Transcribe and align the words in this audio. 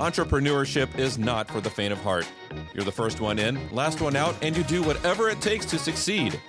Entrepreneurship 0.00 0.98
is 0.98 1.18
not 1.18 1.46
for 1.46 1.60
the 1.60 1.68
faint 1.68 1.92
of 1.92 2.00
heart. 2.00 2.26
You're 2.72 2.86
the 2.86 2.90
first 2.90 3.20
one 3.20 3.38
in, 3.38 3.58
last 3.70 4.00
one 4.00 4.16
out, 4.16 4.34
and 4.40 4.56
you 4.56 4.62
do 4.62 4.82
whatever 4.82 5.28
it 5.28 5.42
takes 5.42 5.66
to 5.66 5.78
succeed. 5.78 6.40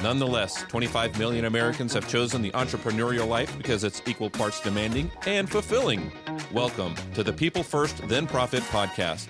Nonetheless, 0.00 0.62
25 0.68 1.18
million 1.18 1.46
Americans 1.46 1.92
have 1.92 2.08
chosen 2.08 2.40
the 2.40 2.52
entrepreneurial 2.52 3.26
life 3.26 3.52
because 3.58 3.82
it's 3.82 4.00
equal 4.06 4.30
parts 4.30 4.60
demanding 4.60 5.10
and 5.26 5.50
fulfilling. 5.50 6.12
Welcome 6.52 6.94
to 7.14 7.24
the 7.24 7.32
People 7.32 7.64
First, 7.64 8.06
Then 8.06 8.28
Profit 8.28 8.62
podcast. 8.62 9.26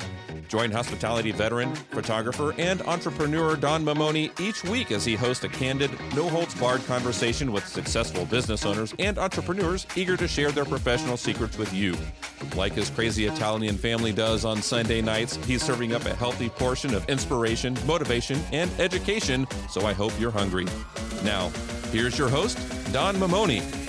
Join 0.51 0.73
hospitality 0.73 1.31
veteran, 1.31 1.73
photographer, 1.77 2.53
and 2.59 2.83
entrepreneur 2.83 3.55
Don 3.55 3.85
Mamone 3.85 4.39
each 4.41 4.65
week 4.65 4.91
as 4.91 5.05
he 5.05 5.15
hosts 5.15 5.45
a 5.45 5.49
candid, 5.49 5.93
no 6.17 6.29
holds 6.29 6.57
barred 6.57 6.85
conversation 6.87 7.53
with 7.53 7.65
successful 7.65 8.27
business 8.27 8.67
owners 8.67 8.93
and 8.99 9.17
entrepreneurs 9.17 9.87
eager 9.95 10.17
to 10.17 10.27
share 10.27 10.51
their 10.51 10.65
professional 10.65 11.17
secrets 11.17 11.57
with 11.57 11.73
you. 11.73 11.97
Like 12.57 12.73
his 12.73 12.91
crazy 12.91 13.27
Italian 13.27 13.79
family 13.79 14.13
does 14.13 14.45
on 14.45 14.61
Sunday 14.61 15.01
nights, 15.01 15.37
he's 15.47 15.63
serving 15.63 15.95
up 15.95 16.05
a 16.07 16.17
healthy 16.17 16.49
portion 16.49 16.97
of 16.97 17.09
inspiration, 17.09 17.79
motivation, 17.87 18.41
and 18.51 18.73
education, 18.81 19.47
so 19.69 19.87
I 19.87 19.93
hope 19.93 20.19
you're 20.19 20.33
hungry. 20.33 20.67
Now, 21.23 21.51
here's 21.93 22.19
your 22.19 22.29
host, 22.29 22.59
Don 22.93 23.15
Mamone. 23.15 23.80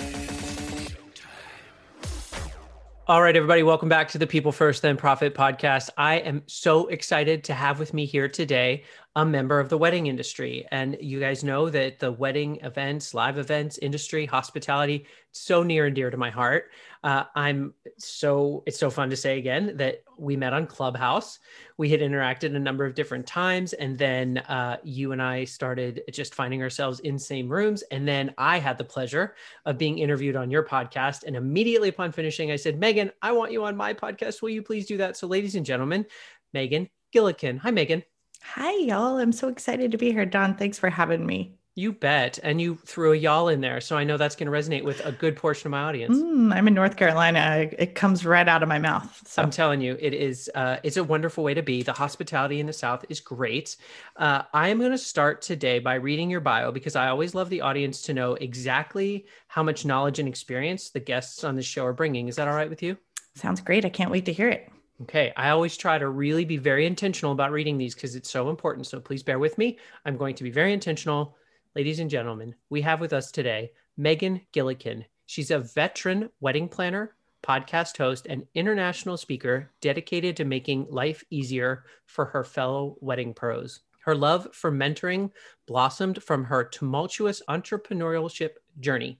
All 3.08 3.20
right, 3.20 3.34
everybody, 3.34 3.64
welcome 3.64 3.88
back 3.88 4.08
to 4.10 4.18
the 4.18 4.28
People 4.28 4.52
First 4.52 4.80
Then 4.80 4.96
Profit 4.96 5.34
podcast. 5.34 5.90
I 5.96 6.18
am 6.18 6.44
so 6.46 6.86
excited 6.86 7.42
to 7.44 7.52
have 7.52 7.80
with 7.80 7.92
me 7.92 8.06
here 8.06 8.28
today 8.28 8.84
a 9.16 9.26
member 9.26 9.58
of 9.58 9.68
the 9.68 9.76
wedding 9.76 10.06
industry. 10.06 10.68
And 10.70 10.96
you 11.00 11.18
guys 11.18 11.42
know 11.42 11.68
that 11.68 11.98
the 11.98 12.12
wedding 12.12 12.60
events, 12.62 13.12
live 13.12 13.38
events 13.38 13.76
industry, 13.78 14.24
hospitality, 14.24 15.06
so 15.32 15.64
near 15.64 15.86
and 15.86 15.96
dear 15.96 16.10
to 16.10 16.16
my 16.16 16.30
heart. 16.30 16.70
Uh, 17.02 17.24
I'm 17.34 17.74
so, 17.98 18.62
it's 18.66 18.78
so 18.78 18.90
fun 18.90 19.10
to 19.10 19.16
say 19.16 19.38
again 19.38 19.76
that 19.76 20.02
we 20.16 20.36
met 20.36 20.52
on 20.52 20.66
Clubhouse. 20.66 21.38
We 21.76 21.88
had 21.88 22.00
interacted 22.00 22.54
a 22.54 22.60
number 22.60 22.84
of 22.84 22.94
different 22.94 23.26
times. 23.26 23.72
And 23.72 23.98
then 23.98 24.38
uh, 24.38 24.76
you 24.84 25.12
and 25.12 25.20
I 25.20 25.44
started 25.44 26.02
just 26.12 26.34
finding 26.34 26.62
ourselves 26.62 27.00
in 27.00 27.18
same 27.18 27.48
rooms. 27.48 27.82
And 27.90 28.06
then 28.06 28.32
I 28.38 28.58
had 28.58 28.78
the 28.78 28.84
pleasure 28.84 29.34
of 29.66 29.78
being 29.78 29.98
interviewed 29.98 30.36
on 30.36 30.50
your 30.50 30.64
podcast. 30.64 31.24
And 31.24 31.34
immediately 31.34 31.88
upon 31.88 32.12
finishing, 32.12 32.50
I 32.52 32.56
said, 32.56 32.78
Megan, 32.78 33.10
I 33.20 33.32
want 33.32 33.52
you 33.52 33.64
on 33.64 33.76
my 33.76 33.94
podcast. 33.94 34.42
Will 34.42 34.50
you 34.50 34.62
please 34.62 34.86
do 34.86 34.98
that? 34.98 35.16
So, 35.16 35.26
ladies 35.26 35.56
and 35.56 35.66
gentlemen, 35.66 36.06
Megan 36.52 36.88
Gillikin. 37.12 37.58
Hi, 37.58 37.70
Megan. 37.70 38.04
Hi, 38.42 38.72
y'all. 38.74 39.18
I'm 39.18 39.32
so 39.32 39.48
excited 39.48 39.92
to 39.92 39.98
be 39.98 40.12
here. 40.12 40.26
Don, 40.26 40.56
thanks 40.56 40.78
for 40.78 40.90
having 40.90 41.24
me. 41.24 41.56
You 41.74 41.92
bet. 41.92 42.38
And 42.42 42.60
you 42.60 42.78
threw 42.84 43.12
a 43.12 43.16
y'all 43.16 43.48
in 43.48 43.62
there. 43.62 43.80
So 43.80 43.96
I 43.96 44.04
know 44.04 44.18
that's 44.18 44.36
going 44.36 44.50
to 44.50 44.52
resonate 44.52 44.84
with 44.84 45.04
a 45.06 45.12
good 45.12 45.36
portion 45.36 45.68
of 45.68 45.70
my 45.70 45.82
audience. 45.82 46.18
Mm, 46.18 46.52
I'm 46.54 46.68
in 46.68 46.74
North 46.74 46.96
Carolina. 46.96 47.70
It 47.78 47.94
comes 47.94 48.26
right 48.26 48.46
out 48.46 48.62
of 48.62 48.68
my 48.68 48.78
mouth. 48.78 49.26
So 49.26 49.42
I'm 49.42 49.50
telling 49.50 49.80
you, 49.80 49.96
it 49.98 50.12
is, 50.12 50.50
uh, 50.54 50.76
it's 50.82 50.98
a 50.98 51.04
wonderful 51.04 51.42
way 51.42 51.54
to 51.54 51.62
be. 51.62 51.82
The 51.82 51.94
hospitality 51.94 52.60
in 52.60 52.66
the 52.66 52.74
South 52.74 53.06
is 53.08 53.20
great. 53.20 53.76
Uh, 54.16 54.42
I 54.52 54.68
am 54.68 54.78
going 54.78 54.90
to 54.90 54.98
start 54.98 55.40
today 55.40 55.78
by 55.78 55.94
reading 55.94 56.28
your 56.28 56.40
bio 56.40 56.72
because 56.72 56.94
I 56.94 57.08
always 57.08 57.34
love 57.34 57.48
the 57.48 57.62
audience 57.62 58.02
to 58.02 58.12
know 58.12 58.34
exactly 58.34 59.26
how 59.48 59.62
much 59.62 59.86
knowledge 59.86 60.18
and 60.18 60.28
experience 60.28 60.90
the 60.90 61.00
guests 61.00 61.42
on 61.42 61.56
the 61.56 61.62
show 61.62 61.86
are 61.86 61.94
bringing. 61.94 62.28
Is 62.28 62.36
that 62.36 62.48
all 62.48 62.54
right 62.54 62.68
with 62.68 62.82
you? 62.82 62.98
Sounds 63.34 63.62
great. 63.62 63.86
I 63.86 63.88
can't 63.88 64.10
wait 64.10 64.26
to 64.26 64.32
hear 64.32 64.50
it. 64.50 64.68
Okay. 65.00 65.32
I 65.36 65.48
always 65.48 65.76
try 65.76 65.98
to 65.98 66.08
really 66.08 66.44
be 66.44 66.58
very 66.58 66.86
intentional 66.86 67.32
about 67.32 67.50
reading 67.50 67.78
these 67.78 67.94
because 67.94 68.14
it's 68.14 68.30
so 68.30 68.50
important. 68.50 68.86
So 68.86 69.00
please 69.00 69.22
bear 69.22 69.38
with 69.38 69.56
me. 69.56 69.78
I'm 70.04 70.18
going 70.18 70.34
to 70.34 70.44
be 70.44 70.50
very 70.50 70.72
intentional. 70.72 71.34
Ladies 71.74 72.00
and 72.00 72.10
gentlemen, 72.10 72.54
we 72.68 72.82
have 72.82 73.00
with 73.00 73.14
us 73.14 73.32
today 73.32 73.72
Megan 73.96 74.42
Gillikin. 74.52 75.06
She's 75.24 75.50
a 75.50 75.58
veteran 75.58 76.28
wedding 76.38 76.68
planner, 76.68 77.14
podcast 77.42 77.96
host, 77.96 78.26
and 78.28 78.46
international 78.54 79.16
speaker 79.16 79.70
dedicated 79.80 80.36
to 80.36 80.44
making 80.44 80.88
life 80.90 81.24
easier 81.30 81.84
for 82.04 82.26
her 82.26 82.44
fellow 82.44 82.98
wedding 83.00 83.32
pros. 83.32 83.80
Her 84.00 84.14
love 84.14 84.48
for 84.52 84.70
mentoring 84.70 85.30
blossomed 85.66 86.22
from 86.22 86.44
her 86.44 86.62
tumultuous 86.62 87.40
entrepreneurship 87.48 88.50
journey. 88.78 89.18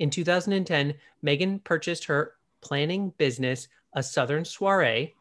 In 0.00 0.10
2010, 0.10 0.94
Megan 1.22 1.60
purchased 1.60 2.06
her 2.06 2.32
planning 2.60 3.12
business, 3.18 3.68
A 3.92 4.02
Southern 4.02 4.44
Soiree, 4.44 5.14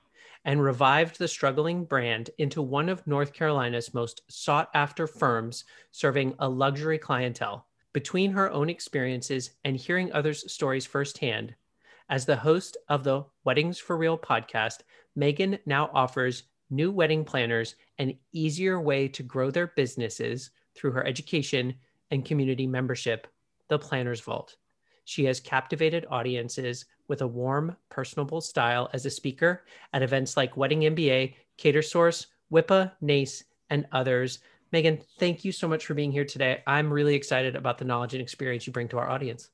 and 0.46 0.62
revived 0.62 1.18
the 1.18 1.28
struggling 1.28 1.86
brand 1.86 2.30
into 2.38 2.62
one 2.62 2.90
of 2.90 3.06
North 3.08 3.34
Carolina's 3.34 3.94
most 3.94 4.22
sought 4.28 4.70
after 4.74 5.08
firms 5.08 5.64
serving 5.92 6.36
a 6.40 6.50
luxury 6.50 6.98
clientele. 6.98 7.68
Between 7.94 8.32
her 8.32 8.52
own 8.52 8.70
experiences 8.70 9.52
and 9.64 9.78
hearing 9.78 10.12
others' 10.12 10.52
stories 10.52 10.86
firsthand, 10.86 11.56
as 12.10 12.26
the 12.26 12.36
host 12.36 12.76
of 12.90 13.04
the 13.04 13.24
Weddings 13.44 13.80
for 13.80 13.96
Real 13.96 14.18
podcast, 14.18 14.80
Megan 15.16 15.60
now 15.66 15.90
offers 15.94 16.44
new 16.70 16.92
wedding 16.92 17.24
planners 17.24 17.76
an 18.00 18.18
easier 18.32 18.82
way 18.82 19.08
to 19.08 19.24
grow 19.24 19.52
their 19.52 19.68
businesses 19.68 20.50
through 20.76 20.92
her 20.92 21.06
education 21.06 21.76
and 22.12 22.26
community 22.26 22.68
membership, 22.68 23.28
The 23.70 23.80
Planner's 23.80 24.22
Vault. 24.22 24.58
She 25.06 25.26
has 25.26 25.40
captivated 25.40 26.06
audiences 26.10 26.86
with 27.08 27.22
a 27.22 27.28
warm, 27.28 27.76
personable 27.90 28.42
style 28.42 28.90
as 28.94 29.06
a 29.06 29.10
speaker 29.10 29.64
at 29.94 30.02
events 30.02 30.38
like 30.38 30.58
Wedding 30.58 30.82
MBA, 30.82 31.36
Catersource, 31.58 32.28
WIPA, 32.52 32.92
NACE, 33.02 33.44
and 33.70 33.86
others. 33.92 34.40
Megan, 34.72 35.00
thank 35.20 35.46
you 35.46 35.52
so 35.52 35.68
much 35.68 35.86
for 35.86 35.94
being 35.94 36.12
here 36.12 36.26
today. 36.26 36.64
I'm 36.66 36.92
really 36.92 37.16
excited 37.16 37.56
about 37.56 37.78
the 37.78 37.86
knowledge 37.86 38.14
and 38.14 38.22
experience 38.22 38.66
you 38.66 38.74
bring 38.74 38.88
to 38.90 38.98
our 38.98 39.10
audience. 39.10 39.50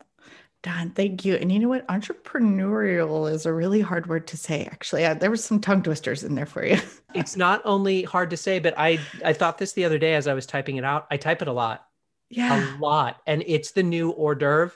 Don, 0.62 0.90
thank 0.92 1.24
you. 1.24 1.36
And 1.36 1.52
you 1.52 1.60
know 1.60 1.70
what? 1.70 1.88
Entrepreneurial 1.88 3.32
is 3.32 3.46
a 3.46 3.54
really 3.54 3.80
hard 3.80 4.08
word 4.08 4.28
to 4.28 4.38
say. 4.38 4.66
Actually, 4.66 5.06
uh, 5.06 5.14
there 5.14 5.32
was 5.32 5.44
some 5.44 5.62
tongue 5.62 5.82
twisters 5.82 6.24
in 6.24 6.36
there 6.36 6.46
for 6.46 6.66
you. 6.66 6.78
it's 7.16 7.38
not 7.38 7.62
only 7.64 8.04
hard 8.04 8.30
to 8.32 8.38
say, 8.38 8.60
but 8.60 8.74
I 8.78 9.00
I 9.24 9.32
thought 9.32 9.58
this 9.58 9.72
the 9.72 9.86
other 9.86 9.98
day 9.98 10.16
as 10.16 10.28
I 10.28 10.34
was 10.34 10.46
typing 10.46 10.76
it 10.76 10.84
out. 10.84 11.08
I 11.10 11.16
type 11.16 11.42
it 11.42 11.48
a 11.48 11.54
lot. 11.54 11.86
Yeah, 12.30 12.78
a 12.78 12.78
lot, 12.78 13.22
and 13.26 13.44
it's 13.48 13.72
the 13.72 13.84
new 13.84 14.12
hors 14.12 14.36
d'oeuvre. 14.36 14.74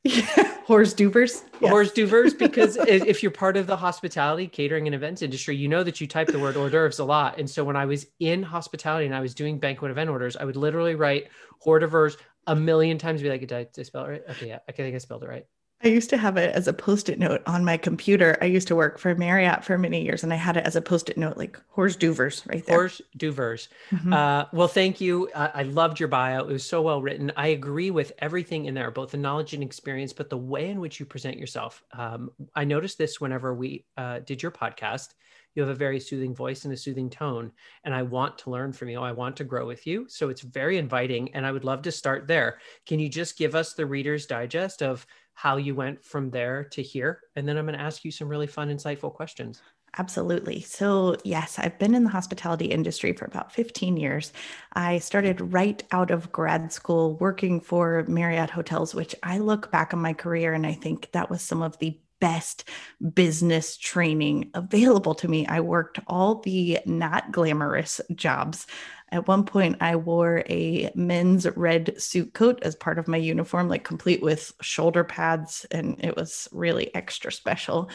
Yeah, 0.04 0.56
hors 0.66 0.94
d'oeuvres. 0.94 1.44
Yes. 1.60 1.72
Hors 1.72 1.92
d'oeuvres, 1.92 2.32
because 2.32 2.76
if 2.76 3.22
you're 3.22 3.30
part 3.32 3.58
of 3.58 3.66
the 3.66 3.76
hospitality, 3.76 4.46
catering, 4.46 4.86
and 4.86 4.94
events 4.94 5.20
industry, 5.20 5.56
you 5.56 5.68
know 5.68 5.82
that 5.82 6.00
you 6.00 6.06
type 6.06 6.28
the 6.28 6.38
word 6.38 6.56
hors 6.56 6.70
d'oeuvres 6.70 6.98
a 7.00 7.04
lot. 7.04 7.38
And 7.38 7.48
so 7.48 7.64
when 7.64 7.76
I 7.76 7.84
was 7.84 8.06
in 8.18 8.42
hospitality 8.42 9.04
and 9.04 9.14
I 9.14 9.20
was 9.20 9.34
doing 9.34 9.58
banquet 9.58 9.90
event 9.90 10.08
orders, 10.08 10.36
I 10.36 10.44
would 10.44 10.56
literally 10.56 10.94
write 10.94 11.28
hors 11.60 11.80
d'oeuvres 11.80 12.16
a 12.46 12.56
million 12.56 12.96
times. 12.96 13.20
Be 13.20 13.28
like, 13.28 13.40
did 13.40 13.52
I, 13.52 13.64
did 13.64 13.80
I 13.80 13.82
spell 13.82 14.04
it 14.06 14.08
right? 14.08 14.22
Okay, 14.30 14.48
yeah, 14.48 14.60
I 14.66 14.72
think 14.72 14.94
I 14.94 14.98
spelled 14.98 15.22
it 15.22 15.28
right. 15.28 15.44
I 15.82 15.88
used 15.88 16.10
to 16.10 16.18
have 16.18 16.36
it 16.36 16.54
as 16.54 16.68
a 16.68 16.74
post-it 16.74 17.18
note 17.18 17.42
on 17.46 17.64
my 17.64 17.78
computer. 17.78 18.36
I 18.42 18.44
used 18.44 18.68
to 18.68 18.76
work 18.76 18.98
for 18.98 19.14
Marriott 19.14 19.64
for 19.64 19.78
many 19.78 20.04
years, 20.04 20.22
and 20.22 20.32
I 20.32 20.36
had 20.36 20.58
it 20.58 20.66
as 20.66 20.76
a 20.76 20.82
post-it 20.82 21.16
note, 21.16 21.38
like 21.38 21.58
hors 21.70 21.96
d'oeuvres, 21.96 22.44
right 22.46 22.64
there. 22.66 22.76
Hors 22.76 23.00
d'oeuvres. 23.16 23.68
Mm-hmm. 23.90 24.12
Uh, 24.12 24.44
well, 24.52 24.68
thank 24.68 25.00
you. 25.00 25.30
Uh, 25.34 25.50
I 25.54 25.62
loved 25.62 25.98
your 25.98 26.08
bio. 26.08 26.40
It 26.40 26.52
was 26.52 26.64
so 26.64 26.82
well 26.82 27.00
written. 27.00 27.32
I 27.34 27.48
agree 27.48 27.90
with 27.90 28.12
everything 28.18 28.66
in 28.66 28.74
there, 28.74 28.90
both 28.90 29.12
the 29.12 29.16
knowledge 29.16 29.54
and 29.54 29.62
experience, 29.62 30.12
but 30.12 30.28
the 30.28 30.36
way 30.36 30.68
in 30.68 30.80
which 30.80 31.00
you 31.00 31.06
present 31.06 31.38
yourself. 31.38 31.82
Um, 31.92 32.30
I 32.54 32.64
noticed 32.64 32.98
this 32.98 33.18
whenever 33.18 33.54
we 33.54 33.86
uh, 33.96 34.18
did 34.20 34.42
your 34.42 34.52
podcast. 34.52 35.14
You 35.54 35.62
have 35.62 35.70
a 35.70 35.74
very 35.74 35.98
soothing 35.98 36.34
voice 36.34 36.64
and 36.64 36.72
a 36.72 36.76
soothing 36.76 37.10
tone, 37.10 37.50
and 37.82 37.92
I 37.92 38.02
want 38.02 38.38
to 38.38 38.50
learn 38.50 38.72
from 38.72 38.88
you. 38.88 39.00
I 39.00 39.10
want 39.10 39.36
to 39.38 39.44
grow 39.44 39.66
with 39.66 39.84
you, 39.84 40.06
so 40.08 40.28
it's 40.28 40.42
very 40.42 40.78
inviting, 40.78 41.34
and 41.34 41.44
I 41.44 41.50
would 41.50 41.64
love 41.64 41.82
to 41.82 41.92
start 41.92 42.28
there. 42.28 42.58
Can 42.86 43.00
you 43.00 43.08
just 43.08 43.36
give 43.36 43.56
us 43.56 43.72
the 43.72 43.84
Reader's 43.84 44.26
Digest 44.26 44.80
of 44.80 45.04
how 45.34 45.56
you 45.56 45.74
went 45.74 46.04
from 46.04 46.30
there 46.30 46.64
to 46.64 46.82
here. 46.82 47.20
And 47.36 47.48
then 47.48 47.56
I'm 47.56 47.66
going 47.66 47.78
to 47.78 47.84
ask 47.84 48.04
you 48.04 48.10
some 48.10 48.28
really 48.28 48.46
fun, 48.46 48.68
insightful 48.68 49.12
questions. 49.12 49.62
Absolutely. 49.98 50.60
So, 50.60 51.16
yes, 51.24 51.58
I've 51.58 51.78
been 51.78 51.94
in 51.94 52.04
the 52.04 52.10
hospitality 52.10 52.66
industry 52.66 53.12
for 53.12 53.24
about 53.24 53.52
15 53.52 53.96
years. 53.96 54.32
I 54.74 54.98
started 54.98 55.52
right 55.52 55.82
out 55.90 56.12
of 56.12 56.30
grad 56.30 56.72
school 56.72 57.16
working 57.16 57.60
for 57.60 58.04
Marriott 58.06 58.50
Hotels, 58.50 58.94
which 58.94 59.16
I 59.22 59.38
look 59.38 59.72
back 59.72 59.92
on 59.92 60.00
my 60.00 60.12
career 60.12 60.52
and 60.52 60.64
I 60.64 60.74
think 60.74 61.10
that 61.12 61.28
was 61.28 61.42
some 61.42 61.62
of 61.62 61.76
the 61.78 61.98
best 62.20 62.68
business 63.14 63.76
training 63.76 64.50
available 64.54 65.14
to 65.16 65.28
me. 65.28 65.46
I 65.46 65.60
worked 65.60 65.98
all 66.06 66.40
the 66.40 66.78
not 66.86 67.32
glamorous 67.32 68.00
jobs 68.14 68.66
at 69.12 69.26
one 69.26 69.44
point, 69.44 69.76
I 69.80 69.96
wore 69.96 70.44
a 70.48 70.90
men's 70.94 71.46
red 71.56 72.00
suit 72.00 72.32
coat 72.32 72.60
as 72.62 72.76
part 72.76 72.98
of 72.98 73.08
my 73.08 73.16
uniform, 73.16 73.68
like 73.68 73.82
complete 73.82 74.22
with 74.22 74.52
shoulder 74.60 75.02
pads, 75.02 75.66
and 75.72 75.96
it 75.98 76.16
was 76.16 76.48
really 76.52 76.94
extra 76.94 77.32
special. 77.32 77.90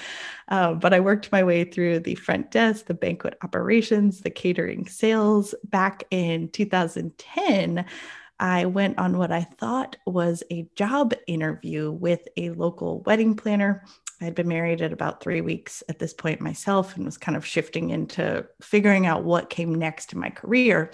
Uh, 0.50 0.74
but 0.74 0.94
I 0.94 1.00
worked 1.00 1.32
my 1.32 1.44
way 1.44 1.64
through 1.64 2.00
the 2.00 2.16
front 2.16 2.52
desk, 2.52 2.88
the 2.88 2.94
banquet 2.94 3.38
operations, 3.44 4.22
the 4.22 4.30
catering 4.30 4.88
sales. 4.88 5.56
Back 5.64 6.04
in 6.12 6.50
2010, 6.50 7.86
I 8.38 8.66
went 8.66 8.98
on 9.00 9.18
what 9.18 9.32
I 9.32 9.44
thought 9.44 9.96
was 10.06 10.44
a 10.52 10.68
job 10.76 11.14
interview 11.28 11.92
with 11.92 12.28
a 12.36 12.50
local 12.50 13.02
wedding 13.04 13.36
planner 13.36 13.86
I 14.22 14.26
had 14.26 14.36
been 14.36 14.48
married 14.48 14.82
at 14.82 14.94
about 14.94 15.22
three 15.22 15.42
weeks 15.42 15.84
at 15.90 16.00
this 16.00 16.14
point 16.14 16.40
myself 16.40 16.96
and 16.96 17.04
was 17.04 17.18
kind 17.18 17.36
of 17.36 17.46
shifting 17.46 17.90
into 17.90 18.46
figuring 18.62 19.06
out 19.06 19.24
what 19.24 19.50
came 19.50 19.76
next 19.76 20.14
in 20.14 20.20
my 20.20 20.30
career. 20.30 20.92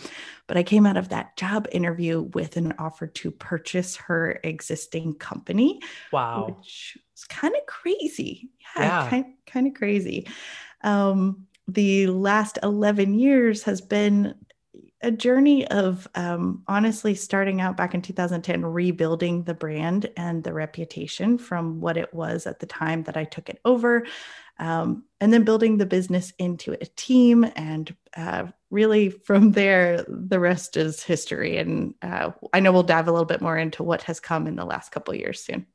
But 0.48 0.58
I 0.58 0.64
came 0.64 0.86
out 0.86 0.98
of 0.98 1.10
that 1.10 1.38
job 1.38 1.68
interview 1.72 2.22
with 2.34 2.58
an 2.58 2.74
offer 2.80 3.08
to 3.08 3.32
purchase 3.32 3.96
her 3.98 4.40
existing 4.44 5.16
company. 5.16 5.80
Wow. 6.12 6.48
Which 6.48 6.98
was 7.14 7.26
kind 7.26 7.56
of 7.56 7.66
crazy. 7.68 8.50
Yeah, 8.76 8.84
yeah. 8.84 9.10
Kind, 9.10 9.26
kind 9.46 9.68
of 9.68 9.74
crazy. 9.76 10.28
Um, 10.84 11.46
the 11.68 12.08
last 12.08 12.58
11 12.64 13.14
years 13.14 13.64
has 13.64 13.82
been 13.82 14.34
a 15.04 15.12
journey 15.12 15.68
of 15.68 16.08
um, 16.16 16.64
honestly 16.68 17.16
starting 17.16 17.62
out 17.62 17.78
back 17.78 17.94
in 17.94 18.02
2010, 18.02 18.66
rebuilding 18.66 19.44
the 19.44 19.54
brand 19.54 20.10
and 20.18 20.44
the 20.44 20.54
reputation 20.54 21.38
from 21.38 21.82
what 21.82 21.98
it 21.98 22.14
was 22.14 22.46
at 22.48 22.60
the 22.60 22.66
time 22.66 23.04
that 23.04 23.18
I 23.18 23.24
took 23.24 23.50
it 23.50 23.60
over, 23.66 24.06
um, 24.60 25.04
and 25.20 25.34
then 25.34 25.44
building 25.44 25.78
the 25.78 25.86
business 25.86 26.34
into 26.38 26.74
a 26.74 26.86
team. 26.96 27.46
And 27.56 27.96
uh, 28.16 28.48
really, 28.70 29.10
from 29.10 29.52
there, 29.54 30.06
the 30.08 30.40
rest 30.40 30.78
is 30.78 31.04
history. 31.04 31.58
And 31.58 31.96
uh, 32.02 32.32
I 32.54 32.60
know 32.60 32.72
we'll 32.72 32.84
dive 32.84 33.08
a 33.08 33.12
little 33.12 33.26
bit 33.26 33.42
more 33.42 33.58
into 33.58 33.84
what 33.84 34.04
has 34.04 34.20
come 34.20 34.48
in 34.48 34.56
the 34.56 34.66
last 34.66 34.92
couple 34.92 35.16
years 35.16 35.44
soon. 35.44 35.66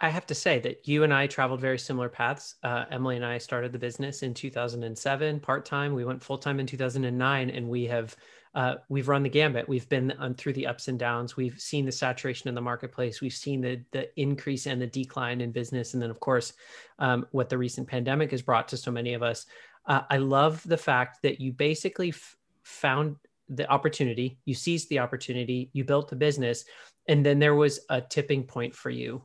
I 0.00 0.08
have 0.08 0.24
to 0.28 0.34
say 0.34 0.60
that 0.60 0.88
you 0.88 1.02
and 1.02 1.12
I 1.12 1.26
traveled 1.26 1.60
very 1.60 1.78
similar 1.78 2.08
paths. 2.08 2.54
Uh, 2.62 2.86
Emily 2.90 3.16
and 3.16 3.24
I 3.24 3.36
started 3.36 3.70
the 3.70 3.78
business 3.78 4.22
in 4.22 4.32
2007 4.32 5.40
part 5.40 5.66
time. 5.66 5.92
We 5.92 6.06
went 6.06 6.22
full 6.22 6.38
time 6.38 6.58
in 6.58 6.66
2009, 6.66 7.50
and 7.50 7.68
we 7.68 7.84
have 7.84 8.16
uh, 8.54 8.76
we've 8.88 9.08
run 9.08 9.24
the 9.24 9.28
gambit. 9.28 9.68
We've 9.68 9.88
been 9.88 10.12
on 10.12 10.34
through 10.34 10.52
the 10.52 10.66
ups 10.66 10.86
and 10.86 10.98
downs. 10.98 11.36
We've 11.36 11.60
seen 11.60 11.84
the 11.84 11.92
saturation 11.92 12.48
in 12.48 12.54
the 12.54 12.60
marketplace. 12.60 13.20
We've 13.20 13.32
seen 13.32 13.60
the 13.60 13.80
the 13.90 14.08
increase 14.20 14.66
and 14.66 14.80
the 14.80 14.86
decline 14.86 15.40
in 15.40 15.50
business, 15.50 15.94
and 15.94 16.02
then 16.02 16.10
of 16.10 16.20
course, 16.20 16.52
um, 16.98 17.26
what 17.32 17.48
the 17.48 17.58
recent 17.58 17.88
pandemic 17.88 18.30
has 18.30 18.42
brought 18.42 18.68
to 18.68 18.76
so 18.76 18.90
many 18.90 19.14
of 19.14 19.22
us. 19.22 19.46
Uh, 19.86 20.02
I 20.08 20.18
love 20.18 20.62
the 20.64 20.76
fact 20.76 21.22
that 21.22 21.40
you 21.40 21.52
basically 21.52 22.10
f- 22.10 22.36
found 22.62 23.16
the 23.48 23.68
opportunity, 23.68 24.38
you 24.44 24.54
seized 24.54 24.88
the 24.88 25.00
opportunity, 25.00 25.68
you 25.72 25.84
built 25.84 26.08
the 26.08 26.16
business, 26.16 26.64
and 27.08 27.26
then 27.26 27.38
there 27.38 27.54
was 27.54 27.80
a 27.90 28.00
tipping 28.00 28.44
point 28.44 28.74
for 28.74 28.88
you. 28.88 29.22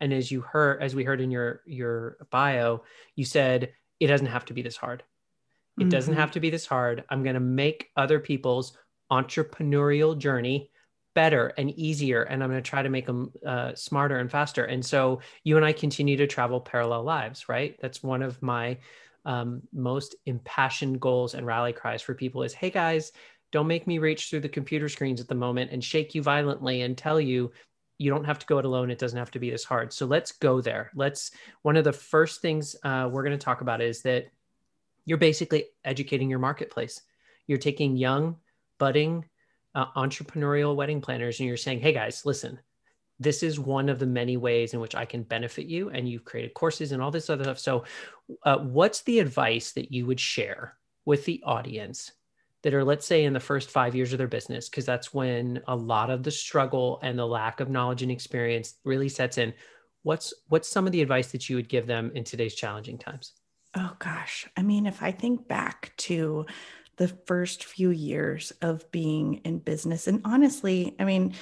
And 0.00 0.12
as 0.12 0.30
you 0.30 0.40
heard, 0.40 0.82
as 0.82 0.94
we 0.94 1.04
heard 1.04 1.20
in 1.20 1.30
your 1.30 1.62
your 1.66 2.16
bio, 2.30 2.82
you 3.14 3.24
said 3.24 3.72
it 4.00 4.08
doesn't 4.08 4.26
have 4.26 4.44
to 4.46 4.54
be 4.54 4.62
this 4.62 4.76
hard 4.76 5.04
it 5.78 5.82
mm-hmm. 5.82 5.90
doesn't 5.90 6.14
have 6.14 6.32
to 6.32 6.40
be 6.40 6.50
this 6.50 6.66
hard. 6.66 7.04
I'm 7.08 7.22
going 7.22 7.34
to 7.34 7.40
make 7.40 7.90
other 7.96 8.20
people's 8.20 8.76
entrepreneurial 9.10 10.16
journey 10.16 10.70
better 11.14 11.52
and 11.58 11.70
easier 11.78 12.22
and 12.22 12.42
i'm 12.42 12.48
going 12.48 12.62
to 12.62 12.66
try 12.66 12.80
to 12.80 12.88
make 12.88 13.04
them 13.04 13.30
uh, 13.46 13.74
smarter 13.74 14.18
and 14.18 14.30
faster. 14.30 14.64
And 14.64 14.84
so 14.84 15.20
you 15.44 15.56
and 15.58 15.66
i 15.66 15.72
continue 15.72 16.16
to 16.16 16.26
travel 16.26 16.60
parallel 16.60 17.04
lives 17.04 17.48
right? 17.48 17.76
That's 17.80 18.02
one 18.02 18.22
of 18.22 18.40
my 18.40 18.78
um, 19.24 19.62
most 19.72 20.16
impassioned 20.24 21.00
goals 21.00 21.34
and 21.34 21.46
rally 21.46 21.72
cries 21.72 22.00
for 22.02 22.14
people 22.14 22.42
is 22.42 22.54
hey 22.54 22.70
guys 22.70 23.12
don't 23.52 23.66
make 23.66 23.86
me 23.86 23.98
reach 23.98 24.30
through 24.30 24.40
the 24.40 24.48
computer 24.48 24.88
screens 24.88 25.20
at 25.20 25.28
the 25.28 25.34
moment 25.34 25.70
and 25.70 25.84
shake 25.84 26.14
you 26.14 26.22
violently 26.22 26.80
and 26.80 26.96
tell 26.96 27.20
you 27.20 27.52
you 27.98 28.10
don't 28.10 28.24
have 28.24 28.38
to 28.40 28.46
go 28.46 28.58
it 28.58 28.64
alone. 28.64 28.90
It 28.90 28.98
doesn't 28.98 29.18
have 29.18 29.30
to 29.30 29.38
be 29.38 29.50
this 29.50 29.62
hard. 29.62 29.92
So 29.92 30.06
let's 30.06 30.32
go 30.32 30.60
there. 30.60 30.90
Let's 30.94 31.30
one 31.62 31.76
of 31.76 31.84
the 31.84 31.92
first 31.92 32.40
things 32.40 32.74
uh, 32.82 33.08
we're 33.10 33.22
going 33.22 33.38
to 33.38 33.44
talk 33.44 33.60
about 33.60 33.80
is 33.80 34.02
that 34.02 34.26
you're 35.04 35.18
basically 35.18 35.66
educating 35.84 36.30
your 36.30 36.38
marketplace. 36.38 37.00
You're 37.46 37.58
taking 37.58 37.96
young, 37.96 38.36
budding, 38.78 39.24
uh, 39.74 39.86
entrepreneurial 39.96 40.76
wedding 40.76 41.00
planners 41.00 41.40
and 41.40 41.48
you're 41.48 41.56
saying, 41.56 41.80
hey 41.80 41.92
guys, 41.92 42.24
listen, 42.24 42.58
this 43.18 43.42
is 43.42 43.58
one 43.58 43.88
of 43.88 43.98
the 43.98 44.06
many 44.06 44.36
ways 44.36 44.74
in 44.74 44.80
which 44.80 44.94
I 44.94 45.04
can 45.04 45.22
benefit 45.22 45.66
you. 45.66 45.90
And 45.90 46.08
you've 46.08 46.24
created 46.24 46.54
courses 46.54 46.92
and 46.92 47.02
all 47.02 47.10
this 47.10 47.30
other 47.30 47.44
stuff. 47.44 47.58
So, 47.58 47.84
uh, 48.44 48.58
what's 48.58 49.02
the 49.02 49.20
advice 49.20 49.72
that 49.72 49.92
you 49.92 50.06
would 50.06 50.20
share 50.20 50.76
with 51.04 51.24
the 51.24 51.42
audience 51.44 52.12
that 52.62 52.74
are, 52.74 52.84
let's 52.84 53.06
say, 53.06 53.24
in 53.24 53.32
the 53.32 53.40
first 53.40 53.70
five 53.70 53.94
years 53.94 54.12
of 54.12 54.18
their 54.18 54.28
business? 54.28 54.68
Because 54.68 54.86
that's 54.86 55.12
when 55.12 55.60
a 55.68 55.76
lot 55.76 56.10
of 56.10 56.22
the 56.22 56.30
struggle 56.30 56.98
and 57.02 57.18
the 57.18 57.26
lack 57.26 57.60
of 57.60 57.70
knowledge 57.70 58.02
and 58.02 58.12
experience 58.12 58.74
really 58.84 59.08
sets 59.08 59.38
in. 59.38 59.52
What's 60.02 60.34
what's 60.48 60.68
some 60.68 60.86
of 60.86 60.92
the 60.92 61.02
advice 61.02 61.30
that 61.32 61.48
you 61.48 61.56
would 61.56 61.68
give 61.68 61.86
them 61.86 62.10
in 62.14 62.24
today's 62.24 62.54
challenging 62.54 62.98
times? 62.98 63.32
Oh 63.74 63.96
gosh. 63.98 64.46
I 64.56 64.62
mean, 64.62 64.86
if 64.86 65.02
I 65.02 65.12
think 65.12 65.48
back 65.48 65.92
to 65.98 66.46
the 66.96 67.08
first 67.08 67.64
few 67.64 67.90
years 67.90 68.52
of 68.60 68.90
being 68.90 69.36
in 69.44 69.58
business, 69.58 70.06
and 70.06 70.20
honestly, 70.24 70.94
I 70.98 71.04
mean, 71.04 71.34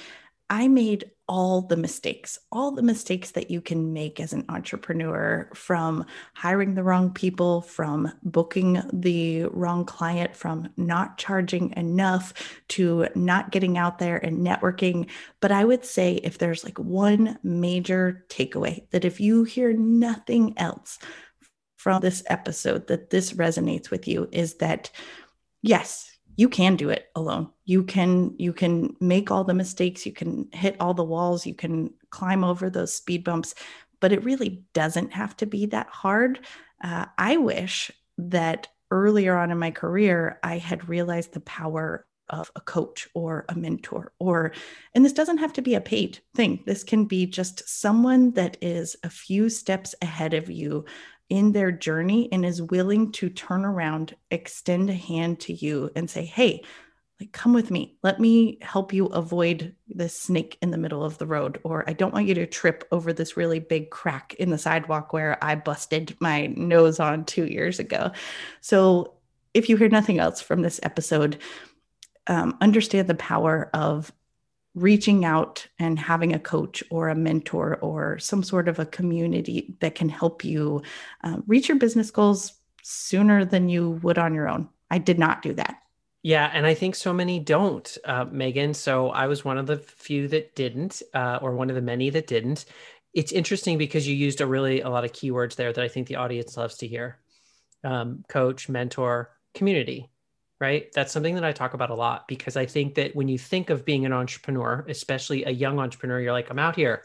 I 0.49 0.67
made 0.67 1.11
all 1.29 1.61
the 1.61 1.77
mistakes, 1.77 2.37
all 2.51 2.71
the 2.71 2.81
mistakes 2.81 3.31
that 3.31 3.49
you 3.49 3.61
can 3.61 3.93
make 3.93 4.19
as 4.19 4.33
an 4.33 4.43
entrepreneur 4.49 5.49
from 5.53 6.05
hiring 6.33 6.73
the 6.73 6.83
wrong 6.83 7.11
people, 7.11 7.61
from 7.61 8.11
booking 8.21 8.81
the 8.91 9.45
wrong 9.45 9.85
client, 9.85 10.35
from 10.35 10.67
not 10.75 11.17
charging 11.17 11.71
enough 11.77 12.33
to 12.69 13.07
not 13.15 13.51
getting 13.51 13.77
out 13.77 13.97
there 13.97 14.17
and 14.17 14.45
networking. 14.45 15.07
But 15.39 15.53
I 15.53 15.63
would 15.63 15.85
say 15.85 16.15
if 16.15 16.37
there's 16.37 16.65
like 16.65 16.77
one 16.77 17.39
major 17.43 18.25
takeaway 18.27 18.89
that 18.91 19.05
if 19.05 19.21
you 19.21 19.45
hear 19.45 19.71
nothing 19.71 20.53
else 20.57 20.99
from 21.81 21.99
this 22.01 22.23
episode 22.27 22.87
that 22.87 23.09
this 23.09 23.33
resonates 23.33 23.89
with 23.89 24.07
you 24.07 24.27
is 24.31 24.55
that 24.55 24.91
yes 25.61 26.07
you 26.37 26.47
can 26.47 26.75
do 26.75 26.89
it 26.89 27.07
alone. 27.15 27.49
You 27.65 27.83
can 27.83 28.35
you 28.39 28.53
can 28.53 28.95
make 28.99 29.29
all 29.29 29.43
the 29.43 29.53
mistakes. 29.53 30.05
You 30.05 30.13
can 30.13 30.47
hit 30.53 30.77
all 30.79 30.93
the 30.93 31.03
walls. 31.03 31.45
You 31.45 31.53
can 31.53 31.93
climb 32.09 32.43
over 32.43 32.69
those 32.69 32.93
speed 32.93 33.23
bumps 33.23 33.53
but 33.99 34.11
it 34.11 34.23
really 34.23 34.63
doesn't 34.73 35.13
have 35.13 35.37
to 35.37 35.45
be 35.45 35.67
that 35.67 35.87
hard. 35.87 36.39
Uh, 36.83 37.05
i 37.17 37.37
wish 37.37 37.91
that 38.17 38.67
earlier 38.89 39.37
on 39.37 39.51
in 39.51 39.57
my 39.59 39.71
career 39.71 40.39
i 40.43 40.57
had 40.57 40.89
realized 40.89 41.31
the 41.31 41.39
power 41.41 42.05
of 42.31 42.51
a 42.55 42.61
coach 42.61 43.07
or 43.13 43.45
a 43.49 43.55
mentor 43.55 44.13
or 44.19 44.51
and 44.95 45.05
this 45.05 45.13
doesn't 45.13 45.37
have 45.37 45.53
to 45.53 45.61
be 45.61 45.75
a 45.75 45.81
paid 45.81 46.19
thing. 46.35 46.63
This 46.65 46.83
can 46.83 47.05
be 47.05 47.25
just 47.25 47.67
someone 47.67 48.31
that 48.31 48.57
is 48.61 48.95
a 49.03 49.09
few 49.09 49.49
steps 49.49 49.93
ahead 50.01 50.33
of 50.33 50.49
you 50.49 50.85
in 51.31 51.53
their 51.53 51.71
journey 51.71 52.27
and 52.33 52.45
is 52.45 52.61
willing 52.61 53.09
to 53.13 53.29
turn 53.29 53.63
around, 53.63 54.13
extend 54.29 54.89
a 54.89 54.93
hand 54.93 55.39
to 55.39 55.53
you 55.53 55.89
and 55.95 56.09
say, 56.09 56.25
Hey, 56.25 56.61
like, 57.21 57.31
come 57.31 57.53
with 57.53 57.71
me. 57.71 57.95
Let 58.03 58.19
me 58.19 58.57
help 58.61 58.91
you 58.91 59.05
avoid 59.05 59.73
this 59.87 60.13
snake 60.13 60.57
in 60.61 60.71
the 60.71 60.77
middle 60.77 61.05
of 61.05 61.19
the 61.19 61.25
road. 61.25 61.61
Or 61.63 61.89
I 61.89 61.93
don't 61.93 62.13
want 62.13 62.27
you 62.27 62.33
to 62.33 62.45
trip 62.45 62.83
over 62.91 63.13
this 63.13 63.37
really 63.37 63.59
big 63.59 63.91
crack 63.91 64.33
in 64.39 64.49
the 64.49 64.57
sidewalk 64.57 65.13
where 65.13 65.41
I 65.41 65.55
busted 65.55 66.17
my 66.19 66.47
nose 66.47 66.99
on 66.99 67.23
two 67.23 67.45
years 67.45 67.79
ago. 67.79 68.11
So, 68.59 69.13
if 69.53 69.69
you 69.69 69.77
hear 69.77 69.89
nothing 69.89 70.19
else 70.19 70.41
from 70.41 70.61
this 70.61 70.79
episode, 70.83 71.37
um, 72.27 72.57
understand 72.59 73.07
the 73.07 73.15
power 73.15 73.69
of 73.73 74.11
reaching 74.73 75.25
out 75.25 75.67
and 75.79 75.99
having 75.99 76.33
a 76.33 76.39
coach 76.39 76.83
or 76.89 77.09
a 77.09 77.15
mentor 77.15 77.77
or 77.81 78.17
some 78.19 78.43
sort 78.43 78.67
of 78.67 78.79
a 78.79 78.85
community 78.85 79.75
that 79.81 79.95
can 79.95 80.09
help 80.09 80.45
you 80.45 80.81
uh, 81.23 81.37
reach 81.47 81.67
your 81.67 81.77
business 81.77 82.09
goals 82.09 82.53
sooner 82.83 83.43
than 83.43 83.69
you 83.69 83.91
would 84.03 84.17
on 84.17 84.33
your 84.33 84.47
own. 84.47 84.69
I 84.89 84.97
did 84.97 85.19
not 85.19 85.41
do 85.41 85.53
that. 85.53 85.77
Yeah, 86.23 86.49
and 86.53 86.67
I 86.67 86.75
think 86.75 86.95
so 86.95 87.11
many 87.11 87.39
don't, 87.39 87.97
uh, 88.05 88.25
Megan. 88.25 88.73
So 88.73 89.09
I 89.09 89.27
was 89.27 89.43
one 89.43 89.57
of 89.57 89.65
the 89.65 89.77
few 89.77 90.27
that 90.27 90.55
didn't, 90.55 91.01
uh, 91.13 91.39
or 91.41 91.55
one 91.55 91.69
of 91.69 91.75
the 91.75 91.81
many 91.81 92.11
that 92.11 92.27
didn't. 92.27 92.65
It's 93.13 93.31
interesting 93.31 93.77
because 93.77 94.07
you 94.07 94.15
used 94.15 94.39
a 94.39 94.45
really 94.45 94.81
a 94.81 94.89
lot 94.89 95.03
of 95.03 95.13
keywords 95.13 95.55
there 95.55 95.73
that 95.73 95.83
I 95.83 95.87
think 95.87 96.07
the 96.07 96.17
audience 96.17 96.55
loves 96.55 96.77
to 96.77 96.87
hear: 96.87 97.17
um, 97.83 98.23
coach, 98.29 98.69
mentor, 98.69 99.31
community 99.55 100.10
right? 100.61 100.91
That's 100.93 101.11
something 101.11 101.35
that 101.35 101.43
I 101.43 101.51
talk 101.51 101.73
about 101.73 101.89
a 101.89 101.95
lot 101.95 102.27
because 102.27 102.55
I 102.55 102.67
think 102.67 102.95
that 102.95 103.15
when 103.15 103.27
you 103.27 103.37
think 103.37 103.71
of 103.71 103.83
being 103.83 104.05
an 104.05 104.13
entrepreneur, 104.13 104.85
especially 104.87 105.43
a 105.43 105.49
young 105.49 105.79
entrepreneur, 105.79 106.19
you're 106.19 106.31
like, 106.31 106.51
I'm 106.51 106.59
out 106.59 106.75
here, 106.75 107.03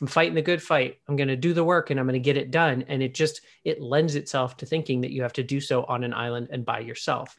I'm 0.00 0.06
fighting 0.06 0.34
the 0.34 0.42
good 0.42 0.62
fight. 0.62 0.98
I'm 1.08 1.16
going 1.16 1.28
to 1.28 1.36
do 1.36 1.54
the 1.54 1.64
work 1.64 1.90
and 1.90 1.98
I'm 1.98 2.06
going 2.06 2.12
to 2.12 2.20
get 2.20 2.36
it 2.36 2.50
done. 2.50 2.84
And 2.86 3.02
it 3.02 3.14
just, 3.14 3.40
it 3.64 3.80
lends 3.80 4.14
itself 4.14 4.58
to 4.58 4.66
thinking 4.66 5.00
that 5.00 5.10
you 5.10 5.22
have 5.22 5.32
to 5.32 5.42
do 5.42 5.58
so 5.58 5.84
on 5.84 6.04
an 6.04 6.12
island 6.12 6.48
and 6.52 6.64
by 6.64 6.80
yourself. 6.80 7.34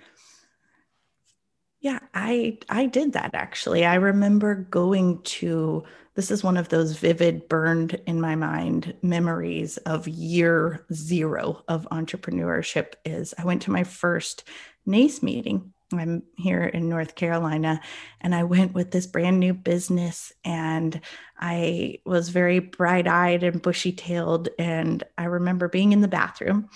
Yeah, 1.81 1.99
I 2.13 2.57
I 2.67 2.87
did 2.87 3.13
that 3.13 3.31
actually. 3.33 3.85
I 3.85 3.95
remember 3.95 4.53
going 4.53 5.21
to 5.23 5.85
this 6.15 6.29
is 6.29 6.43
one 6.43 6.57
of 6.57 6.67
those 6.67 6.97
vivid 6.97 7.47
burned 7.47 8.01
in 8.05 8.19
my 8.19 8.35
mind 8.35 8.93
memories 9.01 9.77
of 9.77 10.05
year 10.05 10.85
0 10.91 11.63
of 11.69 11.87
entrepreneurship 11.91 12.95
is 13.05 13.33
I 13.37 13.45
went 13.45 13.61
to 13.61 13.71
my 13.71 13.85
first 13.85 14.43
NACE 14.85 15.21
meeting. 15.23 15.73
I'm 15.91 16.23
here 16.37 16.63
in 16.63 16.87
North 16.87 17.15
Carolina, 17.15 17.81
and 18.21 18.35
I 18.35 18.43
went 18.43 18.73
with 18.73 18.91
this 18.91 19.07
brand 19.07 19.39
new 19.39 19.53
business, 19.53 20.31
and 20.45 21.01
I 21.39 21.99
was 22.05 22.29
very 22.29 22.59
bright 22.59 23.07
eyed 23.07 23.43
and 23.43 23.61
bushy 23.61 23.91
tailed. 23.91 24.49
And 24.59 25.03
I 25.17 25.25
remember 25.25 25.67
being 25.67 25.91
in 25.91 26.01
the 26.01 26.07
bathroom, 26.07 26.69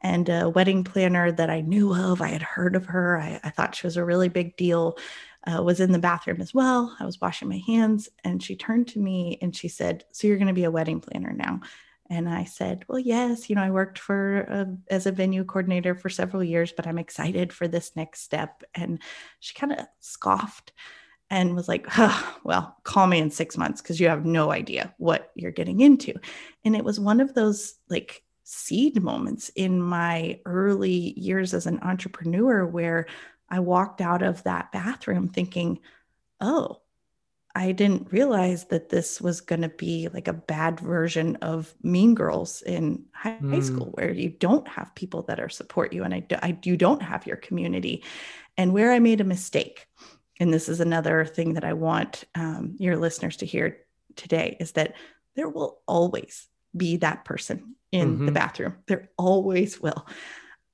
and 0.00 0.28
a 0.28 0.48
wedding 0.48 0.84
planner 0.84 1.32
that 1.32 1.50
I 1.50 1.62
knew 1.62 1.92
of, 1.94 2.22
I 2.22 2.28
had 2.28 2.42
heard 2.42 2.76
of 2.76 2.86
her, 2.86 3.18
I, 3.18 3.40
I 3.42 3.50
thought 3.50 3.74
she 3.74 3.86
was 3.86 3.96
a 3.96 4.04
really 4.04 4.28
big 4.28 4.56
deal, 4.56 4.96
uh, 5.46 5.62
was 5.62 5.80
in 5.80 5.92
the 5.92 5.98
bathroom 5.98 6.40
as 6.40 6.54
well. 6.54 6.96
I 7.00 7.04
was 7.04 7.20
washing 7.20 7.48
my 7.48 7.62
hands, 7.66 8.08
and 8.24 8.42
she 8.42 8.56
turned 8.56 8.88
to 8.88 9.00
me 9.00 9.38
and 9.42 9.54
she 9.54 9.68
said, 9.68 10.04
So 10.12 10.28
you're 10.28 10.38
going 10.38 10.48
to 10.48 10.54
be 10.54 10.64
a 10.64 10.70
wedding 10.70 11.00
planner 11.00 11.32
now? 11.32 11.60
And 12.10 12.28
I 12.28 12.44
said, 12.44 12.84
Well, 12.88 12.98
yes, 12.98 13.48
you 13.48 13.54
know, 13.54 13.62
I 13.62 13.70
worked 13.70 13.98
for 13.98 14.40
a, 14.40 14.76
as 14.90 15.06
a 15.06 15.12
venue 15.12 15.44
coordinator 15.44 15.94
for 15.94 16.08
several 16.10 16.42
years, 16.42 16.72
but 16.72 16.86
I'm 16.86 16.98
excited 16.98 17.52
for 17.52 17.68
this 17.68 17.94
next 17.94 18.22
step. 18.22 18.64
And 18.74 19.00
she 19.38 19.54
kind 19.54 19.72
of 19.72 19.86
scoffed 20.00 20.72
and 21.30 21.54
was 21.54 21.68
like, 21.68 21.86
Well, 22.44 22.76
call 22.82 23.06
me 23.06 23.18
in 23.18 23.30
six 23.30 23.56
months 23.56 23.80
because 23.80 24.00
you 24.00 24.08
have 24.08 24.26
no 24.26 24.50
idea 24.50 24.92
what 24.98 25.30
you're 25.36 25.52
getting 25.52 25.80
into. 25.80 26.14
And 26.64 26.74
it 26.74 26.84
was 26.84 26.98
one 26.98 27.20
of 27.20 27.32
those 27.32 27.74
like 27.88 28.24
seed 28.42 29.00
moments 29.00 29.48
in 29.50 29.80
my 29.80 30.40
early 30.44 31.16
years 31.16 31.54
as 31.54 31.66
an 31.66 31.78
entrepreneur 31.82 32.66
where 32.66 33.06
I 33.48 33.60
walked 33.60 34.00
out 34.00 34.22
of 34.22 34.42
that 34.42 34.72
bathroom 34.72 35.28
thinking, 35.28 35.78
oh, 36.40 36.80
I 37.54 37.72
didn't 37.72 38.12
realize 38.12 38.66
that 38.66 38.90
this 38.90 39.20
was 39.20 39.40
going 39.40 39.62
to 39.62 39.68
be 39.68 40.08
like 40.08 40.28
a 40.28 40.32
bad 40.32 40.78
version 40.78 41.36
of 41.36 41.74
Mean 41.82 42.14
Girls 42.14 42.62
in 42.62 43.04
high, 43.12 43.38
mm. 43.42 43.62
school, 43.62 43.90
where 43.94 44.12
you 44.12 44.30
don't 44.30 44.68
have 44.68 44.94
people 44.94 45.22
that 45.22 45.40
are 45.40 45.48
support 45.48 45.92
you, 45.92 46.04
and 46.04 46.14
I, 46.14 46.24
I 46.42 46.58
you 46.62 46.76
don't 46.76 47.02
have 47.02 47.26
your 47.26 47.36
community, 47.36 48.04
and 48.56 48.72
where 48.72 48.92
I 48.92 49.00
made 49.00 49.20
a 49.20 49.24
mistake, 49.24 49.86
and 50.38 50.54
this 50.54 50.68
is 50.68 50.80
another 50.80 51.24
thing 51.24 51.54
that 51.54 51.64
I 51.64 51.72
want 51.72 52.24
um, 52.34 52.76
your 52.78 52.96
listeners 52.96 53.36
to 53.38 53.46
hear 53.46 53.78
today 54.16 54.56
is 54.60 54.72
that 54.72 54.94
there 55.34 55.48
will 55.48 55.80
always 55.86 56.46
be 56.76 56.98
that 56.98 57.24
person 57.24 57.74
in 57.90 58.14
mm-hmm. 58.14 58.26
the 58.26 58.32
bathroom. 58.32 58.76
There 58.86 59.10
always 59.16 59.80
will 59.80 60.06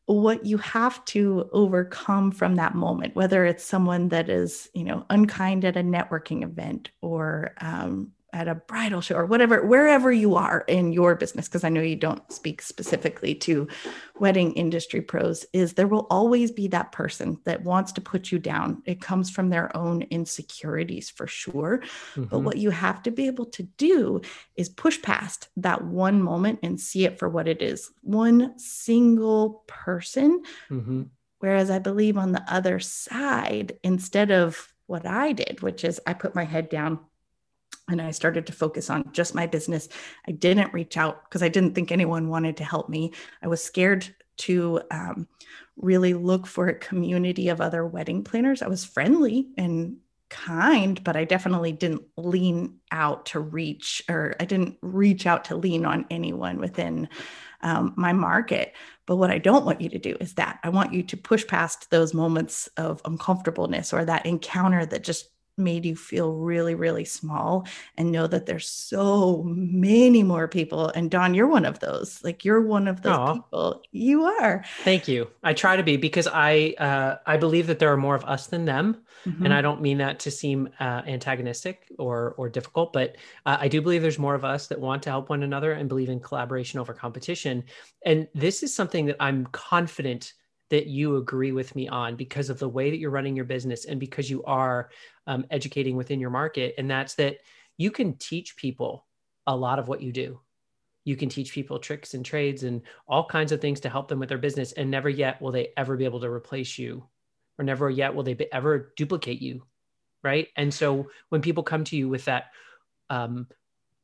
what 0.07 0.47
you 0.47 0.57
have 0.59 1.05
to 1.07 1.49
overcome 1.53 2.31
from 2.31 2.55
that 2.55 2.75
moment, 2.75 3.17
whether 3.17 3.45
it's 3.45 3.65
someone 3.65 4.09
that 4.11 4.29
is, 4.29 4.71
you 4.73 4.85
know, 4.85 5.05
unkind 5.11 5.65
at 5.65 5.77
a 5.77 5.83
networking 5.83 6.43
event 6.45 6.91
or 7.03 7.55
um, 7.61 8.13
at 8.37 8.49
a 8.49 8.55
bridal 8.55 9.01
show 9.01 9.17
or 9.17 9.25
whatever, 9.25 9.65
wherever 9.65 10.13
you 10.13 10.35
are 10.35 10.63
in 10.69 10.93
your 10.93 11.15
business, 11.15 11.49
because 11.49 11.65
I 11.65 11.71
know 11.71 11.81
you 11.81 11.97
don't 11.97 12.31
speak 12.31 12.61
specifically 12.61 13.35
to 13.37 13.67
wedding 14.19 14.53
industry 14.53 15.01
pros, 15.01 15.47
is 15.55 15.73
there 15.73 15.87
will 15.87 16.07
always 16.11 16.51
be 16.51 16.69
that 16.69 16.93
person 16.93 17.41
that 17.45 17.65
wants 17.65 17.93
to 17.93 18.03
put 18.03 18.31
you 18.31 18.39
down. 18.39 18.83
It 18.85 19.01
comes 19.01 19.31
from 19.31 19.49
their 19.49 19.75
own 19.75 20.03
insecurities 20.03 21.09
for 21.09 21.27
sure. 21.27 21.79
Mm-hmm. 21.79 22.25
But 22.25 22.41
what 22.41 22.59
you 22.59 22.69
have 22.69 23.03
to 23.05 23.11
be 23.11 23.27
able 23.27 23.47
to 23.47 23.63
do 23.63 24.21
is 24.55 24.69
push 24.69 25.01
past 25.01 25.49
that 25.57 25.83
one 25.83 26.23
moment 26.23 26.59
and 26.63 26.79
see 26.79 27.07
it 27.07 27.19
for 27.19 27.31
what 27.31 27.49
it 27.49 27.63
is 27.63 27.91
one 28.03 28.59
single 28.59 29.65
person. 29.67 30.43
Mm-hmm. 30.71 31.05
Whereas 31.39 31.71
I 31.71 31.79
believe 31.79 32.19
on 32.19 32.33
the 32.33 32.45
other 32.49 32.81
side, 32.81 33.79
instead 33.83 34.31
of 34.31 34.75
what 34.87 35.07
I 35.07 35.33
did, 35.33 35.63
which 35.63 35.85
is 35.85 36.01
I 36.07 36.13
put 36.13 36.35
my 36.35 36.45
head 36.45 36.69
down 36.69 36.99
and 37.89 38.03
I 38.03 38.11
started 38.11 38.47
to 38.47 38.53
focus 38.53 38.91
on 38.91 39.11
just 39.13 39.35
my 39.35 39.47
business. 39.47 39.89
I 40.27 40.33
didn't 40.33 40.73
reach 40.73 40.97
out 40.97 41.25
because 41.25 41.43
I 41.43 41.49
didn't 41.49 41.75
think 41.75 41.93
anyone 41.93 42.29
wanted 42.29 42.57
to 42.59 42.65
help 42.65 42.89
me. 42.89 43.13
I 43.43 43.49
was 43.49 43.63
scared 43.63 44.15
to 44.39 44.81
um, 44.91 45.29
really 45.77 46.15
look 46.15 46.47
for 46.47 46.69
a 46.69 46.79
community 46.79 47.49
of 47.49 47.61
other 47.61 47.87
wedding 47.87 48.25
planners. 48.25 48.63
I 48.63 48.69
was 48.69 48.85
friendly 48.85 49.49
and 49.57 49.99
kind, 50.29 51.03
but 51.05 51.17
I 51.17 51.25
definitely 51.25 51.73
didn't 51.73 52.03
lean 52.17 52.79
out 52.91 53.27
to 53.27 53.41
reach, 53.41 54.03
or 54.09 54.35
I 54.41 54.45
didn't 54.45 54.77
reach 54.83 55.27
out 55.27 55.45
to 55.47 55.57
lean 55.57 55.87
on 55.87 56.07
anyone 56.11 56.59
within 56.59 57.09
um, 57.63 57.95
my 57.97 58.13
market. 58.13 58.75
But 59.07 59.17
what 59.17 59.31
I 59.31 59.39
don't 59.39 59.65
want 59.65 59.81
you 59.81 59.89
to 59.91 59.99
do 59.99 60.17
is 60.21 60.35
that 60.35 60.59
I 60.65 60.69
want 60.71 60.93
you 60.93 61.03
to 61.05 61.17
push 61.17 61.47
past 61.47 61.91
those 61.91 62.13
moments 62.13 62.69
of 62.77 63.01
uncomfortableness 63.05 63.93
or 63.93 64.05
that 64.05 64.27
encounter 64.27 64.85
that 64.87 65.05
just 65.05 65.31
made 65.57 65.87
you 65.87 65.97
feel 65.97 66.33
really, 66.33 66.75
really 66.75 67.05
small 67.05 67.67
and 67.97 68.13
know 68.13 68.27
that 68.27 68.47
there's 68.47 68.69
so 68.69 69.43
many 69.47 70.23
more 70.23 70.49
people. 70.49 70.89
And 70.89 71.11
Don, 71.11 71.35
you're 71.35 71.47
one 71.47 71.65
of 71.65 71.81
those. 71.81 72.23
Like 72.23 72.45
you're 72.45 72.61
one 72.61 72.89
of 72.89 73.03
those 73.03 73.17
Aww. 73.17 73.35
people. 73.35 73.83
You 73.93 74.25
are. 74.25 74.65
Thank 74.83 75.09
you. 75.09 75.29
I 75.43 75.55
try 75.55 75.77
to 75.77 75.83
be 75.83 75.97
because 75.97 76.29
I 76.31 76.75
uh, 76.79 77.17
I 77.27 77.37
believe 77.37 77.67
that 77.69 77.79
there 77.79 77.93
are 77.93 77.97
more 77.97 78.15
of 78.15 78.25
us 78.25 78.47
than 78.49 78.65
them, 78.65 78.99
mm-hmm. 79.25 79.45
and 79.45 79.55
I 79.55 79.63
don't 79.63 79.81
mean 79.81 79.99
that 79.99 80.19
to 80.21 80.31
seem 80.31 80.69
uh, 80.81 81.03
antagonistic 81.07 81.91
or 81.99 82.35
or 82.37 82.49
difficult, 82.49 82.93
but 82.93 83.17
uh, 83.47 83.57
I 83.61 83.69
do 83.69 83.81
believe 83.81 84.03
there's 84.03 84.19
more 84.19 84.35
of 84.35 84.45
us 84.45 84.67
that 84.69 84.81
want 84.81 85.03
to 85.05 85.11
help 85.11 85.31
one 85.31 85.43
another 85.43 85.73
and 85.73 85.89
believe 85.89 86.09
in 86.09 86.21
collaboration 86.21 86.81
over 86.81 86.93
competition. 86.93 87.65
And 88.05 88.29
this 88.35 88.63
is 88.63 88.75
something 88.75 89.07
that 89.07 89.17
I'm 89.21 89.47
confident 89.47 90.35
that 90.71 90.87
you 90.87 91.17
agree 91.17 91.53
with 91.53 91.75
me 91.77 91.89
on 91.89 92.17
because 92.17 92.51
of 92.51 92.59
the 92.59 92.69
way 92.69 92.91
that 92.91 92.99
you're 92.99 93.11
running 93.11 93.37
your 93.37 93.45
business 93.45 93.85
and 93.85 94.01
because 94.01 94.29
you 94.29 94.43
are 94.45 94.91
um, 95.27 95.45
educating 95.51 95.97
within 95.97 96.21
your 96.21 96.31
market. 96.31 96.75
And 96.79 96.91
that's 96.91 97.15
that 97.15 97.39
you 97.77 97.91
can 97.91 98.15
teach 98.17 98.57
people 98.57 99.07
a 99.47 99.55
lot 99.55 99.79
of 99.79 99.89
what 99.89 100.03
you 100.03 100.13
do. 100.13 100.41
You 101.05 101.17
can 101.17 101.29
teach 101.29 101.53
people 101.53 101.79
tricks 101.79 102.15
and 102.15 102.25
trades 102.25 102.65
and 102.65 102.83
all 103.07 103.25
kinds 103.25 103.53
of 103.53 103.61
things 103.61 103.79
to 103.81 103.89
help 103.89 104.09
them 104.09 104.19
with 104.19 104.29
their 104.29 104.39
business. 104.39 104.73
And 104.73 104.91
never 104.91 105.09
yet 105.09 105.41
will 105.41 105.53
they 105.53 105.69
ever 105.77 105.97
be 105.97 106.05
able 106.05 106.21
to 106.21 106.29
replace 106.29 106.79
you, 106.79 107.07
or 107.59 107.65
never 107.65 107.89
yet 107.89 108.13
will 108.13 108.25
they 108.25 108.35
be, 108.35 108.53
ever 108.53 108.93
duplicate 108.97 109.41
you. 109.41 109.63
Right. 110.25 110.49
And 110.57 110.75
so 110.75 111.09
when 111.29 111.43
people 111.43 111.63
come 111.63 111.85
to 111.85 111.97
you 111.97 112.09
with 112.09 112.25
that 112.25 112.47
um, 113.09 113.47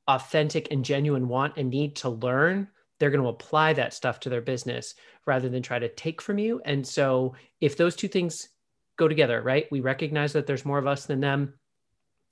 authentic 0.07 0.69
and 0.71 0.85
genuine 0.85 1.27
want 1.27 1.55
and 1.57 1.71
need 1.71 1.97
to 1.97 2.09
learn, 2.11 2.69
they're 3.03 3.11
going 3.11 3.21
to 3.21 3.29
apply 3.29 3.73
that 3.73 3.93
stuff 3.93 4.21
to 4.21 4.29
their 4.29 4.41
business 4.41 4.95
rather 5.27 5.49
than 5.49 5.61
try 5.61 5.77
to 5.77 5.89
take 5.89 6.23
from 6.23 6.39
you. 6.39 6.63
And 6.65 6.87
so 6.87 7.35
if 7.61 7.77
those 7.77 7.97
two 7.97 8.07
things 8.07 8.49
go 8.97 9.09
together, 9.09 9.43
right? 9.43 9.67
We 9.73 9.81
recognize 9.81 10.33
that 10.35 10.47
there's 10.47 10.65
more 10.65 10.79
of 10.79 10.87
us 10.87 11.07
than 11.07 11.19
them 11.19 11.55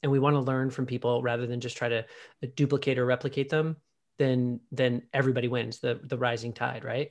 and 0.05 0.13
we 0.13 0.21
want 0.21 0.37
to 0.37 0.41
learn 0.41 0.71
from 0.71 0.87
people 0.87 1.23
rather 1.23 1.45
than 1.45 1.61
just 1.61 1.77
try 1.77 1.89
to 1.89 1.99
uh, 1.99 2.47
duplicate 2.55 3.01
or 3.01 3.05
replicate 3.05 3.49
them, 3.49 3.79
then 4.21 4.61
then 4.71 5.03
everybody 5.13 5.49
wins, 5.49 5.81
the 5.81 5.99
the 6.05 6.17
rising 6.17 6.53
tide, 6.53 6.85
right? 6.85 7.11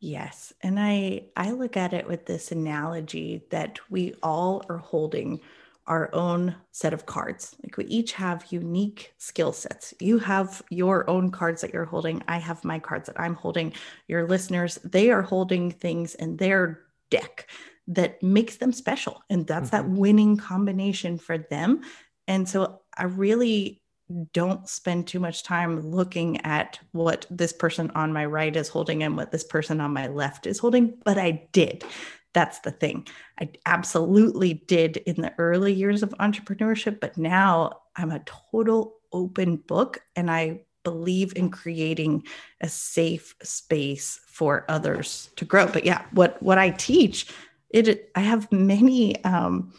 Yes. 0.00 0.54
And 0.62 0.80
I 0.80 1.24
I 1.36 1.50
look 1.50 1.76
at 1.76 1.92
it 1.92 2.08
with 2.08 2.24
this 2.24 2.50
analogy 2.50 3.44
that 3.50 3.78
we 3.90 4.14
all 4.22 4.64
are 4.70 4.78
holding 4.78 5.40
our 5.90 6.08
own 6.14 6.54
set 6.70 6.92
of 6.94 7.04
cards. 7.04 7.56
Like 7.64 7.76
we 7.76 7.84
each 7.86 8.12
have 8.12 8.46
unique 8.50 9.12
skill 9.18 9.52
sets. 9.52 9.92
You 9.98 10.20
have 10.20 10.62
your 10.70 11.10
own 11.10 11.32
cards 11.32 11.60
that 11.60 11.74
you're 11.74 11.84
holding. 11.84 12.22
I 12.28 12.38
have 12.38 12.64
my 12.64 12.78
cards 12.78 13.08
that 13.08 13.18
I'm 13.20 13.34
holding. 13.34 13.72
Your 14.06 14.28
listeners, 14.28 14.76
they 14.84 15.10
are 15.10 15.20
holding 15.20 15.72
things 15.72 16.14
in 16.14 16.36
their 16.36 16.82
deck 17.10 17.50
that 17.88 18.22
makes 18.22 18.56
them 18.56 18.72
special. 18.72 19.20
And 19.28 19.48
that's 19.48 19.70
mm-hmm. 19.70 19.88
that 19.88 19.98
winning 19.98 20.36
combination 20.36 21.18
for 21.18 21.38
them. 21.38 21.80
And 22.28 22.48
so 22.48 22.82
I 22.96 23.04
really 23.04 23.82
don't 24.32 24.68
spend 24.68 25.08
too 25.08 25.18
much 25.18 25.42
time 25.42 25.80
looking 25.80 26.40
at 26.42 26.78
what 26.92 27.26
this 27.30 27.52
person 27.52 27.90
on 27.96 28.12
my 28.12 28.26
right 28.26 28.54
is 28.54 28.68
holding 28.68 29.02
and 29.02 29.16
what 29.16 29.32
this 29.32 29.44
person 29.44 29.80
on 29.80 29.92
my 29.92 30.06
left 30.06 30.46
is 30.46 30.58
holding, 30.60 30.94
but 31.04 31.18
I 31.18 31.48
did. 31.52 31.84
That's 32.32 32.60
the 32.60 32.70
thing. 32.70 33.06
I 33.40 33.50
absolutely 33.66 34.54
did 34.54 34.98
in 34.98 35.20
the 35.20 35.34
early 35.38 35.72
years 35.72 36.02
of 36.02 36.10
entrepreneurship, 36.20 37.00
but 37.00 37.18
now 37.18 37.80
I'm 37.96 38.10
a 38.10 38.22
total 38.24 38.96
open 39.12 39.56
book 39.56 40.02
and 40.14 40.30
I 40.30 40.60
believe 40.84 41.32
in 41.36 41.50
creating 41.50 42.24
a 42.60 42.68
safe 42.68 43.34
space 43.42 44.20
for 44.26 44.64
others 44.68 45.30
to 45.36 45.44
grow. 45.44 45.66
But 45.66 45.84
yeah, 45.84 46.02
what 46.12 46.42
what 46.42 46.58
I 46.58 46.70
teach, 46.70 47.26
it 47.70 48.10
I 48.14 48.20
have 48.20 48.50
many 48.52 49.22
um 49.24 49.74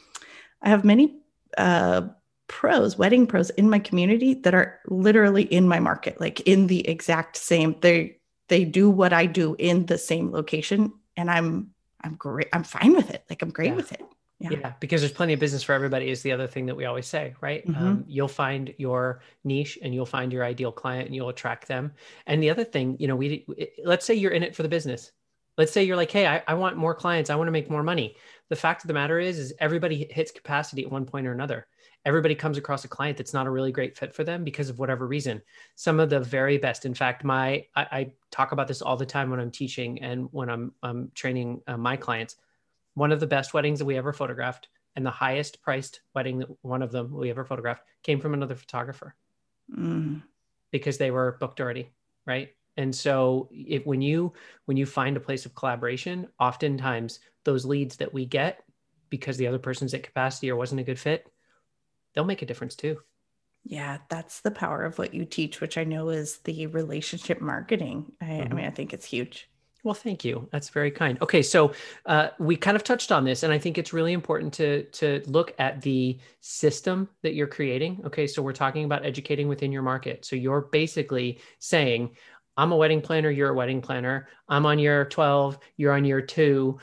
I 0.62 0.70
have 0.70 0.84
many 0.84 1.20
uh 1.58 2.08
pros, 2.48 2.98
wedding 2.98 3.26
pros 3.26 3.50
in 3.52 3.70
my 3.70 3.80
community 3.80 4.34
that 4.34 4.54
are 4.54 4.80
literally 4.88 5.44
in 5.44 5.68
my 5.68 5.80
market, 5.80 6.20
like 6.20 6.42
in 6.42 6.68
the 6.68 6.88
exact 6.88 7.38
same 7.38 7.76
they 7.82 8.18
they 8.50 8.66
do 8.66 8.90
what 8.90 9.14
I 9.14 9.26
do 9.26 9.56
in 9.58 9.86
the 9.86 9.98
same 9.98 10.32
location 10.32 10.92
and 11.16 11.32
I'm 11.32 11.72
I'm 12.04 12.16
great. 12.16 12.48
I'm 12.54 12.64
fine 12.64 12.94
with 12.94 13.10
it. 13.12 13.24
Like 13.30 13.42
I'm 13.42 13.50
great 13.50 13.70
yeah. 13.70 13.76
with 13.76 13.92
it. 13.92 14.02
Yeah. 14.40 14.50
yeah. 14.52 14.74
because 14.80 15.02
there's 15.02 15.14
plenty 15.14 15.34
of 15.34 15.40
business 15.40 15.62
for 15.62 15.74
everybody 15.74 16.10
is 16.10 16.24
the 16.24 16.32
other 16.32 16.48
thing 16.48 16.66
that 16.66 16.76
we 16.76 16.86
always 16.86 17.06
say, 17.06 17.36
right? 17.42 17.66
Mm-hmm. 17.68 17.84
Um, 17.84 18.06
you'll 18.08 18.28
find 18.28 18.74
your 18.78 19.22
niche 19.44 19.78
and 19.84 19.94
you'll 19.94 20.08
find 20.08 20.34
your 20.34 20.44
ideal 20.44 20.72
client 20.72 21.06
and 21.06 21.16
you'll 21.16 21.30
attract 21.30 21.68
them. 21.68 21.94
And 22.26 22.42
the 22.42 22.50
other 22.50 22.64
thing, 22.64 22.98
you 23.00 23.08
know, 23.08 23.16
we 23.16 23.46
let's 23.84 24.06
say 24.06 24.16
you're 24.16 24.32
in 24.32 24.42
it 24.42 24.56
for 24.56 24.64
the 24.64 24.70
business. 24.70 25.12
Let's 25.58 25.72
say 25.72 25.84
you're 25.84 25.98
like, 25.98 26.10
hey, 26.10 26.26
I, 26.26 26.42
I 26.48 26.56
want 26.56 26.78
more 26.78 26.96
clients. 26.96 27.30
I 27.30 27.36
want 27.36 27.50
to 27.50 27.52
make 27.52 27.70
more 27.70 27.84
money. 27.84 28.16
The 28.50 28.56
fact 28.56 28.84
of 28.84 28.88
the 28.88 28.94
matter 28.94 29.20
is, 29.20 29.38
is 29.38 29.54
everybody 29.60 30.08
hits 30.10 30.32
capacity 30.32 30.84
at 30.84 30.92
one 30.92 31.06
point 31.06 31.28
or 31.28 31.34
another 31.34 31.68
everybody 32.06 32.36
comes 32.36 32.58
across 32.58 32.84
a 32.84 32.88
client 32.88 33.18
that's 33.18 33.34
not 33.34 33.48
a 33.48 33.52
really 33.52 33.72
great 33.72 33.98
fit 33.98 34.14
for 34.14 34.24
them 34.24 34.44
because 34.44 34.70
of 34.70 34.80
whatever 34.80 35.08
reason. 35.08 35.42
Some 35.76 36.00
of 36.00 36.10
the 36.10 36.20
very 36.20 36.58
best, 36.58 36.86
in 36.86 36.94
fact, 36.94 37.24
my 37.24 37.66
I, 37.76 37.88
I 37.92 38.12
talk 38.32 38.52
about 38.52 38.68
this 38.68 38.82
all 38.82 38.98
the 38.98 39.06
time 39.06 39.30
when 39.30 39.40
I'm 39.40 39.52
teaching 39.52 40.02
and 40.02 40.28
when 40.32 40.50
I'm, 40.50 40.74
I'm 40.82 41.12
training 41.14 41.62
uh, 41.68 41.78
my 41.78 41.96
clients. 41.96 42.38
One 42.96 43.12
of 43.12 43.20
the 43.20 43.28
best 43.28 43.54
weddings 43.54 43.80
that 43.80 43.86
we 43.86 43.98
ever 43.98 44.14
photographed 44.14 44.68
and 44.96 45.06
the 45.06 45.12
highest 45.12 45.62
priced 45.62 46.02
wedding 46.14 46.40
that 46.40 46.50
one 46.62 46.82
of 46.82 46.92
them 46.92 47.12
we 47.12 47.30
ever 47.30 47.46
photographed 47.46 47.84
came 48.04 48.20
from 48.20 48.34
another 48.34 48.56
photographer 48.56 49.16
mm. 49.74 50.22
because 50.72 50.98
they 50.98 51.12
were 51.12 51.38
booked 51.40 51.62
already, 51.62 51.90
right? 52.26 52.50
And 52.78 52.94
so 52.96 53.50
if 53.52 53.86
when 53.86 54.02
you 54.02 54.34
when 54.66 54.78
you 54.78 54.86
find 54.86 55.16
a 55.16 55.22
place 55.22 55.46
of 55.46 55.56
collaboration, 55.56 56.28
oftentimes 56.40 57.20
those 57.44 57.66
leads 57.66 57.98
that 57.98 58.14
we 58.14 58.26
get 58.26 58.64
because 59.10 59.38
the 59.38 59.48
other 59.48 59.60
person's 59.60 59.94
at 59.94 60.04
capacity 60.04 60.50
or 60.50 60.56
wasn't 60.56 60.80
a 60.80 60.86
good 60.86 61.00
fit, 61.00 61.31
they'll 62.14 62.26
make 62.26 62.42
a 62.42 62.46
difference 62.46 62.76
too. 62.76 63.00
Yeah, 63.64 64.00
that's 64.10 64.42
the 64.42 64.52
power 64.52 64.84
of 64.84 64.98
what 64.98 65.14
you 65.14 65.24
teach, 65.26 65.62
which 65.62 65.78
I 65.78 65.84
know 65.84 66.10
is 66.10 66.38
the 66.40 66.68
relationship 66.68 67.42
marketing. 67.42 68.12
I, 68.20 68.26
mm-hmm. 68.26 68.52
I 68.52 68.56
mean, 68.56 68.66
I 68.66 68.72
think 68.72 68.94
it's 68.94 69.06
huge. 69.06 69.50
Well, 69.84 69.94
thank 69.96 70.24
you. 70.24 70.48
That's 70.52 70.70
very 70.70 70.92
kind. 70.92 71.20
Okay, 71.22 71.42
so 71.42 71.74
uh, 72.06 72.30
we 72.38 72.56
kind 72.56 72.76
of 72.76 72.84
touched 72.84 73.12
on 73.12 73.24
this, 73.24 73.42
and 73.42 73.52
I 73.52 73.58
think 73.58 73.78
it's 73.78 73.94
really 73.94 74.14
important 74.14 74.54
to 74.54 74.84
to 74.84 75.24
look 75.26 75.56
at 75.58 75.82
the 75.82 76.20
system 76.40 77.10
that 77.24 77.34
you're 77.34 77.48
creating. 77.48 78.02
Okay, 78.06 78.28
so 78.28 78.44
we're 78.44 78.54
talking 78.54 78.86
about 78.86 79.06
educating 79.06 79.48
within 79.48 79.72
your 79.72 79.82
market. 79.82 80.24
So 80.24 80.36
you're 80.36 80.62
basically 80.62 81.40
saying, 81.58 82.16
I'm 82.58 82.72
a 82.72 82.78
wedding 82.78 83.02
planner, 83.02 83.32
you're 83.32 83.50
a 83.50 83.56
wedding 83.56 83.82
planner. 83.82 84.28
I'm 84.48 84.68
on 84.68 84.78
year 84.78 85.06
12, 85.06 85.58
you're 85.78 85.94
on 85.94 86.06
year 86.06 86.22
two. 86.22 86.78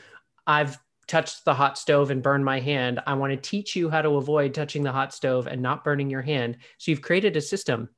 I've 0.44 0.78
touched 1.08 1.44
the 1.44 1.54
hot 1.54 1.78
stove 1.78 2.10
and 2.10 2.22
burned 2.22 2.44
my 2.44 2.60
hand. 2.60 3.00
I 3.06 3.14
want 3.14 3.32
to 3.32 3.36
teach 3.36 3.74
you 3.74 3.90
how 3.90 4.02
to 4.02 4.10
avoid 4.10 4.54
touching 4.54 4.82
the 4.82 4.92
hot 4.92 5.12
stove 5.12 5.46
and 5.46 5.60
not 5.60 5.82
burning 5.82 6.10
your 6.10 6.22
hand. 6.22 6.58
So 6.76 6.90
you've 6.90 7.02
created 7.02 7.36
a 7.36 7.40
system. 7.40 7.88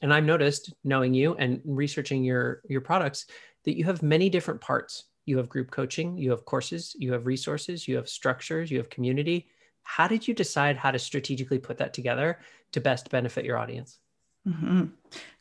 And 0.00 0.14
I've 0.14 0.24
noticed, 0.24 0.72
knowing 0.84 1.12
you 1.12 1.34
and 1.34 1.60
researching 1.64 2.22
your 2.22 2.62
your 2.68 2.80
products, 2.80 3.26
that 3.64 3.76
you 3.76 3.84
have 3.84 4.02
many 4.02 4.30
different 4.30 4.60
parts. 4.60 5.04
You 5.26 5.36
have 5.38 5.48
group 5.48 5.70
coaching, 5.70 6.16
you 6.16 6.30
have 6.30 6.44
courses, 6.44 6.94
you 6.98 7.12
have 7.12 7.26
resources, 7.26 7.86
you 7.88 7.96
have 7.96 8.08
structures, 8.08 8.70
you 8.70 8.78
have 8.78 8.88
community. 8.88 9.48
How 9.82 10.06
did 10.06 10.28
you 10.28 10.34
decide 10.34 10.76
how 10.76 10.92
to 10.92 10.98
strategically 10.98 11.58
put 11.58 11.78
that 11.78 11.92
together 11.92 12.38
to 12.72 12.80
best 12.80 13.10
benefit 13.10 13.44
your 13.44 13.58
audience? 13.58 13.98
Mm-hmm. 14.46 14.84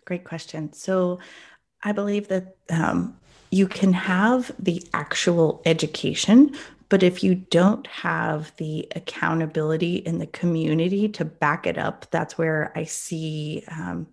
Great 0.06 0.24
question. 0.24 0.74
So, 0.74 1.20
I 1.84 1.92
believe 1.92 2.27
that 2.30 2.56
um, 2.72 3.16
you 3.51 3.68
can 3.68 3.94
have 3.94 4.51
the 4.58 4.84
actual 4.94 5.62
education, 5.66 6.56
but 6.89 7.03
if 7.03 7.24
you 7.24 7.36
don't 7.36 7.86
have 7.88 8.53
the 8.58 8.88
accountability 8.96 9.98
in 9.98 10.20
the 10.20 10.27
community 10.27 11.10
to 11.10 11.25
back 11.25 11.67
it 11.67 11.77
up, 11.77 12.10
that's 12.12 12.38
where 12.38 12.72
I 12.75 12.86
see 12.86 13.63
um, 13.70 14.08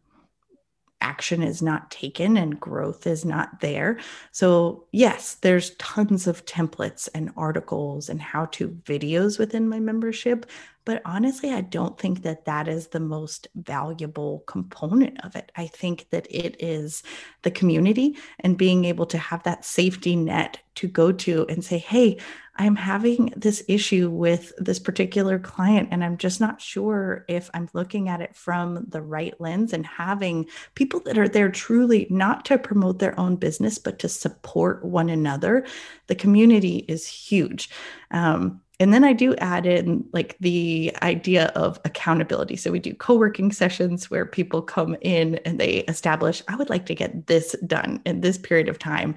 action 1.01 1.43
is 1.43 1.61
not 1.63 1.91
taken 1.91 2.37
and 2.37 2.59
growth 2.59 3.07
is 3.07 3.25
not 3.25 3.61
there. 3.61 3.99
So, 4.33 4.87
yes, 4.91 5.35
there's 5.35 5.77
tons 5.77 6.27
of 6.27 6.47
templates 6.47 7.09
and 7.15 7.31
articles 7.37 8.09
and 8.09 8.21
how 8.21 8.47
to 8.47 8.71
videos 8.71 9.39
within 9.39 9.69
my 9.69 9.79
membership. 9.79 10.47
But 10.85 11.01
honestly, 11.05 11.51
I 11.51 11.63
don't 11.63 11.99
think 11.99 12.23
that 12.23 12.45
that 12.45 12.69
is 12.69 12.89
the 12.89 13.01
most 13.01 13.49
valuable 13.55 14.45
component 14.47 15.25
of 15.25 15.35
it. 15.35 15.51
I 15.57 15.67
think 15.67 16.11
that 16.11 16.27
it 16.31 16.57
is 16.61 17.03
the 17.43 17.51
community 17.51 18.17
and 18.41 18.59
being 18.59 18.85
able 18.85 19.07
to 19.07 19.19
have 19.19 19.43
that 19.45 19.65
safety 19.65 20.15
net 20.15 20.59
to 20.77 20.89
go 20.89 21.13
to 21.13 21.47
and 21.49 21.65
say, 21.65 21.79
hey, 21.79 22.19
I'm 22.57 22.77
having 22.77 23.33
this 23.37 23.65
issue 23.67 24.11
with 24.11 24.53
this 24.59 24.79
particular 24.79 25.39
client, 25.41 25.89
and 25.91 26.05
I'm 26.05 26.17
just 26.17 26.41
not 26.41 26.61
sure 26.61 27.25
if 27.29 27.51
I'm 27.53 27.69
looking 27.73 28.09
at 28.09 28.21
it 28.21 28.37
from 28.37 28.87
the 28.89 29.03
right 29.03 29.35
lens 29.41 29.73
and 29.73 29.85
having 29.85 30.47
people 30.75 31.01
that 31.01 31.19
are 31.19 31.29
there 31.29 31.51
truly 31.51 32.07
not 32.11 32.45
to 32.47 32.59
promote 32.59 33.01
their 33.01 33.19
own 33.19 33.37
business, 33.37 33.79
but 33.79 33.99
to 34.01 34.09
support 34.09 34.85
one 34.85 35.09
another. 35.09 35.67
The 36.07 36.15
community 36.15 36.85
is 36.87 37.07
huge. 37.07 37.71
Um, 38.13 38.61
and 38.81 38.93
then 38.93 39.05
I 39.05 39.13
do 39.13 39.37
add 39.37 39.67
in 39.67 40.05
like 40.13 40.37
the 40.41 40.93
idea 41.03 41.47
of 41.55 41.79
accountability. 41.85 42.57
So 42.57 42.73
we 42.73 42.81
do 42.81 42.95
co 42.95 43.15
working 43.17 43.53
sessions 43.53 44.11
where 44.11 44.27
people 44.27 44.63
come 44.63 44.97
in 45.01 45.37
and 45.45 45.61
they 45.61 45.79
establish, 45.89 46.43
I 46.49 46.57
would 46.57 46.71
like 46.71 46.87
to 46.87 46.95
get 46.95 47.27
this 47.27 47.55
done 47.67 48.01
in 48.05 48.21
this 48.21 48.37
period 48.37 48.69
of 48.69 48.79
time 48.79 49.15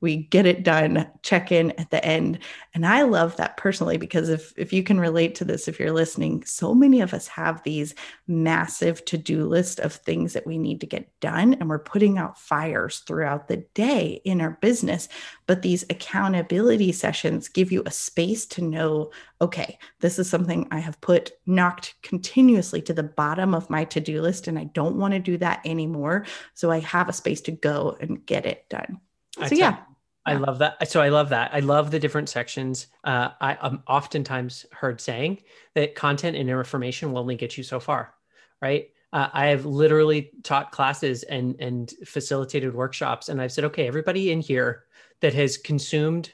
we 0.00 0.16
get 0.16 0.46
it 0.46 0.62
done 0.62 1.06
check 1.22 1.52
in 1.52 1.72
at 1.72 1.90
the 1.90 2.04
end. 2.04 2.38
And 2.74 2.86
i 2.86 3.02
love 3.02 3.36
that 3.36 3.56
personally 3.56 3.96
because 3.96 4.28
if 4.28 4.52
if 4.56 4.72
you 4.72 4.82
can 4.82 5.00
relate 5.00 5.34
to 5.36 5.44
this 5.44 5.66
if 5.66 5.78
you're 5.78 5.92
listening 5.92 6.44
so 6.44 6.74
many 6.74 7.00
of 7.00 7.12
us 7.12 7.26
have 7.26 7.62
these 7.62 7.94
massive 8.28 9.04
to-do 9.04 9.44
list 9.44 9.80
of 9.80 9.92
things 9.92 10.32
that 10.32 10.46
we 10.46 10.56
need 10.56 10.80
to 10.80 10.86
get 10.86 11.08
done 11.20 11.54
and 11.54 11.68
we're 11.68 11.78
putting 11.78 12.16
out 12.16 12.38
fires 12.38 13.00
throughout 13.00 13.48
the 13.48 13.58
day 13.74 14.20
in 14.24 14.40
our 14.40 14.58
business. 14.60 15.08
But 15.46 15.62
these 15.62 15.84
accountability 15.90 16.92
sessions 16.92 17.48
give 17.48 17.72
you 17.72 17.82
a 17.84 17.90
space 17.90 18.46
to 18.46 18.62
know 18.62 19.10
okay 19.40 19.78
this 20.00 20.18
is 20.18 20.28
something 20.28 20.68
i 20.70 20.78
have 20.78 21.00
put 21.00 21.32
knocked 21.46 21.94
continuously 22.02 22.80
to 22.82 22.92
the 22.92 23.02
bottom 23.02 23.54
of 23.54 23.70
my 23.70 23.84
to-do 23.84 24.20
list 24.22 24.46
and 24.46 24.58
i 24.58 24.64
don't 24.64 24.96
want 24.96 25.12
to 25.12 25.18
do 25.18 25.36
that 25.38 25.60
anymore. 25.64 26.24
So 26.54 26.70
i 26.70 26.78
have 26.80 27.08
a 27.08 27.12
space 27.12 27.40
to 27.42 27.52
go 27.52 27.96
and 28.00 28.24
get 28.24 28.46
it 28.46 28.68
done. 28.68 29.00
So 29.46 29.54
yeah 29.54 29.78
I 30.26 30.34
love 30.34 30.58
that. 30.58 30.88
So 30.88 31.00
I 31.00 31.08
love 31.08 31.30
that. 31.30 31.50
I 31.52 31.60
love 31.60 31.90
the 31.90 31.98
different 31.98 32.28
sections. 32.28 32.88
Uh, 33.04 33.30
I, 33.40 33.56
am 33.62 33.82
oftentimes 33.88 34.66
heard 34.72 35.00
saying 35.00 35.42
that 35.74 35.94
content 35.94 36.36
and 36.36 36.48
information 36.48 37.12
will 37.12 37.20
only 37.20 37.36
get 37.36 37.56
you 37.56 37.64
so 37.64 37.80
far, 37.80 38.14
right? 38.60 38.90
Uh, 39.12 39.28
I 39.32 39.46
have 39.46 39.64
literally 39.64 40.30
taught 40.44 40.72
classes 40.72 41.24
and 41.24 41.56
and 41.58 41.92
facilitated 42.04 42.74
workshops, 42.74 43.28
and 43.28 43.40
I've 43.40 43.52
said, 43.52 43.64
okay, 43.64 43.88
everybody 43.88 44.30
in 44.30 44.40
here 44.40 44.84
that 45.20 45.34
has 45.34 45.56
consumed 45.56 46.32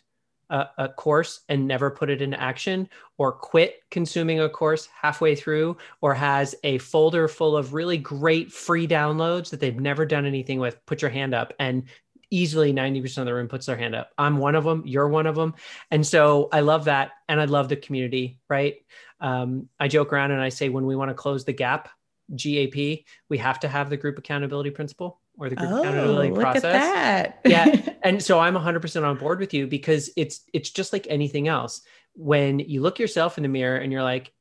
a, 0.51 0.67
a 0.79 0.89
course 0.89 1.41
and 1.49 1.67
never 1.67 1.91
put 1.91 2.11
it 2.11 2.21
into 2.21 2.41
action, 2.41 2.89
or 3.19 3.33
quit 3.33 3.83
consuming 3.91 4.41
a 4.41 4.49
course 4.49 4.89
halfway 5.01 5.35
through, 5.35 5.77
or 6.03 6.13
has 6.13 6.55
a 6.65 6.79
folder 6.79 7.29
full 7.29 7.57
of 7.57 7.73
really 7.73 7.99
great 7.99 8.53
free 8.53 8.87
downloads 8.87 9.51
that 9.51 9.61
they've 9.61 9.81
never 9.81 10.05
done 10.05 10.27
anything 10.27 10.61
with, 10.61 10.85
put 10.87 11.01
your 11.01 11.11
hand 11.11 11.35
up. 11.35 11.53
And 11.59 11.85
easily 12.31 12.73
90% 12.73 13.19
of 13.19 13.27
the 13.27 13.35
room 13.35 13.49
puts 13.49 13.67
their 13.67 13.77
hand 13.77 13.95
up. 13.95 14.11
I'm 14.19 14.39
one 14.39 14.55
of 14.55 14.65
them. 14.65 14.83
You're 14.85 15.09
one 15.09 15.27
of 15.27 15.35
them. 15.35 15.55
And 15.91 16.07
so 16.07 16.49
I 16.53 16.61
love 16.61 16.87
that. 16.87 17.13
And 17.29 17.41
I 17.41 17.45
love 17.45 17.69
the 17.69 17.77
community, 17.77 18.41
right? 18.49 18.77
Um, 19.21 19.69
I 19.79 19.89
joke 19.89 20.13
around 20.13 20.33
and 20.33 20.41
I 20.41 20.49
say, 20.49 20.69
when 20.69 20.87
we 20.87 20.97
want 20.97 21.11
to 21.11 21.15
close 21.15 21.45
the 21.45 21.53
gap, 21.53 21.89
GAP, 22.35 23.05
we 23.29 23.39
have 23.39 23.61
to 23.61 23.69
have 23.69 23.91
the 23.91 23.97
group 23.97 24.19
accountability 24.19 24.71
principle 24.71 25.21
or 25.39 25.49
the 25.49 25.57
group 25.57 25.71
oh, 25.71 25.81
accountability 25.81 26.31
look 26.31 26.41
process. 26.41 26.65
At 26.65 27.43
that. 27.45 27.51
yeah. 27.51 27.93
And 28.03 28.23
so 28.23 28.39
I'm 28.39 28.55
100% 28.55 29.05
on 29.05 29.17
board 29.19 29.41
with 29.41 29.53
you 29.53 29.67
because 29.67 30.11
it's 30.17 30.43
it's 30.53 30.71
just 30.71 30.93
like 30.93 31.09
anything 31.11 31.49
else. 31.49 31.83
When 32.15 32.61
you 32.61 32.81
look 32.81 33.01
yourself 33.01 33.37
in 33.37 33.43
the 33.43 33.49
mirror 33.49 33.79
and 33.79 33.91
you're 33.93 34.05
like, 34.05 34.33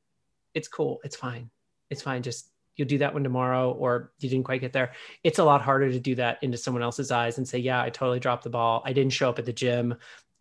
it's 0.54 0.68
cool, 0.68 1.00
it's 1.02 1.16
fine. 1.16 1.50
It's 1.90 2.00
fine. 2.00 2.22
Just 2.22 2.48
you'll 2.76 2.88
do 2.88 2.98
that 2.98 3.12
one 3.12 3.24
tomorrow 3.24 3.72
or 3.72 4.12
you 4.20 4.28
didn't 4.28 4.44
quite 4.44 4.60
get 4.60 4.72
there. 4.72 4.92
It's 5.24 5.38
a 5.38 5.44
lot 5.44 5.62
harder 5.62 5.90
to 5.90 6.00
do 6.00 6.14
that 6.16 6.38
into 6.42 6.58
someone 6.58 6.82
else's 6.82 7.10
eyes 7.10 7.38
and 7.38 7.48
say 7.48 7.58
yeah 7.58 7.82
i 7.82 7.90
totally 7.90 8.20
dropped 8.20 8.44
the 8.44 8.50
ball. 8.50 8.82
I 8.84 8.92
didn't 8.92 9.12
show 9.12 9.28
up 9.28 9.38
at 9.38 9.46
the 9.46 9.52
gym. 9.52 9.94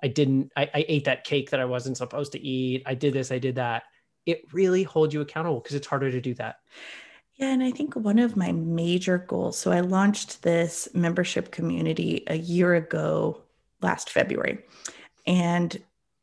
I 0.04 0.08
didn't 0.08 0.52
i, 0.56 0.64
I 0.74 0.86
ate 0.88 1.06
that 1.06 1.24
cake 1.24 1.50
that 1.52 1.60
i 1.60 1.66
wasn't 1.66 1.98
supposed 1.98 2.34
to 2.34 2.40
eat. 2.40 2.84
I 2.86 2.94
did 2.94 3.14
this 3.14 3.32
i 3.32 3.40
did 3.40 3.56
that. 3.56 3.84
It 4.26 4.44
really 4.54 4.84
holds 4.84 5.14
you 5.14 5.22
accountable 5.22 5.60
because 5.60 5.76
it's 5.76 5.88
harder 5.88 6.12
to 6.12 6.22
do 6.22 6.34
that. 6.36 6.58
Yeah, 7.36 7.52
and 7.52 7.62
I 7.62 7.72
think 7.72 7.96
one 7.96 8.20
of 8.20 8.38
my 8.38 8.54
major 8.54 9.18
goals. 9.18 9.58
So 9.58 9.72
I 9.72 9.82
launched 9.82 10.42
this 10.42 10.88
membership 10.94 11.52
community 11.52 12.24
a 12.28 12.38
year 12.38 12.76
ago, 12.76 13.42
last 13.82 14.10
February, 14.10 14.60
and 15.28 15.78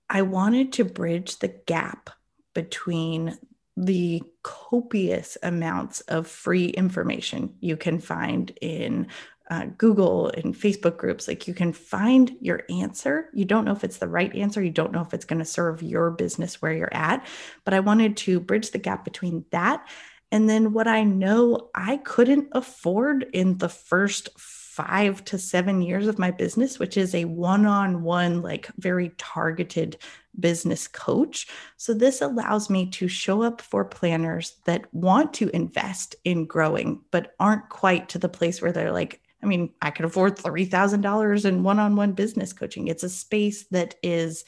I 0.08 0.22
wanted 0.22 0.72
to 0.74 0.84
bridge 0.84 1.38
the 1.38 1.48
gap 1.48 2.10
between 2.54 3.38
the 3.76 4.22
copious 4.42 5.38
amounts 5.42 6.00
of 6.02 6.26
free 6.26 6.66
information 6.66 7.54
you 7.60 7.76
can 7.76 7.98
find 7.98 8.50
in 8.60 9.06
uh, 9.50 9.66
Google 9.76 10.28
and 10.28 10.54
Facebook 10.54 10.96
groups. 10.96 11.26
Like 11.28 11.48
you 11.48 11.54
can 11.54 11.72
find 11.72 12.36
your 12.40 12.62
answer. 12.70 13.28
You 13.34 13.44
don't 13.44 13.64
know 13.64 13.72
if 13.72 13.84
it's 13.84 13.98
the 13.98 14.08
right 14.08 14.34
answer. 14.34 14.62
You 14.62 14.70
don't 14.70 14.92
know 14.92 15.02
if 15.02 15.12
it's 15.12 15.24
going 15.24 15.40
to 15.40 15.44
serve 15.44 15.82
your 15.82 16.10
business 16.10 16.62
where 16.62 16.72
you're 16.72 16.94
at. 16.94 17.26
But 17.64 17.74
I 17.74 17.80
wanted 17.80 18.16
to 18.18 18.40
bridge 18.40 18.70
the 18.70 18.78
gap 18.78 19.04
between 19.04 19.44
that 19.50 19.86
and 20.32 20.48
then 20.48 20.72
what 20.72 20.88
I 20.88 21.04
know 21.04 21.68
I 21.74 21.98
couldn't 21.98 22.48
afford 22.52 23.26
in 23.34 23.58
the 23.58 23.68
first 23.68 24.30
five 24.38 25.22
to 25.26 25.36
seven 25.36 25.82
years 25.82 26.06
of 26.06 26.18
my 26.18 26.30
business, 26.30 26.78
which 26.78 26.96
is 26.96 27.14
a 27.14 27.26
one 27.26 27.66
on 27.66 28.02
one, 28.02 28.40
like 28.40 28.70
very 28.78 29.10
targeted 29.18 29.98
business 30.38 30.88
coach. 30.88 31.46
So, 31.76 31.94
this 31.94 32.20
allows 32.20 32.70
me 32.70 32.90
to 32.90 33.08
show 33.08 33.42
up 33.42 33.60
for 33.60 33.84
planners 33.84 34.56
that 34.64 34.92
want 34.94 35.34
to 35.34 35.50
invest 35.54 36.16
in 36.24 36.46
growing, 36.46 37.00
but 37.10 37.34
aren't 37.38 37.68
quite 37.68 38.08
to 38.10 38.18
the 38.18 38.28
place 38.28 38.60
where 38.62 38.72
they're 38.72 38.92
like, 38.92 39.20
I 39.42 39.46
mean, 39.46 39.72
I 39.82 39.90
could 39.90 40.04
afford 40.04 40.36
$3,000 40.36 41.44
in 41.44 41.62
one 41.62 41.78
on 41.78 41.96
one 41.96 42.12
business 42.12 42.52
coaching. 42.52 42.86
It's 42.86 43.02
a 43.02 43.08
space 43.08 43.64
that 43.70 43.96
is 44.02 44.44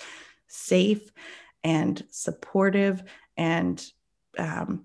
safe 0.46 1.10
and 1.64 2.04
supportive 2.10 3.02
and 3.36 3.84
um, 4.38 4.84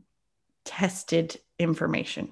tested 0.66 1.40
information. 1.60 2.32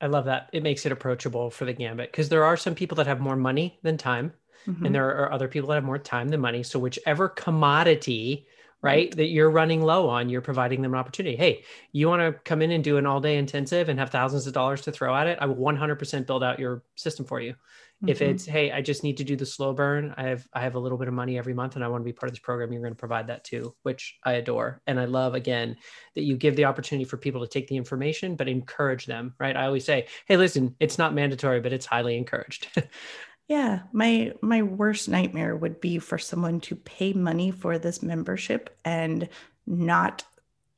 I 0.00 0.06
love 0.06 0.24
that. 0.24 0.50
It 0.52 0.64
makes 0.64 0.84
it 0.84 0.90
approachable 0.90 1.50
for 1.50 1.64
the 1.64 1.72
gambit 1.72 2.10
because 2.10 2.28
there 2.28 2.44
are 2.44 2.56
some 2.56 2.74
people 2.74 2.96
that 2.96 3.06
have 3.06 3.20
more 3.20 3.36
money 3.36 3.78
than 3.82 3.96
time, 3.96 4.32
mm-hmm. 4.66 4.86
and 4.86 4.94
there 4.94 5.08
are 5.08 5.32
other 5.32 5.48
people 5.48 5.68
that 5.68 5.76
have 5.76 5.84
more 5.84 5.98
time 5.98 6.28
than 6.28 6.40
money. 6.40 6.62
So, 6.62 6.78
whichever 6.78 7.28
commodity, 7.28 8.46
right, 8.82 9.14
that 9.16 9.26
you're 9.26 9.50
running 9.50 9.82
low 9.82 10.08
on, 10.08 10.28
you're 10.28 10.40
providing 10.40 10.82
them 10.82 10.92
an 10.92 10.98
opportunity. 10.98 11.36
Hey, 11.36 11.64
you 11.92 12.08
want 12.08 12.20
to 12.20 12.40
come 12.44 12.62
in 12.62 12.72
and 12.72 12.82
do 12.82 12.96
an 12.96 13.06
all 13.06 13.20
day 13.20 13.36
intensive 13.36 13.88
and 13.88 13.98
have 13.98 14.10
thousands 14.10 14.46
of 14.46 14.52
dollars 14.52 14.82
to 14.82 14.92
throw 14.92 15.14
at 15.14 15.26
it? 15.26 15.38
I 15.40 15.46
will 15.46 15.56
100% 15.56 16.26
build 16.26 16.42
out 16.42 16.58
your 16.58 16.82
system 16.96 17.24
for 17.24 17.40
you. 17.40 17.54
Mm-hmm. 18.02 18.08
If 18.08 18.20
it's 18.22 18.44
hey, 18.44 18.72
I 18.72 18.82
just 18.82 19.04
need 19.04 19.18
to 19.18 19.24
do 19.24 19.36
the 19.36 19.46
slow 19.46 19.72
burn. 19.72 20.12
I 20.16 20.24
have 20.24 20.48
I 20.52 20.60
have 20.62 20.74
a 20.74 20.78
little 20.80 20.98
bit 20.98 21.06
of 21.06 21.14
money 21.14 21.38
every 21.38 21.54
month 21.54 21.76
and 21.76 21.84
I 21.84 21.88
want 21.88 22.02
to 22.02 22.04
be 22.04 22.12
part 22.12 22.28
of 22.28 22.32
this 22.32 22.40
program. 22.40 22.72
You're 22.72 22.82
going 22.82 22.92
to 22.92 22.98
provide 22.98 23.28
that 23.28 23.44
too, 23.44 23.76
which 23.84 24.18
I 24.24 24.32
adore. 24.32 24.82
And 24.88 24.98
I 24.98 25.04
love 25.04 25.34
again 25.34 25.76
that 26.16 26.22
you 26.22 26.36
give 26.36 26.56
the 26.56 26.64
opportunity 26.64 27.04
for 27.04 27.16
people 27.16 27.40
to 27.42 27.46
take 27.46 27.68
the 27.68 27.76
information 27.76 28.34
but 28.34 28.48
encourage 28.48 29.06
them, 29.06 29.34
right? 29.38 29.56
I 29.56 29.66
always 29.66 29.84
say, 29.84 30.08
"Hey, 30.26 30.36
listen, 30.36 30.74
it's 30.80 30.98
not 30.98 31.14
mandatory, 31.14 31.60
but 31.60 31.72
it's 31.72 31.86
highly 31.86 32.16
encouraged." 32.16 32.66
yeah, 33.48 33.80
my 33.92 34.32
my 34.40 34.62
worst 34.62 35.08
nightmare 35.08 35.56
would 35.56 35.80
be 35.80 35.98
for 35.98 36.18
someone 36.18 36.60
to 36.60 36.76
pay 36.76 37.12
money 37.12 37.50
for 37.50 37.78
this 37.78 38.02
membership 38.02 38.76
and 38.84 39.28
not 39.66 40.24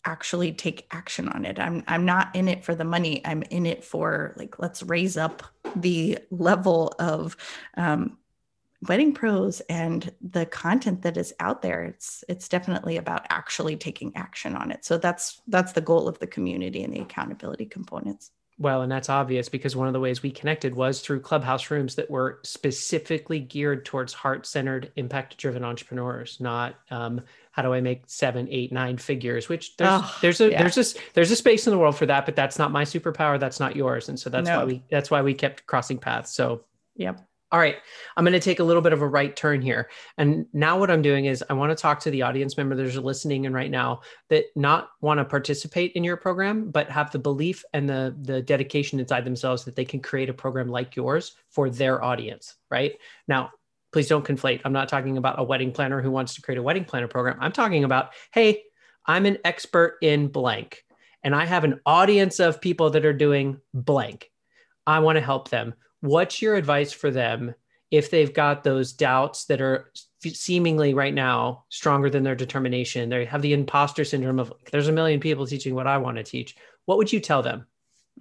actually 0.04 0.52
take 0.52 0.86
action 0.90 1.28
on 1.28 1.44
it. 1.44 1.58
I'm 1.58 1.84
I'm 1.86 2.04
not 2.04 2.34
in 2.34 2.48
it 2.48 2.64
for 2.64 2.74
the 2.74 2.84
money. 2.84 3.22
I'm 3.24 3.42
in 3.44 3.66
it 3.66 3.84
for 3.84 4.34
like 4.36 4.58
let's 4.58 4.82
raise 4.82 5.16
up 5.16 5.42
the 5.76 6.18
level 6.30 6.94
of 6.98 7.36
um, 7.76 8.18
wedding 8.88 9.14
pros 9.14 9.60
and 9.62 10.12
the 10.20 10.46
content 10.46 11.02
that 11.02 11.16
is 11.16 11.32
out 11.40 11.62
there 11.62 11.84
it's 11.84 12.22
it's 12.28 12.48
definitely 12.48 12.96
about 12.96 13.26
actually 13.30 13.76
taking 13.76 14.14
action 14.14 14.54
on 14.54 14.70
it 14.70 14.84
so 14.84 14.98
that's 14.98 15.40
that's 15.48 15.72
the 15.72 15.80
goal 15.80 16.06
of 16.08 16.18
the 16.18 16.26
community 16.26 16.82
and 16.82 16.92
the 16.92 17.00
accountability 17.00 17.64
components 17.64 18.30
well, 18.56 18.82
and 18.82 18.92
that's 18.92 19.08
obvious 19.08 19.48
because 19.48 19.74
one 19.74 19.88
of 19.88 19.92
the 19.92 20.00
ways 20.00 20.22
we 20.22 20.30
connected 20.30 20.74
was 20.74 21.00
through 21.00 21.20
clubhouse 21.20 21.70
rooms 21.70 21.96
that 21.96 22.08
were 22.08 22.38
specifically 22.44 23.40
geared 23.40 23.84
towards 23.84 24.12
heart 24.12 24.46
centered, 24.46 24.92
impact 24.94 25.36
driven 25.38 25.64
entrepreneurs, 25.64 26.38
not 26.38 26.76
um, 26.90 27.20
how 27.50 27.62
do 27.62 27.72
I 27.72 27.80
make 27.80 28.04
seven, 28.06 28.46
eight, 28.50 28.70
nine 28.70 28.96
figures, 28.96 29.48
which 29.48 29.76
there's, 29.76 29.90
oh, 29.92 30.18
there's 30.22 30.40
a, 30.40 30.50
yeah. 30.50 30.62
there's 30.62 30.78
a, 30.78 30.98
there's 31.14 31.32
a 31.32 31.36
space 31.36 31.66
in 31.66 31.72
the 31.72 31.78
world 31.78 31.96
for 31.96 32.06
that, 32.06 32.26
but 32.26 32.36
that's 32.36 32.58
not 32.58 32.70
my 32.70 32.84
superpower. 32.84 33.40
That's 33.40 33.58
not 33.58 33.74
yours. 33.74 34.08
And 34.08 34.18
so 34.18 34.30
that's 34.30 34.48
no. 34.48 34.58
why 34.58 34.64
we, 34.64 34.82
that's 34.88 35.10
why 35.10 35.22
we 35.22 35.34
kept 35.34 35.66
crossing 35.66 35.98
paths. 35.98 36.32
So, 36.32 36.64
yep. 36.94 37.26
All 37.52 37.60
right, 37.60 37.76
I'm 38.16 38.24
going 38.24 38.32
to 38.32 38.40
take 38.40 38.58
a 38.58 38.64
little 38.64 38.82
bit 38.82 38.92
of 38.92 39.00
a 39.00 39.06
right 39.06 39.34
turn 39.36 39.62
here. 39.62 39.88
And 40.18 40.46
now 40.52 40.78
what 40.78 40.90
I'm 40.90 41.02
doing 41.02 41.26
is 41.26 41.44
I 41.48 41.52
want 41.52 41.70
to 41.70 41.80
talk 41.80 42.00
to 42.00 42.10
the 42.10 42.22
audience 42.22 42.56
member 42.56 42.74
that 42.74 42.96
are 42.96 43.00
listening 43.00 43.44
in 43.44 43.52
right 43.52 43.70
now 43.70 44.00
that 44.28 44.46
not 44.56 44.88
want 45.00 45.18
to 45.18 45.24
participate 45.24 45.92
in 45.92 46.02
your 46.02 46.16
program, 46.16 46.70
but 46.70 46.90
have 46.90 47.12
the 47.12 47.18
belief 47.18 47.64
and 47.72 47.88
the 47.88 48.16
the 48.22 48.42
dedication 48.42 48.98
inside 48.98 49.24
themselves 49.24 49.64
that 49.64 49.76
they 49.76 49.84
can 49.84 50.00
create 50.00 50.28
a 50.28 50.34
program 50.34 50.68
like 50.68 50.96
yours 50.96 51.36
for 51.50 51.70
their 51.70 52.02
audience, 52.02 52.56
right? 52.70 52.94
Now, 53.28 53.52
please 53.92 54.08
don't 54.08 54.26
conflate. 54.26 54.60
I'm 54.64 54.72
not 54.72 54.88
talking 54.88 55.16
about 55.16 55.38
a 55.38 55.44
wedding 55.44 55.70
planner 55.70 56.02
who 56.02 56.10
wants 56.10 56.34
to 56.34 56.42
create 56.42 56.58
a 56.58 56.62
wedding 56.62 56.84
planner 56.84 57.06
program. 57.06 57.36
I'm 57.40 57.52
talking 57.52 57.84
about, 57.84 58.10
hey, 58.32 58.64
I'm 59.06 59.26
an 59.26 59.38
expert 59.44 59.98
in 60.02 60.26
blank 60.26 60.84
and 61.22 61.34
I 61.34 61.44
have 61.46 61.64
an 61.64 61.80
audience 61.86 62.40
of 62.40 62.60
people 62.60 62.90
that 62.90 63.06
are 63.06 63.12
doing 63.12 63.60
blank. 63.72 64.30
I 64.86 64.98
want 64.98 65.16
to 65.16 65.22
help 65.22 65.48
them 65.48 65.74
what's 66.04 66.42
your 66.42 66.54
advice 66.54 66.92
for 66.92 67.10
them 67.10 67.54
if 67.90 68.10
they've 68.10 68.32
got 68.32 68.62
those 68.62 68.92
doubts 68.92 69.46
that 69.46 69.60
are 69.60 69.90
seemingly 70.20 70.92
right 70.92 71.14
now 71.14 71.64
stronger 71.70 72.10
than 72.10 72.22
their 72.22 72.34
determination? 72.34 73.08
They 73.08 73.24
have 73.24 73.42
the 73.42 73.54
imposter 73.54 74.04
syndrome 74.04 74.38
of 74.38 74.52
there's 74.70 74.88
a 74.88 74.92
million 74.92 75.20
people 75.20 75.46
teaching 75.46 75.74
what 75.74 75.86
i 75.86 75.96
want 75.96 76.18
to 76.18 76.22
teach. 76.22 76.56
What 76.84 76.98
would 76.98 77.12
you 77.12 77.20
tell 77.20 77.42
them? 77.42 77.66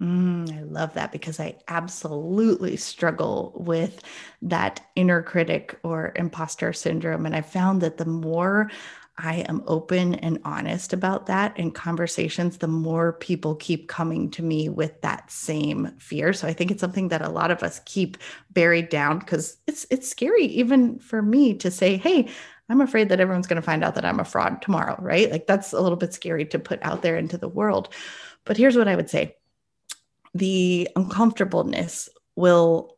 Mm, 0.00 0.50
I 0.58 0.62
love 0.62 0.94
that 0.94 1.12
because 1.12 1.38
I 1.38 1.56
absolutely 1.68 2.76
struggle 2.76 3.52
with 3.54 4.02
that 4.42 4.80
inner 4.96 5.22
critic 5.22 5.78
or 5.84 6.12
imposter 6.16 6.72
syndrome. 6.72 7.26
And 7.26 7.36
I 7.36 7.42
found 7.42 7.80
that 7.82 7.98
the 7.98 8.06
more 8.06 8.70
I 9.16 9.44
am 9.48 9.62
open 9.66 10.14
and 10.16 10.40
honest 10.44 10.92
about 10.92 11.26
that 11.26 11.56
in 11.56 11.70
conversations, 11.70 12.58
the 12.58 12.66
more 12.66 13.12
people 13.12 13.54
keep 13.54 13.88
coming 13.88 14.30
to 14.32 14.42
me 14.42 14.68
with 14.68 15.00
that 15.02 15.30
same 15.30 15.94
fear. 15.98 16.32
So 16.32 16.48
I 16.48 16.52
think 16.52 16.72
it's 16.72 16.80
something 16.80 17.08
that 17.08 17.22
a 17.22 17.28
lot 17.28 17.52
of 17.52 17.62
us 17.62 17.80
keep 17.84 18.18
buried 18.50 18.88
down 18.88 19.20
because 19.20 19.56
it's 19.68 19.86
it's 19.90 20.08
scary 20.08 20.46
even 20.46 20.98
for 20.98 21.22
me 21.22 21.54
to 21.54 21.70
say, 21.70 21.96
"Hey, 21.96 22.28
I'm 22.68 22.80
afraid 22.80 23.08
that 23.08 23.20
everyone's 23.20 23.46
going 23.46 23.60
to 23.60 23.62
find 23.62 23.84
out 23.84 23.94
that 23.94 24.04
I'm 24.04 24.18
a 24.20 24.24
fraud 24.24 24.60
tomorrow," 24.62 24.96
right? 25.00 25.30
Like 25.30 25.46
that's 25.46 25.72
a 25.72 25.80
little 25.80 25.98
bit 25.98 26.12
scary 26.12 26.44
to 26.46 26.58
put 26.58 26.80
out 26.82 27.02
there 27.02 27.16
into 27.16 27.38
the 27.38 27.48
world. 27.48 27.90
But 28.44 28.56
here's 28.56 28.76
what 28.76 28.88
I 28.88 28.96
would 28.96 29.10
say. 29.10 29.36
The 30.34 30.88
uncomfortableness 30.96 32.08
will 32.34 32.93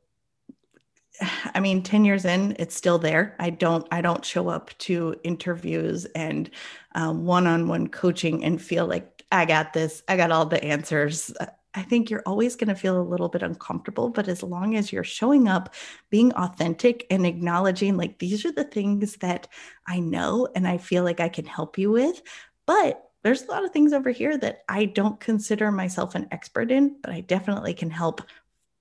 I 1.54 1.60
mean, 1.60 1.82
10 1.82 2.04
years 2.04 2.24
in, 2.24 2.56
it's 2.58 2.74
still 2.74 2.98
there. 2.98 3.36
I 3.38 3.50
don't, 3.50 3.86
I 3.90 4.00
don't 4.00 4.24
show 4.24 4.48
up 4.48 4.76
to 4.78 5.16
interviews 5.24 6.04
and 6.14 6.50
um, 6.94 7.24
one-on-one 7.24 7.88
coaching 7.88 8.44
and 8.44 8.60
feel 8.60 8.86
like 8.86 9.24
I 9.32 9.44
got 9.44 9.72
this, 9.72 10.02
I 10.08 10.16
got 10.16 10.30
all 10.30 10.46
the 10.46 10.62
answers. 10.62 11.32
I 11.74 11.82
think 11.82 12.08
you're 12.08 12.22
always 12.24 12.56
going 12.56 12.68
to 12.68 12.74
feel 12.74 12.98
a 12.98 13.02
little 13.02 13.28
bit 13.28 13.42
uncomfortable, 13.42 14.08
but 14.08 14.28
as 14.28 14.42
long 14.42 14.76
as 14.76 14.92
you're 14.92 15.04
showing 15.04 15.46
up, 15.46 15.74
being 16.10 16.32
authentic 16.32 17.06
and 17.10 17.26
acknowledging, 17.26 17.98
like, 17.98 18.18
these 18.18 18.46
are 18.46 18.52
the 18.52 18.64
things 18.64 19.16
that 19.16 19.48
I 19.86 20.00
know 20.00 20.48
and 20.54 20.66
I 20.66 20.78
feel 20.78 21.04
like 21.04 21.20
I 21.20 21.28
can 21.28 21.44
help 21.44 21.76
you 21.76 21.90
with. 21.90 22.22
But 22.66 23.02
there's 23.22 23.42
a 23.42 23.50
lot 23.50 23.64
of 23.64 23.72
things 23.72 23.92
over 23.92 24.10
here 24.10 24.38
that 24.38 24.62
I 24.68 24.86
don't 24.86 25.20
consider 25.20 25.70
myself 25.70 26.14
an 26.14 26.28
expert 26.30 26.70
in, 26.70 26.96
but 27.02 27.12
I 27.12 27.20
definitely 27.20 27.74
can 27.74 27.90
help 27.90 28.22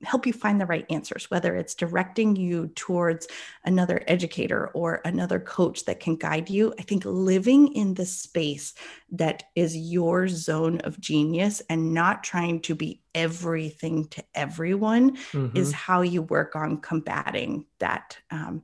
help 0.04 0.28
you 0.28 0.34
find 0.34 0.60
the 0.60 0.66
right 0.66 0.86
answers, 0.90 1.32
whether 1.32 1.56
it's 1.56 1.74
directing 1.74 2.36
you 2.36 2.68
towards 2.76 3.28
another 3.64 4.04
educator 4.08 4.68
or 4.68 5.02
another 5.06 5.40
coach 5.40 5.86
that 5.86 6.00
can 6.00 6.16
guide 6.16 6.50
you. 6.50 6.74
I 6.78 6.84
think 6.84 7.04
living 7.06 7.74
in 7.74 7.94
the 7.94 8.06
space 8.06 8.74
that 9.14 9.44
is 9.56 9.76
your 9.76 10.28
zone 10.28 10.80
of 10.82 11.00
genius 11.00 11.62
and 11.70 11.94
not 11.94 12.24
trying 12.24 12.62
to 12.62 12.76
be 12.76 13.02
everything 13.14 14.08
to 14.10 14.24
everyone 14.34 15.16
mm-hmm. 15.32 15.56
is 15.56 15.72
how 15.72 16.02
you 16.02 16.22
work 16.22 16.56
on 16.56 16.82
combating 16.82 17.66
that 17.80 18.18
um, 18.32 18.64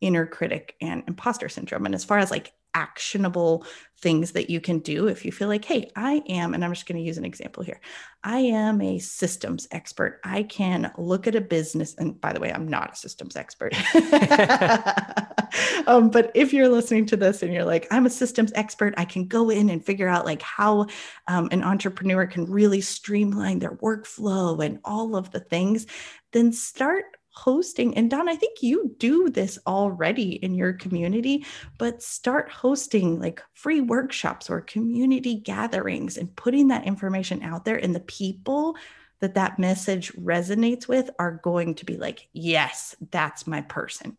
inner 0.00 0.26
critic 0.26 0.76
and 0.80 1.02
imposter 1.08 1.48
syndrome. 1.48 1.86
And 1.86 1.94
as 1.94 2.04
far 2.04 2.18
as 2.18 2.30
like 2.30 2.52
actionable 2.78 3.66
things 4.00 4.30
that 4.30 4.48
you 4.48 4.60
can 4.60 4.78
do 4.78 5.08
if 5.08 5.24
you 5.24 5.32
feel 5.32 5.48
like, 5.48 5.64
hey, 5.64 5.90
I 5.96 6.22
am, 6.28 6.54
and 6.54 6.64
I'm 6.64 6.72
just 6.72 6.86
going 6.86 6.98
to 6.98 7.04
use 7.04 7.18
an 7.18 7.24
example 7.24 7.64
here. 7.64 7.80
I 8.22 8.38
am 8.38 8.80
a 8.80 9.00
systems 9.00 9.66
expert. 9.72 10.20
I 10.22 10.44
can 10.44 10.92
look 10.96 11.26
at 11.26 11.34
a 11.34 11.40
business, 11.40 11.96
and 11.98 12.20
by 12.20 12.32
the 12.32 12.38
way, 12.38 12.52
I'm 12.52 12.68
not 12.68 12.92
a 12.92 12.96
systems 12.96 13.34
expert. 13.34 13.74
um, 15.88 16.10
but 16.10 16.30
if 16.34 16.52
you're 16.52 16.68
listening 16.68 17.06
to 17.06 17.16
this 17.16 17.42
and 17.42 17.52
you're 17.52 17.64
like, 17.64 17.88
I'm 17.90 18.06
a 18.06 18.10
systems 18.10 18.52
expert, 18.54 18.94
I 18.96 19.04
can 19.04 19.26
go 19.26 19.50
in 19.50 19.68
and 19.68 19.84
figure 19.84 20.08
out 20.08 20.24
like 20.24 20.42
how 20.42 20.86
um, 21.26 21.48
an 21.50 21.64
entrepreneur 21.64 22.24
can 22.26 22.44
really 22.44 22.80
streamline 22.80 23.58
their 23.58 23.76
workflow 23.76 24.64
and 24.64 24.78
all 24.84 25.16
of 25.16 25.32
the 25.32 25.40
things, 25.40 25.86
then 26.30 26.52
start 26.52 27.17
hosting 27.38 27.96
and 27.96 28.10
don 28.10 28.28
i 28.28 28.34
think 28.34 28.62
you 28.62 28.94
do 28.98 29.30
this 29.30 29.58
already 29.66 30.32
in 30.44 30.54
your 30.54 30.72
community 30.72 31.46
but 31.78 32.02
start 32.02 32.50
hosting 32.50 33.20
like 33.20 33.40
free 33.54 33.80
workshops 33.80 34.50
or 34.50 34.60
community 34.60 35.36
gatherings 35.36 36.16
and 36.16 36.34
putting 36.34 36.66
that 36.66 36.84
information 36.84 37.40
out 37.44 37.64
there 37.64 37.76
and 37.76 37.94
the 37.94 38.00
people 38.00 38.76
that 39.20 39.34
that 39.34 39.58
message 39.58 40.12
resonates 40.14 40.88
with 40.88 41.10
are 41.20 41.40
going 41.44 41.76
to 41.76 41.84
be 41.84 41.96
like 41.96 42.28
yes 42.32 42.96
that's 43.12 43.46
my 43.46 43.60
person 43.62 44.16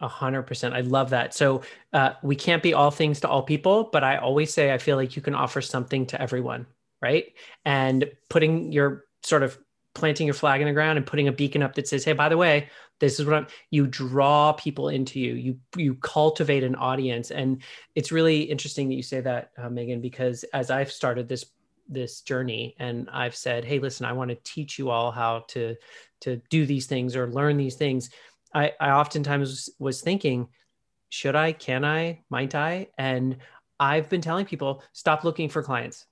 a 0.00 0.08
hundred 0.08 0.42
percent. 0.42 0.74
I 0.74 0.80
love 0.80 1.10
that. 1.10 1.32
So 1.32 1.62
uh, 1.92 2.14
we 2.24 2.34
can't 2.34 2.60
be 2.60 2.74
all 2.74 2.90
things 2.90 3.20
to 3.20 3.28
all 3.28 3.44
people, 3.44 3.88
but 3.92 4.02
I 4.02 4.16
always 4.16 4.52
say 4.52 4.72
I 4.74 4.78
feel 4.78 4.96
like 4.96 5.14
you 5.14 5.22
can 5.22 5.36
offer 5.36 5.60
something 5.60 6.06
to 6.06 6.20
everyone, 6.20 6.66
right? 7.00 7.26
And 7.64 8.10
putting 8.28 8.72
your 8.72 9.04
sort 9.22 9.44
of 9.44 9.56
planting 9.94 10.26
your 10.26 10.34
flag 10.34 10.60
in 10.60 10.66
the 10.66 10.72
ground 10.72 10.96
and 10.96 11.06
putting 11.06 11.28
a 11.28 11.32
beacon 11.32 11.62
up 11.62 11.74
that 11.74 11.88
says, 11.88 12.04
"Hey, 12.04 12.12
by 12.12 12.28
the 12.28 12.36
way, 12.36 12.68
this 12.98 13.20
is 13.20 13.26
what 13.26 13.34
I'm." 13.34 13.46
You 13.70 13.86
draw 13.86 14.52
people 14.52 14.88
into 14.88 15.20
you. 15.20 15.34
You 15.34 15.58
you 15.76 15.94
cultivate 15.96 16.64
an 16.64 16.74
audience, 16.76 17.30
and 17.30 17.62
it's 17.94 18.12
really 18.12 18.42
interesting 18.42 18.88
that 18.88 18.94
you 18.94 19.02
say 19.02 19.20
that, 19.20 19.50
uh, 19.58 19.68
Megan, 19.68 20.00
because 20.00 20.44
as 20.54 20.70
I've 20.70 20.92
started 20.92 21.28
this 21.28 21.46
this 21.88 22.22
journey 22.22 22.74
and 22.78 23.08
I've 23.12 23.36
said, 23.36 23.64
"Hey, 23.64 23.78
listen, 23.78 24.06
I 24.06 24.12
want 24.12 24.30
to 24.30 24.38
teach 24.44 24.78
you 24.78 24.90
all 24.90 25.10
how 25.10 25.44
to 25.48 25.76
to 26.20 26.40
do 26.50 26.66
these 26.66 26.86
things 26.86 27.16
or 27.16 27.28
learn 27.28 27.56
these 27.56 27.76
things." 27.76 28.10
I 28.54 28.72
I 28.80 28.90
oftentimes 28.90 29.70
was 29.78 30.00
thinking, 30.02 30.48
should 31.08 31.36
I? 31.36 31.52
Can 31.52 31.84
I? 31.84 32.24
Might 32.30 32.54
I? 32.54 32.88
And 32.96 33.36
I've 33.78 34.08
been 34.08 34.22
telling 34.22 34.46
people, 34.46 34.82
stop 34.92 35.24
looking 35.24 35.48
for 35.48 35.62
clients 35.62 36.06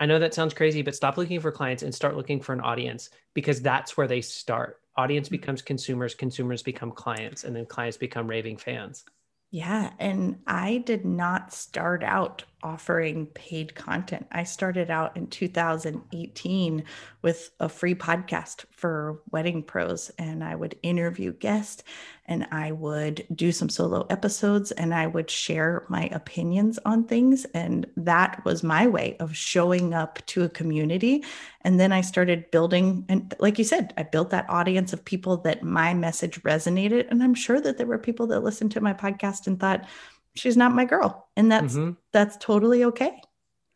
I 0.00 0.06
know 0.06 0.18
that 0.18 0.34
sounds 0.34 0.54
crazy, 0.54 0.82
but 0.82 0.94
stop 0.94 1.16
looking 1.16 1.40
for 1.40 1.52
clients 1.52 1.82
and 1.82 1.94
start 1.94 2.16
looking 2.16 2.40
for 2.40 2.52
an 2.52 2.60
audience 2.60 3.10
because 3.32 3.62
that's 3.62 3.96
where 3.96 4.08
they 4.08 4.20
start. 4.20 4.80
Audience 4.96 5.28
mm-hmm. 5.28 5.36
becomes 5.36 5.62
consumers, 5.62 6.14
consumers 6.14 6.62
become 6.62 6.90
clients, 6.90 7.44
and 7.44 7.54
then 7.54 7.66
clients 7.66 7.96
become 7.96 8.26
raving 8.26 8.56
fans. 8.56 9.04
Yeah. 9.50 9.92
And 10.00 10.40
I 10.48 10.78
did 10.78 11.04
not 11.04 11.52
start 11.52 12.02
out 12.02 12.44
offering 12.64 13.26
paid 13.26 13.74
content. 13.74 14.26
I 14.32 14.42
started 14.42 14.90
out 14.90 15.16
in 15.16 15.28
2018 15.28 16.84
with 17.22 17.50
a 17.60 17.68
free 17.68 17.94
podcast 17.94 18.64
for 18.72 19.20
wedding 19.30 19.62
pros, 19.62 20.10
and 20.18 20.42
I 20.42 20.56
would 20.56 20.76
interview 20.82 21.32
guests 21.32 21.84
and 22.26 22.46
I 22.50 22.72
would 22.72 23.26
do 23.34 23.52
some 23.52 23.68
solo 23.68 24.06
episodes 24.08 24.72
and 24.72 24.94
I 24.94 25.06
would 25.06 25.30
share 25.30 25.84
my 25.88 26.06
opinions 26.06 26.78
on 26.86 27.04
things. 27.04 27.44
And 27.52 27.86
that 27.98 28.42
was 28.44 28.62
my 28.62 28.86
way 28.86 29.16
of 29.20 29.36
showing 29.36 29.92
up 29.92 30.24
to 30.26 30.42
a 30.44 30.48
community. 30.48 31.22
And 31.62 31.78
then 31.78 31.92
I 31.92 32.00
started 32.00 32.50
building, 32.50 33.04
and 33.08 33.34
like 33.38 33.58
you 33.58 33.64
said, 33.64 33.92
I 33.96 34.04
built 34.04 34.30
that 34.30 34.48
audience 34.48 34.92
of 34.92 35.04
people 35.04 35.38
that 35.38 35.62
my 35.62 35.92
message 35.92 36.42
resonated. 36.42 37.10
And 37.10 37.22
I'm 37.22 37.34
sure 37.34 37.60
that 37.60 37.76
there 37.76 37.86
were 37.86 37.98
people 37.98 38.26
that 38.28 38.40
listened 38.40 38.72
to 38.72 38.80
my 38.80 38.94
podcast 38.94 39.46
and 39.46 39.60
thought, 39.60 39.86
she's 40.34 40.56
not 40.56 40.72
my 40.72 40.84
girl. 40.84 41.28
And 41.36 41.50
that's 41.50 41.74
mm-hmm. 41.74 41.92
that's 42.12 42.36
totally 42.38 42.84
okay. 42.84 43.20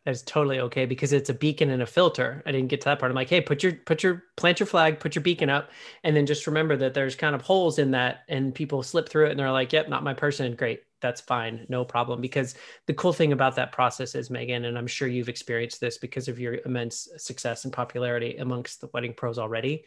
That's 0.04 0.22
totally 0.22 0.60
okay 0.60 0.86
because 0.86 1.12
it's 1.12 1.28
a 1.28 1.34
beacon 1.34 1.68
and 1.68 1.82
a 1.82 1.86
filter. 1.86 2.42
I 2.46 2.52
didn't 2.52 2.68
get 2.68 2.80
to 2.82 2.86
that 2.86 2.98
part. 2.98 3.10
I'm 3.10 3.16
like 3.16 3.28
hey 3.28 3.40
put 3.40 3.62
your 3.62 3.72
put 3.72 4.02
your 4.02 4.24
plant 4.36 4.60
your 4.60 4.66
flag 4.66 5.00
put 5.00 5.14
your 5.14 5.22
beacon 5.22 5.50
up 5.50 5.70
and 6.04 6.16
then 6.16 6.26
just 6.26 6.46
remember 6.46 6.76
that 6.78 6.94
there's 6.94 7.14
kind 7.14 7.34
of 7.34 7.42
holes 7.42 7.78
in 7.78 7.90
that 7.90 8.20
and 8.28 8.54
people 8.54 8.82
slip 8.82 9.08
through 9.08 9.26
it 9.26 9.30
and 9.30 9.38
they're 9.38 9.52
like 9.52 9.72
yep 9.72 9.88
not 9.88 10.04
my 10.04 10.14
person. 10.14 10.54
Great. 10.54 10.82
That's 11.00 11.20
fine. 11.20 11.64
No 11.68 11.84
problem. 11.84 12.20
Because 12.20 12.54
the 12.86 12.94
cool 12.94 13.12
thing 13.12 13.32
about 13.32 13.56
that 13.56 13.72
process 13.72 14.14
is 14.14 14.30
megan 14.30 14.64
and 14.64 14.78
i'm 14.78 14.86
sure 14.86 15.08
you've 15.08 15.28
experienced 15.28 15.80
this 15.80 15.98
because 15.98 16.28
of 16.28 16.40
your 16.40 16.58
immense 16.64 17.08
success 17.18 17.64
and 17.64 17.72
popularity 17.72 18.36
amongst 18.38 18.80
the 18.80 18.88
wedding 18.92 19.12
pros 19.12 19.38
already 19.38 19.84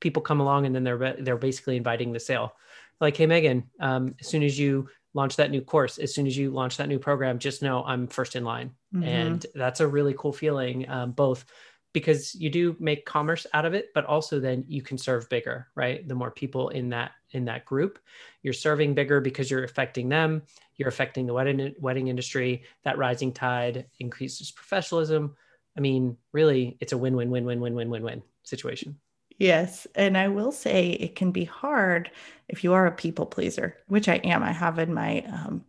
people 0.00 0.22
come 0.22 0.40
along 0.40 0.66
and 0.66 0.74
then 0.74 0.82
they're 0.82 1.16
they're 1.20 1.36
basically 1.36 1.76
inviting 1.76 2.12
the 2.12 2.20
sale. 2.20 2.54
Like 3.00 3.16
hey 3.16 3.26
megan 3.26 3.70
um, 3.78 4.14
as 4.20 4.26
soon 4.26 4.42
as 4.42 4.58
you 4.58 4.88
launch 5.14 5.36
that 5.36 5.50
new 5.50 5.60
course 5.60 5.98
as 5.98 6.14
soon 6.14 6.26
as 6.26 6.36
you 6.36 6.50
launch 6.50 6.76
that 6.76 6.88
new 6.88 6.98
program 6.98 7.38
just 7.38 7.62
know 7.62 7.82
i'm 7.84 8.06
first 8.06 8.36
in 8.36 8.44
line. 8.44 8.70
Mm-hmm. 8.94 9.04
and 9.04 9.46
that's 9.54 9.80
a 9.80 9.86
really 9.86 10.14
cool 10.16 10.32
feeling 10.32 10.88
um, 10.88 11.12
both 11.12 11.44
because 11.92 12.34
you 12.34 12.50
do 12.50 12.76
make 12.78 13.04
commerce 13.04 13.46
out 13.52 13.64
of 13.64 13.74
it 13.74 13.88
but 13.94 14.04
also 14.04 14.38
then 14.40 14.64
you 14.68 14.82
can 14.82 14.98
serve 14.98 15.28
bigger 15.28 15.68
right? 15.74 16.06
The 16.06 16.14
more 16.14 16.30
people 16.30 16.68
in 16.68 16.90
that 16.90 17.12
in 17.32 17.44
that 17.46 17.64
group 17.64 17.98
you're 18.42 18.52
serving 18.52 18.94
bigger 18.94 19.20
because 19.20 19.50
you're 19.50 19.64
affecting 19.64 20.08
them 20.08 20.42
you're 20.76 20.88
affecting 20.88 21.26
the 21.26 21.34
wedding 21.34 21.74
wedding 21.78 22.08
industry. 22.08 22.62
That 22.84 22.98
rising 22.98 23.32
tide 23.32 23.86
increases 23.98 24.50
professionalism. 24.50 25.36
I 25.76 25.80
mean 25.80 26.16
really 26.32 26.76
it's 26.80 26.92
a 26.92 26.98
win 26.98 27.16
win 27.16 27.30
win 27.30 27.44
win 27.44 27.60
win 27.60 27.74
win 27.74 27.90
win 27.90 28.02
win 28.02 28.22
situation 28.44 28.98
Yes. 29.40 29.86
And 29.94 30.18
I 30.18 30.28
will 30.28 30.52
say 30.52 30.90
it 30.90 31.16
can 31.16 31.32
be 31.32 31.44
hard 31.44 32.10
if 32.48 32.62
you 32.62 32.74
are 32.74 32.86
a 32.86 32.92
people 32.92 33.24
pleaser, 33.24 33.76
which 33.88 34.08
I 34.08 34.16
am. 34.16 34.42
I 34.42 34.52
have 34.52 34.78
in 34.78 34.92
my 34.92 35.22
um, 35.22 35.64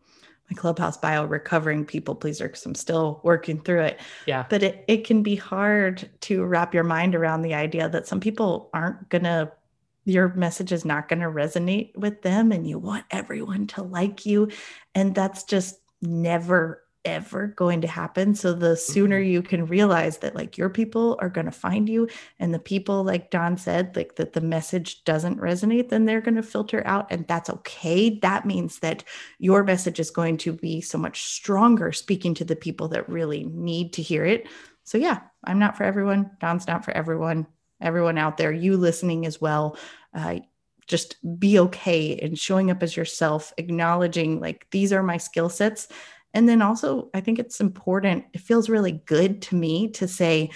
my 0.50 0.56
clubhouse 0.56 0.98
bio 0.98 1.24
recovering 1.24 1.86
people 1.86 2.14
pleaser 2.14 2.48
because 2.48 2.66
I'm 2.66 2.76
still 2.76 3.22
working 3.24 3.62
through 3.62 3.84
it. 3.84 4.02
Yeah. 4.28 4.46
But 4.50 4.62
it, 4.62 4.84
it 4.90 5.06
can 5.06 5.24
be 5.24 5.38
hard 5.38 6.10
to 6.22 6.44
wrap 6.44 6.74
your 6.74 6.84
mind 6.84 7.16
around 7.16 7.44
the 7.44 7.54
idea 7.54 7.88
that 7.88 8.08
some 8.08 8.20
people 8.20 8.70
aren't 8.74 9.08
gonna 9.10 9.54
your 10.04 10.34
message 10.34 10.72
is 10.72 10.84
not 10.84 11.08
going 11.08 11.20
to 11.20 11.28
resonate 11.28 11.96
with 11.96 12.24
them 12.24 12.52
and 12.52 12.68
you 12.68 12.80
want 12.80 13.06
everyone 13.12 13.68
to 13.68 13.84
like 13.84 14.26
you 14.26 14.50
and 14.96 15.14
that's 15.14 15.44
just 15.44 15.76
never 16.02 16.81
ever 17.06 17.48
going 17.48 17.82
to 17.82 17.88
happen. 17.88 18.36
So 18.36 18.54
the 18.54 18.76
sooner 18.76 19.20
mm-hmm. 19.20 19.32
you 19.32 19.42
can 19.42 19.66
realize 19.66 20.20
that 20.20 20.36
like 20.36 20.58
your 20.58 20.70
people 20.70 21.18
are 21.20 21.30
going 21.30 21.46
to 21.46 21.52
find 21.52 21.90
you 21.90 22.08
and 22.40 22.54
the 22.54 22.60
people 22.60 23.04
like 23.04 23.32
Don 23.32 23.58
said 23.58 23.96
like 23.96 24.16
that 24.16 24.34
the 24.34 24.42
message 24.42 25.04
doesn't 25.04 25.40
resonate 25.40 25.90
then 25.90 26.06
they're 26.06 26.22
going 26.22 26.36
to 26.36 26.44
filter 26.44 26.84
out 26.86 27.08
and 27.12 27.28
that's 27.28 27.50
okay. 27.50 28.20
That 28.20 28.46
means 28.46 28.80
that 28.80 29.04
your 29.40 29.64
message 29.64 30.00
is 30.00 30.12
going 30.12 30.38
to 30.38 30.54
be 30.54 30.82
so 30.82 30.98
much 30.98 31.24
stronger 31.24 31.92
speaking 31.92 32.34
to 32.36 32.46
the 32.46 32.56
people 32.56 32.88
that 32.90 33.10
really 33.10 33.44
need 33.44 33.94
to 33.94 34.02
hear 34.02 34.26
it. 34.26 34.48
So 34.84 34.98
yeah, 34.98 35.22
I'm 35.44 35.60
not 35.60 35.78
for 35.78 35.84
everyone. 35.84 36.32
Don's 36.40 36.68
not 36.68 36.86
for 36.86 36.92
everyone. 36.92 37.48
Everyone 37.80 38.18
out 38.18 38.38
there, 38.38 38.52
you 38.52 38.78
listening 38.78 39.26
as 39.26 39.42
well. 39.42 39.78
Uh, 40.14 40.40
just 40.88 41.16
be 41.40 41.58
okay 41.58 42.18
and 42.18 42.38
showing 42.38 42.70
up 42.70 42.84
as 42.84 42.98
yourself, 42.98 43.54
acknowledging 43.58 44.40
like 44.40 44.68
these 44.72 44.92
are 44.92 45.02
my 45.02 45.18
skill 45.18 45.50
sets 45.50 45.88
and 46.34 46.48
then 46.48 46.62
also, 46.62 47.10
I 47.14 47.22
think 47.22 47.40
it's 47.40 47.60
important, 47.60 48.26
it 48.34 48.42
feels 48.42 48.70
really 48.70 48.94
good 48.94 49.42
to 49.44 49.56
me 49.56 49.90
to 49.92 50.08
say, 50.08 50.52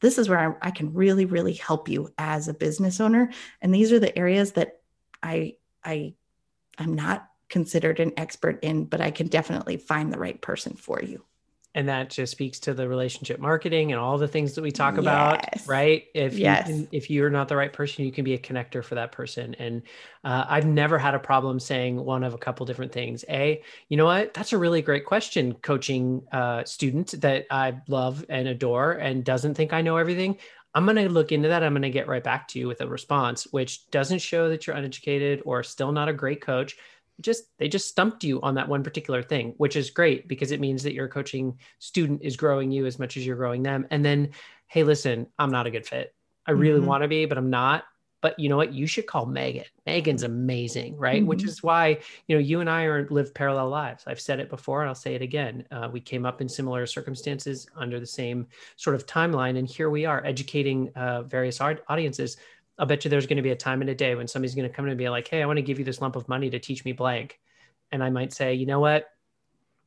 this 0.00 0.16
is 0.16 0.28
where 0.28 0.38
I, 0.62 0.68
I, 0.68 0.70
can 0.70 0.94
really, 0.94 1.24
really 1.24 1.54
help 1.54 1.88
you 1.88 2.12
as 2.18 2.48
a 2.48 2.54
business 2.54 3.00
owner. 3.00 3.30
And 3.60 3.74
these 3.74 3.92
are 3.92 3.98
the 3.98 4.16
areas 4.16 4.52
that 4.52 4.80
I, 5.22 5.56
I, 5.84 6.14
I'm 6.78 6.94
not 6.94 7.28
considered 7.48 7.98
an 7.98 8.12
expert 8.16 8.60
in, 8.62 8.84
but 8.84 9.00
I 9.00 9.10
can 9.10 9.26
definitely 9.26 9.76
find 9.76 10.12
the 10.12 10.18
right 10.18 10.40
person 10.40 10.74
for 10.74 11.02
you 11.02 11.24
and 11.74 11.88
that 11.88 12.10
just 12.10 12.32
speaks 12.32 12.58
to 12.60 12.74
the 12.74 12.88
relationship 12.88 13.38
marketing 13.38 13.92
and 13.92 14.00
all 14.00 14.18
the 14.18 14.28
things 14.28 14.54
that 14.54 14.62
we 14.62 14.70
talk 14.70 14.94
yes. 14.94 15.00
about 15.00 15.66
right 15.66 16.06
if 16.14 16.34
yes. 16.38 16.68
you 16.68 16.74
can, 16.74 16.88
if 16.92 17.10
you're 17.10 17.30
not 17.30 17.48
the 17.48 17.56
right 17.56 17.72
person 17.72 18.04
you 18.04 18.12
can 18.12 18.24
be 18.24 18.34
a 18.34 18.38
connector 18.38 18.82
for 18.82 18.94
that 18.94 19.12
person 19.12 19.54
and 19.58 19.82
uh, 20.24 20.44
i've 20.48 20.66
never 20.66 20.98
had 20.98 21.14
a 21.14 21.18
problem 21.18 21.60
saying 21.60 21.96
one 22.02 22.24
of 22.24 22.34
a 22.34 22.38
couple 22.38 22.64
different 22.66 22.92
things 22.92 23.24
a 23.28 23.62
you 23.88 23.96
know 23.96 24.06
what 24.06 24.32
that's 24.34 24.52
a 24.52 24.58
really 24.58 24.82
great 24.82 25.04
question 25.04 25.52
coaching 25.54 26.22
uh, 26.32 26.64
student 26.64 27.20
that 27.20 27.46
i 27.50 27.74
love 27.88 28.24
and 28.28 28.48
adore 28.48 28.92
and 28.92 29.24
doesn't 29.24 29.54
think 29.54 29.72
i 29.72 29.82
know 29.82 29.96
everything 29.96 30.36
I'm 30.74 30.84
going 30.84 30.96
to 30.96 31.08
look 31.08 31.32
into 31.32 31.48
that. 31.48 31.62
I'm 31.62 31.72
going 31.72 31.82
to 31.82 31.90
get 31.90 32.08
right 32.08 32.22
back 32.22 32.46
to 32.48 32.58
you 32.58 32.68
with 32.68 32.82
a 32.82 32.86
response, 32.86 33.48
which 33.50 33.90
doesn't 33.90 34.20
show 34.20 34.50
that 34.50 34.66
you're 34.66 34.76
uneducated 34.76 35.42
or 35.44 35.62
still 35.62 35.92
not 35.92 36.08
a 36.08 36.12
great 36.12 36.42
coach 36.42 36.76
just 37.20 37.44
they 37.58 37.68
just 37.68 37.88
stumped 37.88 38.24
you 38.24 38.40
on 38.42 38.54
that 38.54 38.68
one 38.68 38.82
particular 38.82 39.22
thing 39.22 39.54
which 39.56 39.76
is 39.76 39.90
great 39.90 40.28
because 40.28 40.52
it 40.52 40.60
means 40.60 40.82
that 40.82 40.94
your 40.94 41.08
coaching 41.08 41.58
student 41.78 42.22
is 42.22 42.36
growing 42.36 42.70
you 42.70 42.86
as 42.86 42.98
much 42.98 43.16
as 43.16 43.26
you're 43.26 43.36
growing 43.36 43.62
them. 43.62 43.86
And 43.90 44.04
then 44.04 44.30
hey 44.66 44.84
listen 44.84 45.26
i'm 45.38 45.50
not 45.50 45.66
a 45.66 45.70
good 45.70 45.86
fit. 45.86 46.14
I 46.46 46.52
really 46.52 46.78
mm-hmm. 46.78 46.88
want 46.88 47.02
to 47.02 47.08
be 47.08 47.26
but 47.26 47.38
i'm 47.38 47.50
not. 47.50 47.84
But 48.20 48.36
you 48.36 48.48
know 48.48 48.56
what? 48.56 48.72
You 48.72 48.88
should 48.88 49.06
call 49.06 49.26
megan. 49.26 49.64
Megan's 49.86 50.24
amazing 50.24 50.96
right? 50.96 51.20
Mm-hmm. 51.20 51.28
which 51.28 51.44
is 51.44 51.62
why 51.62 52.00
you 52.26 52.36
know 52.36 52.40
you 52.40 52.60
and 52.60 52.70
i 52.70 52.84
are 52.84 53.08
live 53.10 53.34
parallel 53.34 53.68
lives. 53.68 54.04
I've 54.06 54.20
said 54.20 54.40
it 54.40 54.50
before 54.50 54.82
and 54.82 54.88
i'll 54.88 54.94
say 54.94 55.14
it 55.14 55.22
again. 55.22 55.64
Uh, 55.70 55.88
we 55.92 56.00
came 56.00 56.26
up 56.26 56.40
in 56.40 56.48
similar 56.48 56.86
circumstances 56.86 57.68
under 57.76 57.98
the 58.00 58.06
same 58.06 58.46
sort 58.76 58.96
of 58.96 59.06
timeline. 59.06 59.58
And 59.58 59.68
here 59.68 59.90
we 59.90 60.04
are 60.04 60.24
educating 60.24 60.90
uh, 60.94 61.22
various 61.22 61.60
audiences 61.60 62.36
I'll 62.78 62.86
bet 62.86 63.04
you 63.04 63.10
there's 63.10 63.26
going 63.26 63.36
to 63.36 63.42
be 63.42 63.50
a 63.50 63.56
time 63.56 63.82
in 63.82 63.88
a 63.88 63.94
day 63.94 64.14
when 64.14 64.28
somebody's 64.28 64.54
going 64.54 64.68
to 64.68 64.74
come 64.74 64.84
in 64.84 64.90
and 64.90 64.98
be 64.98 65.08
like, 65.08 65.28
Hey, 65.28 65.42
I 65.42 65.46
want 65.46 65.56
to 65.58 65.62
give 65.62 65.78
you 65.78 65.84
this 65.84 66.00
lump 66.00 66.16
of 66.16 66.28
money 66.28 66.50
to 66.50 66.58
teach 66.58 66.84
me 66.84 66.92
blank. 66.92 67.40
And 67.90 68.02
I 68.02 68.10
might 68.10 68.32
say, 68.32 68.54
you 68.54 68.66
know 68.66 68.80
what? 68.80 69.10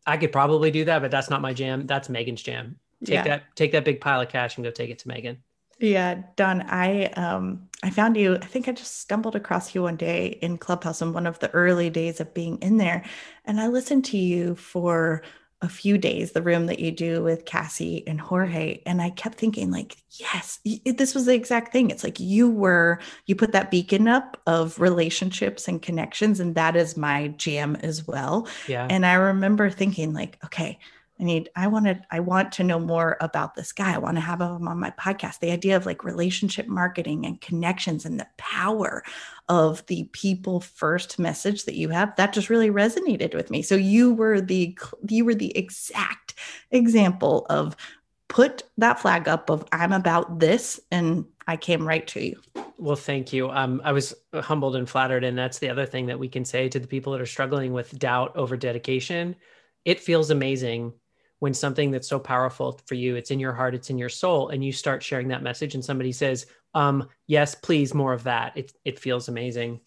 I 0.06 0.18
could 0.18 0.32
probably 0.32 0.72
do 0.72 0.86
that, 0.86 1.02
but 1.02 1.12
that's 1.12 1.30
not 1.30 1.42
my 1.42 1.54
jam. 1.54 1.86
That's 1.86 2.10
Megan's 2.10 2.42
jam. 2.42 2.80
Take 3.04 3.14
yeah. 3.14 3.24
that, 3.24 3.56
take 3.56 3.72
that 3.74 3.86
big 3.86 4.02
pile 4.02 4.22
of 4.22 4.30
cash 4.30 4.58
and 4.58 4.64
go 4.64 4.72
take 4.72 4.90
it 4.90 5.00
to 5.00 5.08
Megan. 5.08 5.44
Yeah, 5.82 6.22
Don, 6.36 6.62
I 6.62 7.06
um 7.06 7.68
I 7.82 7.90
found 7.90 8.16
you, 8.16 8.36
I 8.36 8.46
think 8.46 8.68
I 8.68 8.72
just 8.72 9.00
stumbled 9.00 9.36
across 9.36 9.74
you 9.74 9.82
one 9.82 9.96
day 9.96 10.28
in 10.28 10.60
Clubhouse 10.60 11.02
in 11.02 11.12
one 11.12 11.26
of 11.26 11.40
the 11.40 11.50
early 11.50 11.90
days 11.90 12.20
of 12.20 12.36
being 12.36 12.60
in 12.60 12.78
there. 12.78 13.04
And 13.46 13.60
I 13.60 13.68
listened 13.68 14.06
to 14.06 14.18
you 14.18 14.54
for 14.54 15.24
a 15.62 15.70
few 15.70 15.98
days 15.98 16.32
the 16.32 16.42
room 16.42 16.66
that 16.66 16.80
you 16.80 16.92
do 16.92 17.24
with 17.24 17.46
Cassie 17.46 18.06
and 18.08 18.20
Jorge 18.20 18.82
and 18.86 19.02
I 19.02 19.12
kept 19.12 19.38
thinking 19.38 19.70
like 19.70 19.96
yes 20.10 20.60
this 20.86 21.14
was 21.14 21.26
the 21.26 21.36
exact 21.36 21.72
thing. 21.72 21.92
It's 21.92 22.04
like 22.04 22.20
you 22.20 22.50
were 22.50 23.00
you 23.28 23.36
put 23.36 23.52
that 23.52 23.70
beacon 23.70 24.08
up 24.08 24.42
of 24.48 24.80
relationships 24.80 25.68
and 25.68 25.82
connections 25.82 26.40
and 26.40 26.56
that 26.56 26.76
is 26.76 26.98
my 26.98 27.28
jam 27.30 27.76
as 27.78 28.08
well. 28.08 28.48
Yeah. 28.68 28.88
And 28.90 29.06
I 29.06 29.14
remember 29.14 29.70
thinking 29.70 30.14
like 30.14 30.40
okay 30.46 30.80
I 31.22 31.24
need, 31.24 31.50
I 31.56 31.68
wanted, 31.68 32.04
I 32.10 32.20
want 32.20 32.52
to 32.54 32.64
know 32.64 32.80
more 32.80 33.16
about 33.22 33.54
this 33.54 33.72
guy. 33.72 33.94
I 33.94 34.00
want 34.00 34.18
to 34.18 34.22
have 34.22 34.42
him 34.42 34.68
on 34.68 34.80
my 34.80 34.90
podcast. 34.92 35.40
The 35.40 35.52
idea 35.52 35.78
of 35.78 35.86
like 35.86 36.04
relationship 36.04 36.68
marketing 36.68 37.28
and 37.28 37.40
connections 37.40 38.06
and 38.06 38.20
the 38.20 38.28
power 38.38 39.04
of 39.48 39.86
the 39.86 40.10
people 40.14 40.62
first 40.62 41.20
message 41.20 41.66
that 41.66 41.76
you 41.76 41.90
have, 41.90 42.16
that 42.16 42.34
just 42.34 42.50
really 42.50 42.72
resonated 42.72 43.36
with 43.36 43.52
me. 43.52 43.62
So 43.62 43.76
you 43.76 44.14
were 44.14 44.42
the, 44.42 44.76
you 45.08 45.24
were 45.24 45.36
the 45.36 45.56
exact 45.56 46.34
example 46.72 47.46
of 47.50 47.76
put 48.28 48.64
that 48.78 49.00
flag 49.00 49.28
up 49.28 49.50
of 49.52 49.64
I'm 49.72 49.92
about 49.92 50.40
this 50.40 50.80
and 50.90 51.26
I 51.48 51.56
came 51.56 51.88
right 51.88 52.08
to 52.08 52.26
you. 52.26 52.42
Well, 52.78 52.96
thank 52.96 53.32
you. 53.32 53.52
Um, 53.52 53.80
I 53.84 53.92
was 53.92 54.16
humbled 54.34 54.76
and 54.76 54.90
flattered. 54.90 55.24
And 55.24 55.38
that's 55.38 55.60
the 55.60 55.70
other 55.70 55.86
thing 55.86 56.08
that 56.08 56.18
we 56.18 56.30
can 56.30 56.46
say 56.46 56.68
to 56.70 56.80
the 56.80 56.88
people 56.88 57.14
that 57.14 57.22
are 57.22 57.28
struggling 57.28 57.74
with 57.74 58.00
doubt 58.00 58.36
over 58.36 58.58
dedication. 58.58 59.36
It 59.86 60.00
feels 60.00 60.32
amazing 60.32 60.94
when 61.42 61.56
something 61.56 61.90
that's 61.90 62.08
so 62.08 62.20
powerful 62.20 62.80
for 62.86 62.94
you 62.94 63.16
it's 63.16 63.32
in 63.32 63.40
your 63.40 63.52
heart 63.52 63.74
it's 63.74 63.90
in 63.90 63.98
your 63.98 64.10
soul 64.10 64.50
and 64.50 64.64
you 64.64 64.72
start 64.72 65.02
sharing 65.02 65.28
that 65.28 65.42
message 65.42 65.74
and 65.74 65.84
somebody 65.84 66.12
says 66.12 66.46
um, 66.76 67.10
yes 67.28 67.56
please 67.56 67.94
more 67.94 68.14
of 68.14 68.24
that. 68.24 68.56
It, 68.56 68.74
it 68.86 69.00
feels 69.00 69.28
amazing. 69.28 69.82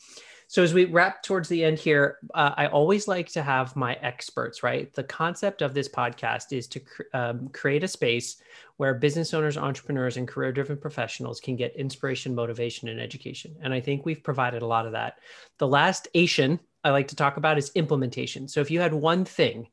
So 0.48 0.62
as 0.62 0.74
we 0.74 0.84
wrap 0.84 1.22
towards 1.22 1.48
the 1.48 1.64
end 1.64 1.78
here 1.78 2.18
uh, 2.34 2.52
i 2.56 2.66
always 2.66 3.06
like 3.08 3.28
to 3.30 3.42
have 3.42 3.76
my 3.76 3.94
experts 4.02 4.64
right? 4.64 4.92
The 4.92 5.04
concept 5.04 5.62
of 5.62 5.74
this 5.74 5.88
podcast 5.88 6.52
is 6.52 6.66
to 6.68 6.80
cr- 6.80 7.02
um, 7.14 7.48
create 7.50 7.84
a 7.84 7.88
space 7.88 8.42
where 8.76 8.94
business 8.94 9.32
owners 9.32 9.56
entrepreneurs 9.56 10.16
and 10.16 10.26
career 10.26 10.50
driven 10.50 10.76
professionals 10.76 11.38
can 11.38 11.54
get 11.54 11.76
inspiration 11.76 12.34
motivation 12.34 12.88
and 12.88 13.00
education 13.00 13.54
and 13.62 13.72
i 13.72 13.80
think 13.80 14.04
we've 14.04 14.24
provided 14.24 14.62
a 14.62 14.66
lot 14.66 14.86
of 14.86 14.92
that. 14.92 15.18
The 15.58 15.68
last 15.68 16.08
asian 16.14 16.58
i 16.82 16.90
like 16.90 17.08
to 17.08 17.16
talk 17.16 17.36
about 17.36 17.58
is 17.58 17.70
implementation. 17.76 18.48
So 18.48 18.60
if 18.60 18.72
you 18.72 18.80
had 18.80 18.92
one 18.92 19.24
thing 19.24 19.68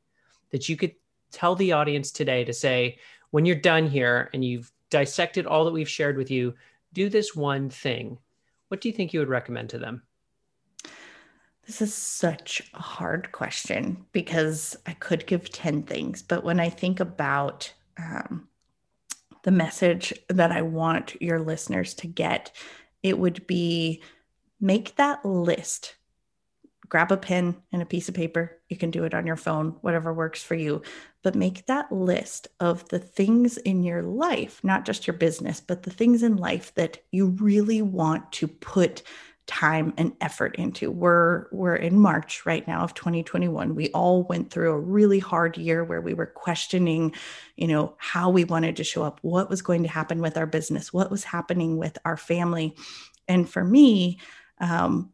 that 0.52 0.68
you 0.68 0.76
could 0.76 0.94
tell 1.32 1.54
the 1.54 1.72
audience 1.72 2.10
today 2.10 2.44
to 2.44 2.52
say, 2.52 2.98
when 3.30 3.44
you're 3.44 3.56
done 3.56 3.88
here 3.88 4.30
and 4.32 4.44
you've 4.44 4.70
dissected 4.90 5.46
all 5.46 5.64
that 5.64 5.72
we've 5.72 5.88
shared 5.88 6.16
with 6.16 6.30
you, 6.30 6.54
do 6.92 7.08
this 7.08 7.34
one 7.34 7.70
thing. 7.70 8.18
What 8.68 8.80
do 8.80 8.88
you 8.88 8.94
think 8.94 9.12
you 9.12 9.20
would 9.20 9.28
recommend 9.28 9.70
to 9.70 9.78
them? 9.78 10.02
This 11.66 11.80
is 11.80 11.94
such 11.94 12.62
a 12.74 12.82
hard 12.82 13.32
question 13.32 14.04
because 14.12 14.76
I 14.86 14.92
could 14.94 15.26
give 15.26 15.50
10 15.50 15.84
things. 15.84 16.22
But 16.22 16.44
when 16.44 16.58
I 16.60 16.68
think 16.68 17.00
about 17.00 17.72
um, 17.96 18.48
the 19.42 19.50
message 19.50 20.12
that 20.28 20.52
I 20.52 20.62
want 20.62 21.20
your 21.22 21.40
listeners 21.40 21.94
to 21.94 22.06
get, 22.06 22.52
it 23.02 23.18
would 23.18 23.46
be 23.46 24.02
make 24.60 24.96
that 24.96 25.24
list 25.24 25.96
grab 26.92 27.10
a 27.10 27.16
pen 27.16 27.56
and 27.72 27.80
a 27.80 27.86
piece 27.86 28.10
of 28.10 28.14
paper. 28.14 28.58
You 28.68 28.76
can 28.76 28.90
do 28.90 29.04
it 29.04 29.14
on 29.14 29.26
your 29.26 29.36
phone, 29.36 29.76
whatever 29.80 30.12
works 30.12 30.42
for 30.42 30.54
you. 30.54 30.82
But 31.22 31.34
make 31.34 31.64
that 31.64 31.90
list 31.90 32.48
of 32.60 32.86
the 32.90 32.98
things 32.98 33.56
in 33.56 33.82
your 33.82 34.02
life, 34.02 34.62
not 34.62 34.84
just 34.84 35.06
your 35.06 35.16
business, 35.16 35.58
but 35.58 35.84
the 35.84 35.90
things 35.90 36.22
in 36.22 36.36
life 36.36 36.74
that 36.74 36.98
you 37.10 37.28
really 37.40 37.80
want 37.80 38.30
to 38.32 38.46
put 38.46 39.02
time 39.46 39.94
and 39.96 40.12
effort 40.20 40.56
into. 40.56 40.90
We're 40.90 41.46
we're 41.50 41.76
in 41.76 41.98
March 41.98 42.44
right 42.44 42.68
now 42.68 42.82
of 42.82 42.92
2021. 42.92 43.74
We 43.74 43.88
all 43.92 44.24
went 44.24 44.50
through 44.50 44.72
a 44.72 44.78
really 44.78 45.18
hard 45.18 45.56
year 45.56 45.84
where 45.84 46.02
we 46.02 46.12
were 46.12 46.26
questioning, 46.26 47.14
you 47.56 47.68
know, 47.68 47.94
how 47.96 48.28
we 48.28 48.44
wanted 48.44 48.76
to 48.76 48.84
show 48.84 49.02
up, 49.02 49.18
what 49.22 49.48
was 49.48 49.62
going 49.62 49.82
to 49.84 49.88
happen 49.88 50.20
with 50.20 50.36
our 50.36 50.46
business, 50.46 50.92
what 50.92 51.10
was 51.10 51.24
happening 51.24 51.78
with 51.78 51.96
our 52.04 52.18
family. 52.18 52.76
and 53.28 53.48
for 53.48 53.64
me, 53.64 54.18
um, 54.58 55.11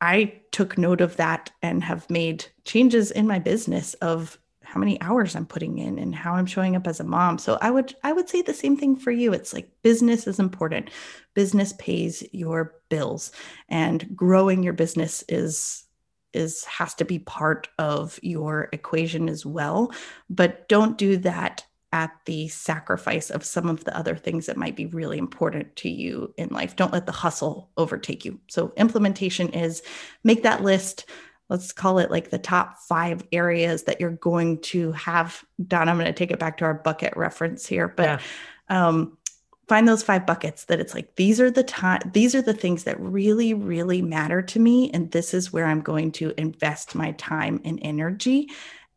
I 0.00 0.40
took 0.50 0.76
note 0.76 1.00
of 1.00 1.16
that 1.16 1.50
and 1.62 1.82
have 1.84 2.08
made 2.10 2.46
changes 2.64 3.10
in 3.10 3.26
my 3.26 3.38
business 3.38 3.94
of 3.94 4.38
how 4.62 4.80
many 4.80 5.00
hours 5.00 5.36
I'm 5.36 5.46
putting 5.46 5.78
in 5.78 5.98
and 5.98 6.14
how 6.14 6.34
I'm 6.34 6.46
showing 6.46 6.74
up 6.74 6.86
as 6.86 6.98
a 6.98 7.04
mom. 7.04 7.38
So 7.38 7.58
I 7.60 7.70
would 7.70 7.94
I 8.02 8.12
would 8.12 8.28
say 8.28 8.42
the 8.42 8.54
same 8.54 8.76
thing 8.76 8.96
for 8.96 9.10
you. 9.10 9.32
It's 9.32 9.52
like 9.52 9.70
business 9.82 10.26
is 10.26 10.40
important. 10.40 10.90
Business 11.34 11.74
pays 11.78 12.24
your 12.32 12.74
bills 12.88 13.30
and 13.68 14.16
growing 14.16 14.62
your 14.62 14.72
business 14.72 15.22
is 15.28 15.84
is 16.32 16.64
has 16.64 16.94
to 16.94 17.04
be 17.04 17.20
part 17.20 17.68
of 17.78 18.18
your 18.22 18.68
equation 18.72 19.28
as 19.28 19.46
well, 19.46 19.92
but 20.28 20.68
don't 20.68 20.98
do 20.98 21.16
that 21.18 21.64
at 21.94 22.10
the 22.24 22.48
sacrifice 22.48 23.30
of 23.30 23.44
some 23.44 23.68
of 23.68 23.84
the 23.84 23.96
other 23.96 24.16
things 24.16 24.46
that 24.46 24.56
might 24.56 24.74
be 24.74 24.86
really 24.86 25.16
important 25.16 25.76
to 25.76 25.88
you 25.88 26.34
in 26.36 26.48
life. 26.48 26.74
Don't 26.74 26.92
let 26.92 27.06
the 27.06 27.12
hustle 27.12 27.70
overtake 27.76 28.24
you. 28.24 28.40
So 28.48 28.72
implementation 28.76 29.48
is 29.50 29.82
make 30.24 30.42
that 30.42 30.62
list 30.62 31.06
let's 31.50 31.72
call 31.72 31.98
it 31.98 32.10
like 32.10 32.30
the 32.30 32.38
top 32.38 32.78
five 32.88 33.22
areas 33.30 33.82
that 33.82 34.00
you're 34.00 34.10
going 34.10 34.58
to 34.62 34.90
have 34.92 35.44
done. 35.68 35.90
I'm 35.90 35.96
going 35.96 36.06
to 36.06 36.12
take 36.12 36.30
it 36.30 36.38
back 36.38 36.56
to 36.56 36.64
our 36.64 36.72
bucket 36.72 37.14
reference 37.16 37.66
here, 37.66 37.86
but 37.86 38.20
yeah. 38.70 38.88
um, 38.88 39.18
find 39.68 39.86
those 39.86 40.02
five 40.02 40.26
buckets 40.26 40.64
that 40.64 40.80
it's 40.80 40.94
like 40.94 41.16
these 41.16 41.40
are 41.40 41.50
the 41.50 41.62
time 41.62 42.00
these 42.12 42.34
are 42.34 42.42
the 42.42 42.54
things 42.54 42.84
that 42.84 42.98
really 43.00 43.54
really 43.54 44.02
matter 44.02 44.42
to 44.42 44.58
me 44.58 44.90
and 44.90 45.10
this 45.10 45.32
is 45.32 45.52
where 45.52 45.64
i'm 45.64 45.80
going 45.80 46.12
to 46.12 46.34
invest 46.36 46.94
my 46.94 47.12
time 47.12 47.58
and 47.64 47.78
energy 47.82 48.50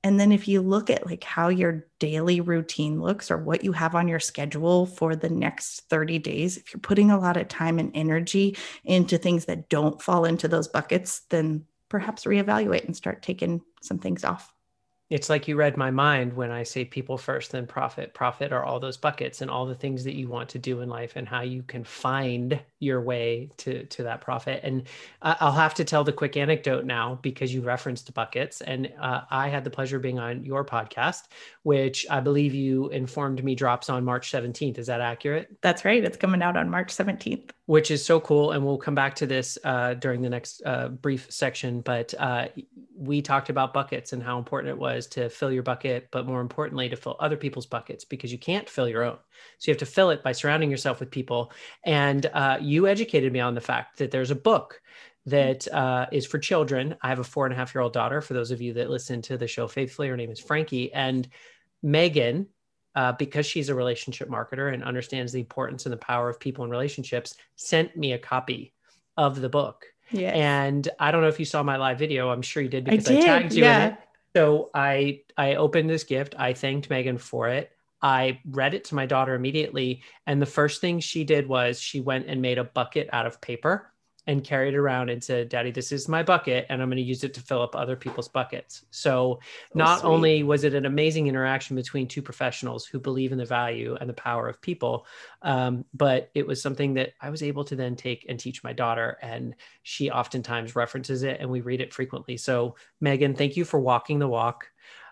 and 0.08 0.17
then 0.17 0.32
if 0.32 0.48
you 0.48 0.62
look 0.62 0.89
at 0.89 1.06
like 1.06 1.26
how 1.26 1.50
your 1.50 1.86
daily 2.00 2.39
routine 2.39 3.02
looks 3.02 3.30
or 3.30 3.38
what 3.38 3.65
you 3.65 3.74
have 3.74 3.93
on 3.93 4.08
your 4.08 4.22
schedule 4.22 4.86
for 4.86 5.17
the 5.17 5.30
next 5.30 5.82
30 5.89 6.17
days 6.20 6.56
if 6.56 6.74
you're 6.74 6.80
putting 6.80 7.12
a 7.12 7.20
lot 7.20 7.36
of 7.36 7.50
time 7.50 7.78
and 7.78 7.91
energy 7.93 8.56
into 8.86 9.17
things 9.17 9.43
that 9.46 9.67
don't 9.67 10.02
fall 10.02 10.24
into 10.24 10.48
those 10.48 10.70
buckets 10.70 11.24
then 11.30 11.65
perhaps 11.89 12.24
reevaluate 12.24 12.86
and 12.86 12.96
start 12.96 13.22
taking 13.22 13.62
some 13.82 14.00
things 14.00 14.24
off 14.24 14.54
it's 15.10 15.30
like 15.30 15.48
you 15.48 15.56
read 15.56 15.78
my 15.78 15.89
mind 15.89 16.34
when 16.34 16.52
I 16.52 16.63
say 16.63 16.84
people 16.84 17.17
first, 17.17 17.52
then 17.52 17.65
profit. 17.65 18.13
Profit 18.13 18.52
are 18.52 18.65
all 18.65 18.80
those 18.80 18.98
buckets 18.98 19.41
and 19.41 19.50
all 19.50 19.65
the 19.65 19.76
things 19.76 20.04
that 20.04 20.15
you 20.15 20.28
want 20.28 20.50
to 20.50 20.60
do 20.60 20.82
in 20.82 20.89
life 20.89 21.13
and 21.15 21.26
how 21.26 21.41
you 21.41 21.63
can 21.63 21.86
find 21.86 22.60
your 22.80 23.00
way 23.00 23.50
to 23.58 23.86
to 23.86 24.04
that 24.04 24.20
profit. 24.20 24.60
And 24.63 24.84
I'll 25.22 25.54
have 25.54 25.74
to 25.76 25.86
tell 25.86 26.04
the 26.04 26.12
quick 26.12 26.36
anecdote 26.36 26.84
now 26.84 27.20
because 27.22 27.54
you 27.54 27.62
referenced 27.62 28.13
buckets. 28.13 28.60
And 28.60 28.91
uh, 29.00 29.22
I 29.32 29.48
had 29.48 29.63
the 29.63 29.70
pleasure 29.70 29.96
of 29.96 30.04
being 30.04 30.20
on 30.20 30.43
your 30.43 30.65
podcast, 30.65 31.24
which 31.63 32.06
I 32.10 32.20
believe 32.20 32.54
you 32.54 32.89
informed 32.89 33.41
me 33.43 33.56
drops 33.56 33.89
on 33.89 34.04
March 34.04 34.30
17th. 34.30 34.78
Is 34.78 34.88
that 34.88 35.00
accurate? 35.00 35.58
That's 35.62 35.86
right. 35.86 36.04
It's 36.04 36.17
coming 36.17 36.41
out 36.41 36.58
on 36.58 36.70
March 36.70 36.89
17th. 36.93 37.52
Which 37.67 37.91
is 37.91 38.03
so 38.03 38.19
cool. 38.19 38.51
And 38.51 38.65
we'll 38.65 38.77
come 38.77 38.95
back 38.95 39.13
to 39.15 39.27
this 39.27 39.58
uh, 39.63 39.93
during 39.93 40.21
the 40.21 40.30
next 40.30 40.62
uh, 40.65 40.88
brief 40.88 41.30
section. 41.30 41.82
But 41.82 42.13
uh, 42.17 42.47
we 42.95 43.21
talked 43.21 43.49
about 43.49 43.73
buckets 43.73 44.13
and 44.13 44.23
how 44.23 44.39
important 44.39 44.71
it 44.71 44.77
was 44.80 45.06
to 45.08 45.30
fill 45.30 45.51
your 45.51 45.63
bucket, 45.63 46.08
but 46.10 46.25
more 46.25 46.41
importantly, 46.41 46.88
to 46.88 46.95
fill 46.95 47.17
other 47.19 47.38
people's 47.38 47.65
buckets 47.65 48.06
because 48.06 48.32
you 48.32 48.39
can't 48.39 48.69
fill 48.69 48.88
your 48.88 49.03
own. 49.03 49.17
So 49.60 49.69
you 49.69 49.73
have 49.73 49.80
to 49.80 49.86
fill 49.86 50.10
it 50.12 50.23
by 50.23 50.32
surrounding 50.32 50.71
yourself 50.71 51.01
with 51.01 51.12
people. 51.12 51.51
And 51.84 52.25
uh, 52.34 52.58
you 52.62 52.88
educated 52.88 53.32
me 53.34 53.41
on 53.41 53.53
the 53.53 53.62
fact 53.62 53.99
that 53.99 54.12
there's 54.12 54.32
a 54.32 54.36
book 54.36 54.82
that 55.27 55.67
uh, 55.73 56.06
is 56.12 56.25
for 56.25 56.39
children. 56.39 56.95
I 57.01 57.10
have 57.10 57.19
a 57.19 57.23
four 57.23 57.45
and 57.45 57.53
a 57.53 57.58
half 57.58 57.75
year 57.75 57.82
old 57.82 57.91
daughter. 57.91 58.21
For 58.21 58.34
those 58.34 58.51
of 58.51 58.62
you 58.62 58.73
that 58.75 58.89
listen 58.89 59.21
to 59.23 59.38
the 59.38 59.47
show 59.47 59.67
faithfully, 59.67 60.08
her 60.08 60.15
name 60.15 60.32
is 60.32 60.39
Frankie. 60.39 60.93
And 60.93 61.27
Megan, 61.84 62.47
uh, 62.98 63.14
because 63.14 63.46
she's 63.46 63.70
a 63.70 63.76
relationship 63.76 64.28
marketer 64.28 64.74
and 64.74 64.84
understands 64.84 65.32
the 65.32 65.40
importance 65.40 65.86
and 65.86 65.94
the 65.94 65.98
power 65.98 66.30
of 66.30 66.38
people 66.38 66.66
and 66.66 66.72
relationships, 66.72 67.36
sent 67.56 67.96
me 67.96 68.12
a 68.12 68.20
copy 68.20 68.74
of 69.16 69.40
the 69.40 69.48
book 69.48 69.86
yeah. 70.12 70.32
And 70.32 70.88
I 71.00 71.12
don't 71.12 71.22
know 71.22 71.28
if 71.28 71.40
you 71.40 71.46
saw 71.46 71.64
my 71.64 71.78
live 71.78 72.00
video. 72.00 72.30
I'm 72.30 72.42
sure 72.42 72.64
you 72.64 72.70
did 72.70 72.86
because 72.86 73.10
I, 73.10 73.14
did, 73.14 73.24
I 73.24 73.26
tagged 73.26 73.54
you 73.54 73.64
yeah. 73.64 73.86
in 73.86 73.94
it. 73.94 74.00
So 74.36 74.70
I 74.74 75.22
I 75.38 75.56
opened 75.56 75.90
this 75.90 76.04
gift. 76.04 76.36
I 76.38 76.54
thanked 76.54 76.90
Megan 76.90 77.18
for 77.18 77.50
it. 77.50 77.72
I 78.02 78.40
read 78.46 78.74
it 78.74 78.86
to 78.86 78.96
my 78.96 79.06
daughter 79.06 79.34
immediately. 79.34 80.04
And 80.28 80.42
the 80.42 80.46
first 80.46 80.82
thing 80.82 81.00
she 81.00 81.24
did 81.24 81.48
was 81.48 81.80
she 81.80 82.00
went 82.00 82.28
and 82.28 82.42
made 82.42 82.60
a 82.60 82.64
bucket 82.64 83.10
out 83.12 83.26
of 83.26 83.42
paper 83.42 83.92
and 84.28 84.44
carried 84.44 84.74
it 84.74 84.78
around 84.78 85.10
and 85.10 85.24
said, 85.24 85.48
Daddy, 85.48 85.72
this 85.72 85.94
is 85.94 86.10
my 86.10 86.22
bucket, 86.22 86.66
and 86.70 86.82
I'm 86.82 86.90
going 86.90 86.98
to 86.98 87.02
use 87.04 87.24
it 87.24 87.34
to 87.36 87.42
fill 87.42 87.62
up 87.62 87.76
other 87.76 87.96
people's 87.96 88.28
buckets. 88.28 88.84
So, 88.92 89.40
not 89.74 90.02
sweet. 90.02 90.10
only 90.10 90.44
was 90.44 90.66
it 90.66 90.74
an 90.74 90.86
amazing 90.86 91.28
interaction 91.28 91.78
between 91.78 92.08
two 92.08 92.22
professionals 92.22 92.86
who 92.86 93.00
believe 93.00 93.32
in 93.32 93.38
the 93.38 93.46
value 93.46 93.98
and 94.00 94.10
the 94.10 94.13
power 94.13 94.50
of 94.50 94.62
people, 94.62 95.06
um, 95.44 95.86
but 95.94 96.30
it 96.36 96.46
was 96.46 96.62
something 96.62 96.94
that 96.96 97.13
I 97.22 97.30
was 97.30 97.42
able 97.42 97.63
to 97.66 97.76
then 97.78 97.96
take 97.96 98.26
and 98.28 98.38
teach 98.38 98.63
my 98.63 98.74
daughter. 98.74 99.18
And 99.22 99.56
she 99.84 100.12
oftentimes 100.12 100.76
references 100.76 101.24
it, 101.24 101.38
and 101.40 101.50
we 101.50 101.62
read 101.62 101.80
it 101.80 101.94
frequently. 101.94 102.36
So, 102.36 102.76
Megan, 103.00 103.34
thank 103.34 103.56
you 103.56 103.63
for 103.63 103.80
walking 103.80 104.20
the 104.20 104.28
walk 104.28 104.68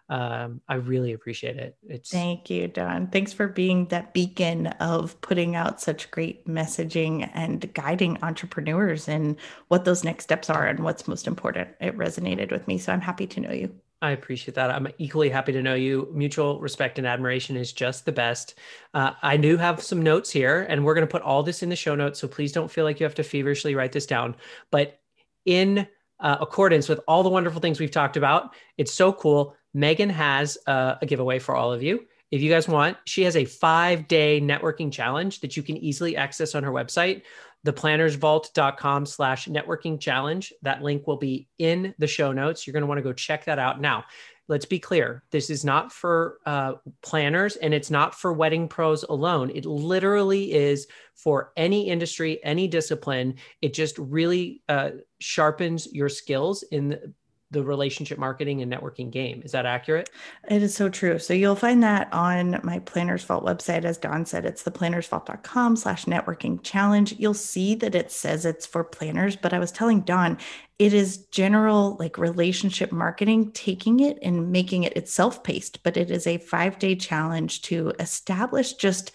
um, 0.07 0.61
I 0.67 0.75
really 0.75 1.13
appreciate 1.13 1.57
it. 1.57 1.77
It's 1.87 2.11
thank 2.11 2.49
you, 2.49 2.67
Don. 2.67 3.07
Thanks 3.07 3.33
for 3.33 3.47
being 3.47 3.87
that 3.87 4.13
beacon 4.13 4.67
of 4.79 5.19
putting 5.21 5.55
out 5.55 5.81
such 5.81 6.11
great 6.11 6.45
messaging 6.47 7.29
and 7.33 7.73
guiding 7.73 8.19
entrepreneurs 8.21 9.07
in 9.07 9.37
what 9.69 9.83
those 9.83 10.03
next 10.03 10.25
steps 10.25 10.49
are 10.49 10.67
and 10.67 10.79
what's 10.79 11.07
most 11.07 11.25
important. 11.25 11.69
It 11.81 11.97
resonated 11.97 12.51
with 12.51 12.67
me, 12.67 12.77
so 12.77 12.93
I'm 12.93 13.01
happy 13.01 13.25
to 13.25 13.39
know 13.39 13.51
you. 13.51 13.73
I 14.01 14.11
appreciate 14.11 14.53
that. 14.55 14.69
I'm 14.69 14.87
equally 14.99 15.29
happy 15.29 15.51
to 15.53 15.63
know 15.63 15.73
you. 15.73 16.07
Mutual 16.13 16.59
respect 16.59 16.99
and 16.99 17.07
admiration 17.07 17.55
is 17.57 17.73
just 17.73 18.05
the 18.05 18.11
best. 18.11 18.59
Uh, 18.93 19.13
I 19.23 19.37
do 19.37 19.57
have 19.57 19.81
some 19.81 20.03
notes 20.03 20.29
here, 20.29 20.67
and 20.69 20.85
we're 20.85 20.93
going 20.93 21.07
to 21.07 21.11
put 21.11 21.23
all 21.23 21.41
this 21.41 21.63
in 21.63 21.69
the 21.69 21.75
show 21.75 21.95
notes. 21.95 22.19
So 22.19 22.27
please 22.27 22.51
don't 22.51 22.69
feel 22.69 22.83
like 22.83 22.99
you 22.99 23.05
have 23.05 23.15
to 23.15 23.23
feverishly 23.23 23.73
write 23.73 23.93
this 23.93 24.05
down. 24.05 24.35
But 24.69 24.99
in 25.45 25.87
uh, 26.19 26.37
accordance 26.39 26.87
with 26.87 26.99
all 27.07 27.23
the 27.23 27.29
wonderful 27.29 27.61
things 27.61 27.79
we've 27.79 27.89
talked 27.89 28.17
about, 28.17 28.53
it's 28.77 28.93
so 28.93 29.11
cool. 29.11 29.55
Megan 29.75 30.09
has 30.09 30.57
uh, 30.67 30.95
a 31.01 31.05
giveaway 31.05 31.37
for 31.37 31.53
all 31.53 31.73
of 31.73 31.83
you. 31.83 32.05
If 32.31 32.41
you 32.41 32.49
guys 32.49 32.67
want, 32.67 32.97
she 33.05 33.23
has 33.23 33.35
a 33.35 33.43
five 33.43 34.07
day 34.07 34.39
networking 34.41 34.91
challenge 34.91 35.41
that 35.41 35.57
you 35.57 35.63
can 35.63 35.75
easily 35.77 36.15
access 36.15 36.55
on 36.55 36.63
her 36.63 36.71
website, 36.71 37.23
theplannersvault.com 37.67 39.05
slash 39.05 39.47
networking 39.47 39.99
challenge. 39.99 40.53
That 40.61 40.81
link 40.81 41.05
will 41.07 41.17
be 41.17 41.49
in 41.59 41.93
the 41.99 42.07
show 42.07 42.31
notes. 42.31 42.65
You're 42.65 42.71
going 42.71 42.81
to 42.81 42.87
want 42.87 42.99
to 42.99 43.03
go 43.03 43.11
check 43.11 43.45
that 43.45 43.59
out. 43.59 43.81
Now, 43.81 44.05
let's 44.47 44.65
be 44.65 44.79
clear 44.79 45.23
this 45.31 45.49
is 45.49 45.65
not 45.65 45.91
for 45.91 46.37
uh, 46.45 46.73
planners 47.01 47.57
and 47.57 47.73
it's 47.73 47.91
not 47.91 48.15
for 48.15 48.31
wedding 48.31 48.67
pros 48.67 49.01
alone 49.03 49.49
it 49.49 49.65
literally 49.65 50.53
is 50.53 50.87
for 51.15 51.51
any 51.57 51.89
industry 51.89 52.39
any 52.43 52.67
discipline 52.67 53.33
it 53.63 53.73
just 53.73 53.97
really 53.97 54.61
uh, 54.69 54.91
sharpens 55.19 55.91
your 55.91 56.09
skills 56.09 56.63
in 56.71 57.13
the 57.55 57.63
relationship 57.63 58.17
marketing 58.17 58.61
and 58.61 58.71
networking 58.71 59.09
game. 59.09 59.41
Is 59.45 59.53
that 59.53 59.65
accurate? 59.65 60.09
It 60.49 60.61
is 60.61 60.75
so 60.75 60.89
true. 60.89 61.17
So 61.17 61.33
you'll 61.33 61.55
find 61.55 61.81
that 61.83 62.11
on 62.11 62.59
my 62.63 62.79
Planners 62.79 63.23
Vault 63.23 63.45
website. 63.45 63.85
As 63.85 63.97
Don 63.97 64.25
said, 64.25 64.45
it's 64.45 64.63
the 64.63 64.71
theplannersvault.com 64.71 65.77
slash 65.77 66.05
networking 66.05 66.61
challenge. 66.61 67.15
You'll 67.17 67.33
see 67.33 67.73
that 67.75 67.95
it 67.95 68.11
says 68.11 68.45
it's 68.45 68.65
for 68.65 68.83
planners, 68.83 69.37
but 69.37 69.53
I 69.53 69.59
was 69.59 69.71
telling 69.71 70.01
Don, 70.01 70.37
it 70.77 70.93
is 70.93 71.25
general 71.27 71.95
like 71.97 72.17
relationship 72.17 72.91
marketing, 72.91 73.53
taking 73.53 74.01
it 74.01 74.19
and 74.21 74.51
making 74.51 74.83
it, 74.83 74.93
it's 74.97 75.13
self-paced, 75.13 75.81
but 75.83 75.95
it 75.95 76.11
is 76.11 76.27
a 76.27 76.37
five 76.39 76.77
day 76.77 76.95
challenge 76.95 77.61
to 77.63 77.93
establish 77.99 78.73
just 78.73 79.13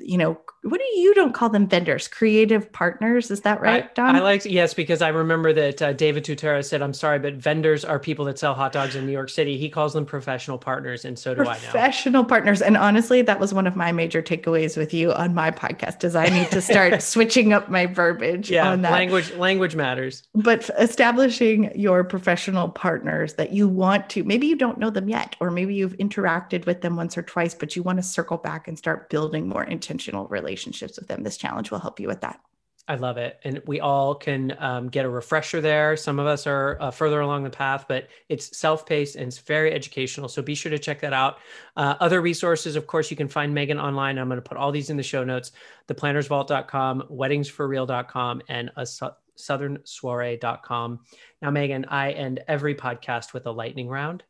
you 0.00 0.16
know, 0.16 0.40
what 0.62 0.80
do 0.80 1.00
you, 1.00 1.14
don't 1.14 1.34
call 1.34 1.50
them 1.50 1.68
vendors, 1.68 2.08
creative 2.08 2.72
partners? 2.72 3.30
Is 3.30 3.42
that 3.42 3.60
right, 3.60 3.94
Don? 3.94 4.16
I, 4.16 4.18
I 4.18 4.22
like, 4.22 4.44
yes, 4.44 4.74
because 4.74 5.00
I 5.00 5.08
remember 5.08 5.52
that 5.52 5.80
uh, 5.80 5.92
David 5.92 6.24
Tutera 6.24 6.64
said, 6.64 6.82
I'm 6.82 6.92
sorry, 6.92 7.20
but 7.20 7.34
vendors 7.34 7.84
are 7.84 8.00
people 8.00 8.24
that 8.24 8.40
sell 8.40 8.54
hot 8.54 8.72
dogs 8.72 8.96
in 8.96 9.06
New 9.06 9.12
York 9.12 9.30
City. 9.30 9.56
He 9.56 9.68
calls 9.68 9.92
them 9.92 10.04
professional 10.04 10.58
partners. 10.58 11.04
And 11.04 11.16
so 11.16 11.32
do 11.32 11.44
professional 11.44 11.68
I. 11.68 11.70
Professional 11.70 12.24
partners. 12.24 12.60
And 12.60 12.76
honestly, 12.76 13.22
that 13.22 13.38
was 13.38 13.54
one 13.54 13.68
of 13.68 13.76
my 13.76 13.92
major 13.92 14.20
takeaways 14.20 14.76
with 14.76 14.92
you 14.92 15.12
on 15.12 15.32
my 15.32 15.52
podcast 15.52 16.02
is 16.02 16.16
I 16.16 16.28
need 16.28 16.50
to 16.50 16.60
start 16.60 17.00
switching 17.02 17.52
up 17.52 17.68
my 17.68 17.86
verbiage 17.86 18.50
yeah, 18.50 18.68
on 18.68 18.82
that. 18.82 18.90
Language, 18.90 19.32
language 19.34 19.76
matters. 19.76 20.24
But 20.34 20.68
establishing 20.76 21.70
your 21.78 22.02
professional 22.02 22.68
partners 22.68 23.34
that 23.34 23.52
you 23.52 23.68
want 23.68 24.10
to, 24.10 24.24
maybe 24.24 24.48
you 24.48 24.56
don't 24.56 24.78
know 24.78 24.90
them 24.90 25.08
yet, 25.08 25.36
or 25.38 25.52
maybe 25.52 25.76
you've 25.76 25.96
interacted 25.98 26.66
with 26.66 26.80
them 26.80 26.96
once 26.96 27.16
or 27.16 27.22
twice, 27.22 27.54
but 27.54 27.76
you 27.76 27.84
want 27.84 27.98
to 27.98 28.02
circle 28.02 28.38
back 28.38 28.66
and 28.66 28.76
start 28.76 29.08
building 29.08 29.48
more 29.48 29.62
intentional 29.62 30.26
relationships 30.26 30.47
with 30.56 31.08
them. 31.08 31.22
This 31.22 31.36
challenge 31.36 31.70
will 31.70 31.78
help 31.78 32.00
you 32.00 32.08
with 32.08 32.20
that. 32.22 32.40
I 32.88 32.94
love 32.94 33.18
it. 33.18 33.38
And 33.44 33.60
we 33.66 33.80
all 33.80 34.14
can 34.14 34.56
um, 34.58 34.88
get 34.88 35.04
a 35.04 35.10
refresher 35.10 35.60
there. 35.60 35.94
Some 35.94 36.18
of 36.18 36.26
us 36.26 36.46
are 36.46 36.78
uh, 36.80 36.90
further 36.90 37.20
along 37.20 37.44
the 37.44 37.50
path, 37.50 37.84
but 37.86 38.08
it's 38.30 38.56
self 38.56 38.86
paced 38.86 39.14
and 39.16 39.26
it's 39.26 39.38
very 39.38 39.74
educational. 39.74 40.26
So 40.26 40.40
be 40.40 40.54
sure 40.54 40.70
to 40.70 40.78
check 40.78 41.00
that 41.02 41.12
out. 41.12 41.36
Uh, 41.76 41.96
other 42.00 42.22
resources, 42.22 42.76
of 42.76 42.86
course, 42.86 43.10
you 43.10 43.16
can 43.16 43.28
find 43.28 43.52
Megan 43.52 43.78
online. 43.78 44.16
I'm 44.16 44.28
going 44.28 44.38
to 44.38 44.48
put 44.48 44.56
all 44.56 44.72
these 44.72 44.88
in 44.88 44.96
the 44.96 45.02
show 45.02 45.22
notes 45.22 45.52
theplannersvault.com, 45.86 47.04
weddingsforreal.com, 47.10 48.42
and 48.48 48.70
a 48.76 48.86
su- 48.86 49.10
southernsoiree.com. 49.36 51.00
Now, 51.42 51.50
Megan, 51.50 51.84
I 51.86 52.12
end 52.12 52.40
every 52.48 52.74
podcast 52.74 53.34
with 53.34 53.46
a 53.46 53.52
lightning 53.52 53.88
round. 53.88 54.24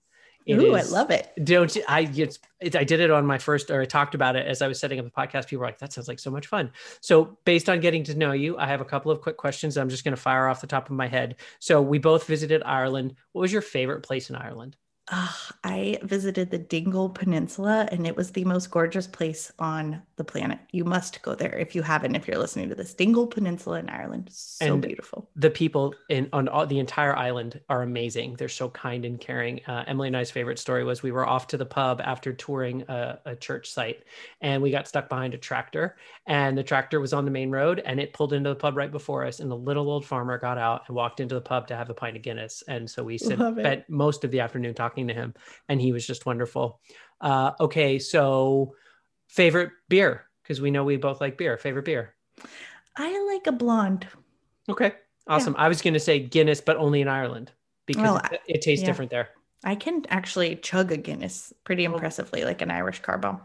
It 0.48 0.58
Ooh, 0.58 0.74
is- 0.74 0.90
I 0.90 0.96
love 0.96 1.10
it. 1.10 1.30
Don't 1.44 1.76
I? 1.86 2.00
It's, 2.00 2.38
it, 2.58 2.74
I 2.74 2.82
did 2.82 3.00
it 3.00 3.10
on 3.10 3.26
my 3.26 3.36
first, 3.36 3.70
or 3.70 3.82
I 3.82 3.84
talked 3.84 4.14
about 4.14 4.34
it 4.34 4.46
as 4.46 4.62
I 4.62 4.66
was 4.66 4.80
setting 4.80 4.98
up 4.98 5.04
the 5.04 5.10
podcast. 5.10 5.48
People 5.48 5.60
were 5.60 5.66
like, 5.66 5.78
"That 5.78 5.92
sounds 5.92 6.08
like 6.08 6.18
so 6.18 6.30
much 6.30 6.46
fun." 6.46 6.72
So, 7.02 7.38
based 7.44 7.68
on 7.68 7.80
getting 7.80 8.02
to 8.04 8.14
know 8.14 8.32
you, 8.32 8.56
I 8.56 8.66
have 8.66 8.80
a 8.80 8.84
couple 8.86 9.12
of 9.12 9.20
quick 9.20 9.36
questions. 9.36 9.76
I'm 9.76 9.90
just 9.90 10.04
going 10.04 10.16
to 10.16 10.20
fire 10.20 10.48
off 10.48 10.62
the 10.62 10.66
top 10.66 10.88
of 10.88 10.96
my 10.96 11.06
head. 11.06 11.36
So, 11.58 11.82
we 11.82 11.98
both 11.98 12.26
visited 12.26 12.62
Ireland. 12.64 13.14
What 13.32 13.42
was 13.42 13.52
your 13.52 13.62
favorite 13.62 14.02
place 14.02 14.30
in 14.30 14.36
Ireland? 14.36 14.76
I 15.10 15.98
visited 16.02 16.50
the 16.50 16.58
Dingle 16.58 17.08
Peninsula 17.08 17.88
and 17.90 18.06
it 18.06 18.16
was 18.16 18.30
the 18.32 18.44
most 18.44 18.70
gorgeous 18.70 19.06
place 19.06 19.50
on 19.58 20.02
the 20.16 20.24
planet. 20.24 20.58
You 20.72 20.84
must 20.84 21.22
go 21.22 21.34
there 21.34 21.56
if 21.58 21.74
you 21.74 21.82
haven't, 21.82 22.14
if 22.14 22.26
you're 22.28 22.38
listening 22.38 22.68
to 22.68 22.74
this. 22.74 22.94
Dingle 22.94 23.26
Peninsula 23.26 23.78
in 23.78 23.88
Ireland. 23.88 24.28
So 24.32 24.74
And- 24.74 24.82
beautiful. 24.82 25.28
The 25.36 25.50
people 25.50 25.94
in 26.08 26.28
on 26.32 26.48
all, 26.48 26.66
the 26.66 26.78
entire 26.78 27.16
island 27.16 27.60
are 27.68 27.82
amazing. 27.82 28.34
They're 28.34 28.48
so 28.48 28.68
kind 28.70 29.04
and 29.04 29.20
caring. 29.20 29.60
Uh, 29.66 29.84
Emily 29.86 30.08
and 30.08 30.16
I's 30.16 30.30
favorite 30.30 30.58
story 30.58 30.84
was 30.84 31.02
we 31.02 31.12
were 31.12 31.26
off 31.26 31.46
to 31.48 31.56
the 31.56 31.66
pub 31.66 32.00
after 32.04 32.32
touring 32.32 32.82
a, 32.88 33.18
a 33.24 33.36
church 33.36 33.70
site, 33.70 34.04
and 34.40 34.62
we 34.62 34.70
got 34.70 34.88
stuck 34.88 35.08
behind 35.08 35.34
a 35.34 35.38
tractor. 35.38 35.96
And 36.26 36.58
the 36.58 36.62
tractor 36.62 37.00
was 37.00 37.12
on 37.12 37.24
the 37.24 37.30
main 37.30 37.50
road, 37.50 37.80
and 37.84 38.00
it 38.00 38.12
pulled 38.12 38.32
into 38.32 38.50
the 38.50 38.56
pub 38.56 38.76
right 38.76 38.90
before 38.90 39.24
us. 39.24 39.40
And 39.40 39.50
the 39.50 39.56
little 39.56 39.90
old 39.90 40.04
farmer 40.04 40.38
got 40.38 40.58
out 40.58 40.82
and 40.88 40.96
walked 40.96 41.20
into 41.20 41.34
the 41.34 41.40
pub 41.40 41.68
to 41.68 41.76
have 41.76 41.88
a 41.90 41.94
pint 41.94 42.16
of 42.16 42.22
Guinness. 42.22 42.62
And 42.68 42.90
so 42.90 43.02
we 43.04 43.16
spent 43.18 43.88
most 43.88 44.24
of 44.24 44.30
the 44.30 44.40
afternoon 44.40 44.74
talking 44.74 44.97
to 45.06 45.14
him, 45.14 45.34
and 45.68 45.80
he 45.80 45.92
was 45.92 46.04
just 46.04 46.26
wonderful. 46.26 46.80
Uh, 47.20 47.52
okay, 47.60 48.00
so 48.00 48.74
favorite 49.28 49.70
beer 49.88 50.24
because 50.42 50.60
we 50.60 50.72
know 50.72 50.82
we 50.82 50.96
both 50.96 51.20
like 51.20 51.38
beer. 51.38 51.56
Favorite 51.56 51.84
beer. 51.84 52.14
I 52.96 53.24
like 53.32 53.46
a 53.46 53.52
blonde. 53.52 54.08
Okay. 54.68 54.92
Awesome. 55.28 55.54
I 55.58 55.68
was 55.68 55.82
going 55.82 55.94
to 55.94 56.00
say 56.00 56.18
Guinness, 56.18 56.60
but 56.60 56.76
only 56.78 57.00
in 57.00 57.06
Ireland 57.08 57.52
because 57.86 58.02
Well, 58.02 58.16
it, 58.32 58.40
it 58.46 58.62
tastes 58.62 58.82
yeah. 58.82 58.86
different 58.86 59.10
there. 59.10 59.28
I 59.62 59.74
can 59.74 60.04
actually 60.08 60.56
chug 60.56 60.90
a 60.90 60.96
Guinness 60.96 61.52
pretty 61.64 61.86
Oh. 61.86 61.92
impressively, 61.92 62.44
like 62.44 62.62
an 62.62 62.70
Irish 62.70 63.00
car 63.00 63.18
bomb. 63.18 63.40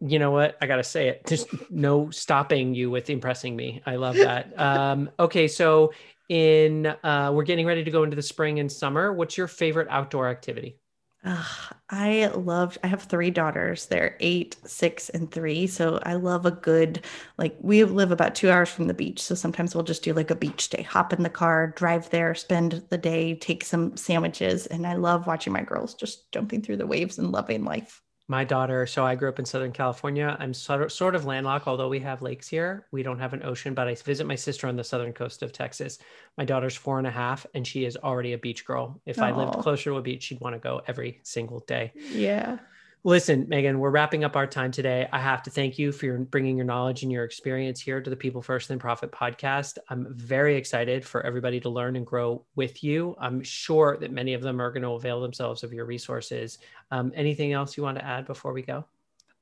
You 0.00 0.18
know 0.18 0.30
what? 0.30 0.56
I 0.60 0.66
got 0.66 0.76
to 0.76 0.84
say 0.84 1.08
it. 1.08 1.22
There's 1.26 1.46
no 1.70 2.10
stopping 2.10 2.74
you 2.74 2.90
with 2.90 3.10
impressing 3.10 3.56
me. 3.56 3.82
I 3.84 3.96
love 3.96 4.16
that. 4.16 4.58
um, 4.60 5.10
okay. 5.18 5.48
So, 5.48 5.92
in 6.28 6.86
uh, 6.86 7.30
we're 7.34 7.44
getting 7.44 7.66
ready 7.66 7.84
to 7.84 7.90
go 7.90 8.02
into 8.02 8.16
the 8.16 8.22
spring 8.22 8.58
and 8.60 8.70
summer. 8.70 9.12
What's 9.12 9.36
your 9.36 9.46
favorite 9.48 9.88
outdoor 9.90 10.28
activity? 10.28 10.78
Ah, 11.26 11.70
I 11.88 12.26
loved, 12.34 12.76
I 12.84 12.86
have 12.88 13.02
three 13.04 13.30
daughters. 13.30 13.86
They're 13.86 14.16
eight, 14.20 14.56
six, 14.66 15.08
and 15.08 15.30
three. 15.30 15.66
So 15.66 15.98
I 16.02 16.14
love 16.14 16.44
a 16.44 16.50
good, 16.50 17.04
like, 17.38 17.56
we 17.60 17.82
live 17.84 18.10
about 18.12 18.34
two 18.34 18.50
hours 18.50 18.68
from 18.70 18.88
the 18.88 18.94
beach. 18.94 19.22
So 19.22 19.34
sometimes 19.34 19.74
we'll 19.74 19.84
just 19.84 20.02
do 20.04 20.12
like 20.12 20.30
a 20.30 20.36
beach 20.36 20.68
day, 20.68 20.82
hop 20.82 21.12
in 21.14 21.22
the 21.22 21.30
car, 21.30 21.68
drive 21.76 22.10
there, 22.10 22.34
spend 22.34 22.84
the 22.90 22.98
day, 22.98 23.34
take 23.36 23.64
some 23.64 23.96
sandwiches. 23.96 24.66
And 24.66 24.86
I 24.86 24.94
love 24.94 25.26
watching 25.26 25.52
my 25.54 25.62
girls 25.62 25.94
just 25.94 26.30
jumping 26.30 26.60
through 26.62 26.76
the 26.76 26.86
waves 26.86 27.18
and 27.18 27.32
loving 27.32 27.64
life. 27.64 28.02
My 28.26 28.42
daughter, 28.42 28.86
so 28.86 29.04
I 29.04 29.16
grew 29.16 29.28
up 29.28 29.38
in 29.38 29.44
Southern 29.44 29.72
California. 29.72 30.34
I'm 30.40 30.54
sort 30.54 30.80
of, 30.80 30.90
sort 30.90 31.14
of 31.14 31.26
landlocked, 31.26 31.66
although 31.66 31.90
we 31.90 32.00
have 32.00 32.22
lakes 32.22 32.48
here. 32.48 32.86
We 32.90 33.02
don't 33.02 33.18
have 33.18 33.34
an 33.34 33.42
ocean, 33.42 33.74
but 33.74 33.86
I 33.86 33.94
visit 33.94 34.26
my 34.26 34.34
sister 34.34 34.66
on 34.66 34.76
the 34.76 34.84
southern 34.84 35.12
coast 35.12 35.42
of 35.42 35.52
Texas. 35.52 35.98
My 36.38 36.46
daughter's 36.46 36.74
four 36.74 36.96
and 36.96 37.06
a 37.06 37.10
half, 37.10 37.44
and 37.52 37.66
she 37.66 37.84
is 37.84 37.98
already 37.98 38.32
a 38.32 38.38
beach 38.38 38.64
girl. 38.64 38.98
If 39.04 39.20
I 39.20 39.30
lived 39.30 39.58
closer 39.58 39.90
to 39.90 39.98
a 39.98 40.02
beach, 40.02 40.22
she'd 40.22 40.40
want 40.40 40.54
to 40.54 40.58
go 40.58 40.80
every 40.86 41.20
single 41.22 41.60
day. 41.60 41.92
Yeah. 41.94 42.58
Listen, 43.06 43.44
Megan, 43.50 43.80
we're 43.80 43.90
wrapping 43.90 44.24
up 44.24 44.34
our 44.34 44.46
time 44.46 44.70
today. 44.70 45.06
I 45.12 45.20
have 45.20 45.42
to 45.42 45.50
thank 45.50 45.78
you 45.78 45.92
for 45.92 46.06
your, 46.06 46.18
bringing 46.20 46.56
your 46.56 46.64
knowledge 46.64 47.02
and 47.02 47.12
your 47.12 47.24
experience 47.24 47.78
here 47.78 48.00
to 48.00 48.08
the 48.08 48.16
People 48.16 48.40
First 48.40 48.70
and 48.70 48.80
Profit 48.80 49.12
podcast. 49.12 49.76
I'm 49.90 50.06
very 50.14 50.56
excited 50.56 51.04
for 51.04 51.20
everybody 51.20 51.60
to 51.60 51.68
learn 51.68 51.96
and 51.96 52.06
grow 52.06 52.46
with 52.56 52.82
you. 52.82 53.14
I'm 53.20 53.42
sure 53.42 53.98
that 54.00 54.10
many 54.10 54.32
of 54.32 54.40
them 54.40 54.58
are 54.58 54.70
going 54.70 54.84
to 54.84 54.92
avail 54.92 55.20
themselves 55.20 55.62
of 55.62 55.74
your 55.74 55.84
resources. 55.84 56.56
Um, 56.90 57.12
anything 57.14 57.52
else 57.52 57.76
you 57.76 57.82
want 57.82 57.98
to 57.98 58.04
add 58.06 58.24
before 58.24 58.54
we 58.54 58.62
go? 58.62 58.86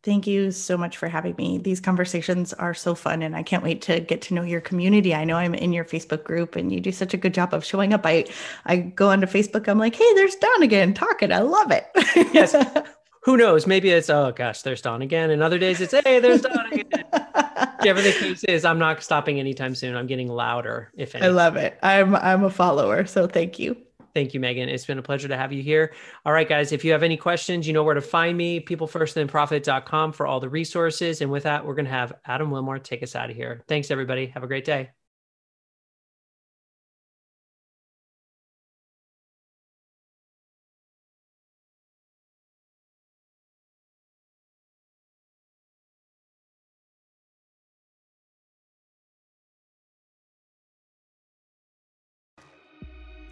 Thank 0.03 0.27
you 0.27 0.51
so 0.51 0.77
much 0.77 0.97
for 0.97 1.07
having 1.07 1.37
me. 1.39 1.59
These 1.59 1.79
conversations 1.79 2.53
are 2.53 2.75
so 2.75 2.97
fun, 2.97 3.23
and 3.23 3.37
I 3.37 3.45
can't 3.45 3.63
wait 3.63 3.81
to 3.83 4.01
get 4.01 4.23
to 4.23 4.35
know 4.35 4.43
your 4.43 4.61
community. 4.61 5.15
I 5.15 5.23
know 5.23 5.37
I'm 5.37 5.55
in 5.55 5.73
your 5.73 5.85
Facebook 5.85 6.25
group, 6.25 6.57
and 6.57 6.73
you 6.73 6.81
do 6.81 6.91
such 6.91 7.15
a 7.15 7.17
good 7.17 7.33
job 7.33 7.55
of 7.55 7.65
showing 7.65 7.93
up. 7.93 8.05
I 8.05 8.25
I 8.67 8.79
go 8.79 9.11
onto 9.11 9.29
Facebook. 9.29 9.69
I'm 9.69 9.79
like, 9.79 9.95
hey, 9.95 10.15
there's 10.15 10.35
Don 10.35 10.65
again 10.65 10.95
talking. 10.95 11.31
I 11.31 11.39
love 11.39 11.71
it. 11.71 11.87
Yes. 12.35 12.57
Who 13.25 13.37
knows? 13.37 13.67
Maybe 13.67 13.91
it's, 13.91 14.11
oh 14.11 14.33
gosh, 14.35 14.63
there's 14.63 14.83
Don 14.83 15.03
again. 15.03 15.31
And 15.31 15.43
other 15.43 15.59
days 15.59 15.81
it's, 15.81 15.93
hey, 15.93 16.19
there's 16.19 16.43
Don 16.43 16.73
again. 16.73 17.05
Whichever 17.79 18.03
the 18.03 18.13
case 18.13 18.45
is, 18.45 18.65
I'm 18.65 18.79
not 18.79 19.03
stopping 19.03 19.41
anytime 19.41 19.75
soon. 19.75 19.97
I'm 19.97 20.07
getting 20.07 20.29
louder, 20.29 20.91
if 20.97 21.15
I 21.17 21.29
love 21.29 21.57
it. 21.57 21.79
I'm 21.83 22.15
I'm 22.15 22.45
a 22.45 22.51
follower, 22.51 23.07
so 23.07 23.27
thank 23.27 23.59
you. 23.59 23.77
Thank 24.15 24.35
you, 24.35 24.41
Megan. 24.41 24.69
It's 24.69 24.85
been 24.85 24.99
a 24.99 25.03
pleasure 25.03 25.29
to 25.29 25.37
have 25.37 25.53
you 25.53 25.63
here. 25.63 25.93
All 26.27 26.33
right, 26.33 26.49
guys, 26.49 26.73
if 26.73 26.85
you 26.85 26.93
have 26.93 27.03
any 27.03 27.17
questions, 27.17 27.67
you 27.67 27.73
know 27.73 27.83
where 27.83 27.95
to 27.95 28.03
find 28.03 28.37
me, 28.37 28.61
peoplefirstandprofit.com 28.61 30.13
for 30.13 30.27
all 30.27 30.39
the 30.39 30.51
resources. 30.51 31.23
And 31.23 31.31
with 31.31 31.45
that, 31.45 31.65
we're 31.65 31.75
going 31.75 31.87
to 31.87 31.91
have 31.91 32.13
Adam 32.27 32.51
Wilmore 32.51 32.79
take 32.79 33.03
us 33.03 33.17
out 33.17 33.31
of 33.31 33.37
here. 33.37 33.63
Thanks, 33.69 33.91
everybody. 33.91 34.27
Have 34.27 34.43
a 34.43 34.47
great 34.47 34.65
day. 34.65 34.91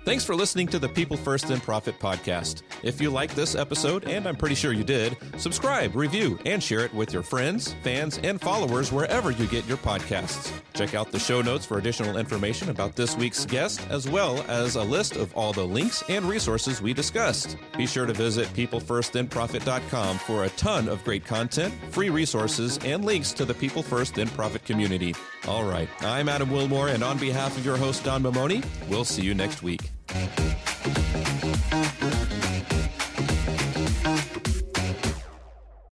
Thanks 0.02 0.24
for 0.24 0.34
listening 0.34 0.66
to 0.68 0.78
the 0.78 0.88
People 0.88 1.18
First 1.18 1.50
and 1.50 1.62
Profit 1.62 1.98
podcast. 2.00 2.62
If 2.82 3.02
you 3.02 3.10
liked 3.10 3.36
this 3.36 3.54
episode, 3.54 4.04
and 4.08 4.26
I'm 4.26 4.34
pretty 4.34 4.54
sure 4.54 4.72
you 4.72 4.82
did, 4.82 5.14
subscribe, 5.36 5.94
review, 5.94 6.38
and 6.46 6.62
share 6.62 6.80
it 6.80 6.94
with 6.94 7.12
your 7.12 7.22
friends, 7.22 7.74
fans, 7.82 8.18
and 8.24 8.40
followers 8.40 8.90
wherever 8.90 9.30
you 9.30 9.46
get 9.46 9.66
your 9.66 9.76
podcasts. 9.76 10.52
Check 10.72 10.94
out 10.94 11.12
the 11.12 11.18
show 11.18 11.42
notes 11.42 11.66
for 11.66 11.76
additional 11.76 12.16
information 12.16 12.70
about 12.70 12.96
this 12.96 13.14
week's 13.14 13.44
guest, 13.44 13.86
as 13.90 14.08
well 14.08 14.42
as 14.48 14.76
a 14.76 14.82
list 14.82 15.16
of 15.16 15.36
all 15.36 15.52
the 15.52 15.66
links 15.66 16.02
and 16.08 16.24
resources 16.24 16.80
we 16.80 16.94
discussed. 16.94 17.58
Be 17.76 17.86
sure 17.86 18.06
to 18.06 18.14
visit 18.14 18.48
peoplefirstandprofit.com 18.54 20.18
for 20.18 20.44
a 20.44 20.48
ton 20.50 20.88
of 20.88 21.04
great 21.04 21.26
content, 21.26 21.74
free 21.90 22.08
resources, 22.08 22.78
and 22.78 23.04
links 23.04 23.32
to 23.32 23.44
the 23.44 23.54
People 23.54 23.82
First 23.82 24.16
and 24.16 24.32
Profit 24.32 24.64
community. 24.64 25.14
All 25.46 25.64
right, 25.64 25.88
I'm 26.00 26.30
Adam 26.30 26.50
Wilmore, 26.50 26.88
and 26.88 27.04
on 27.04 27.18
behalf 27.18 27.56
of 27.58 27.66
your 27.66 27.76
host, 27.76 28.02
Don 28.02 28.22
Mamone, 28.22 28.64
we'll 28.88 29.04
see 29.04 29.22
you 29.22 29.34
next 29.34 29.62
week. 29.62 29.90
Thank 30.12 30.40
you. 30.40 30.69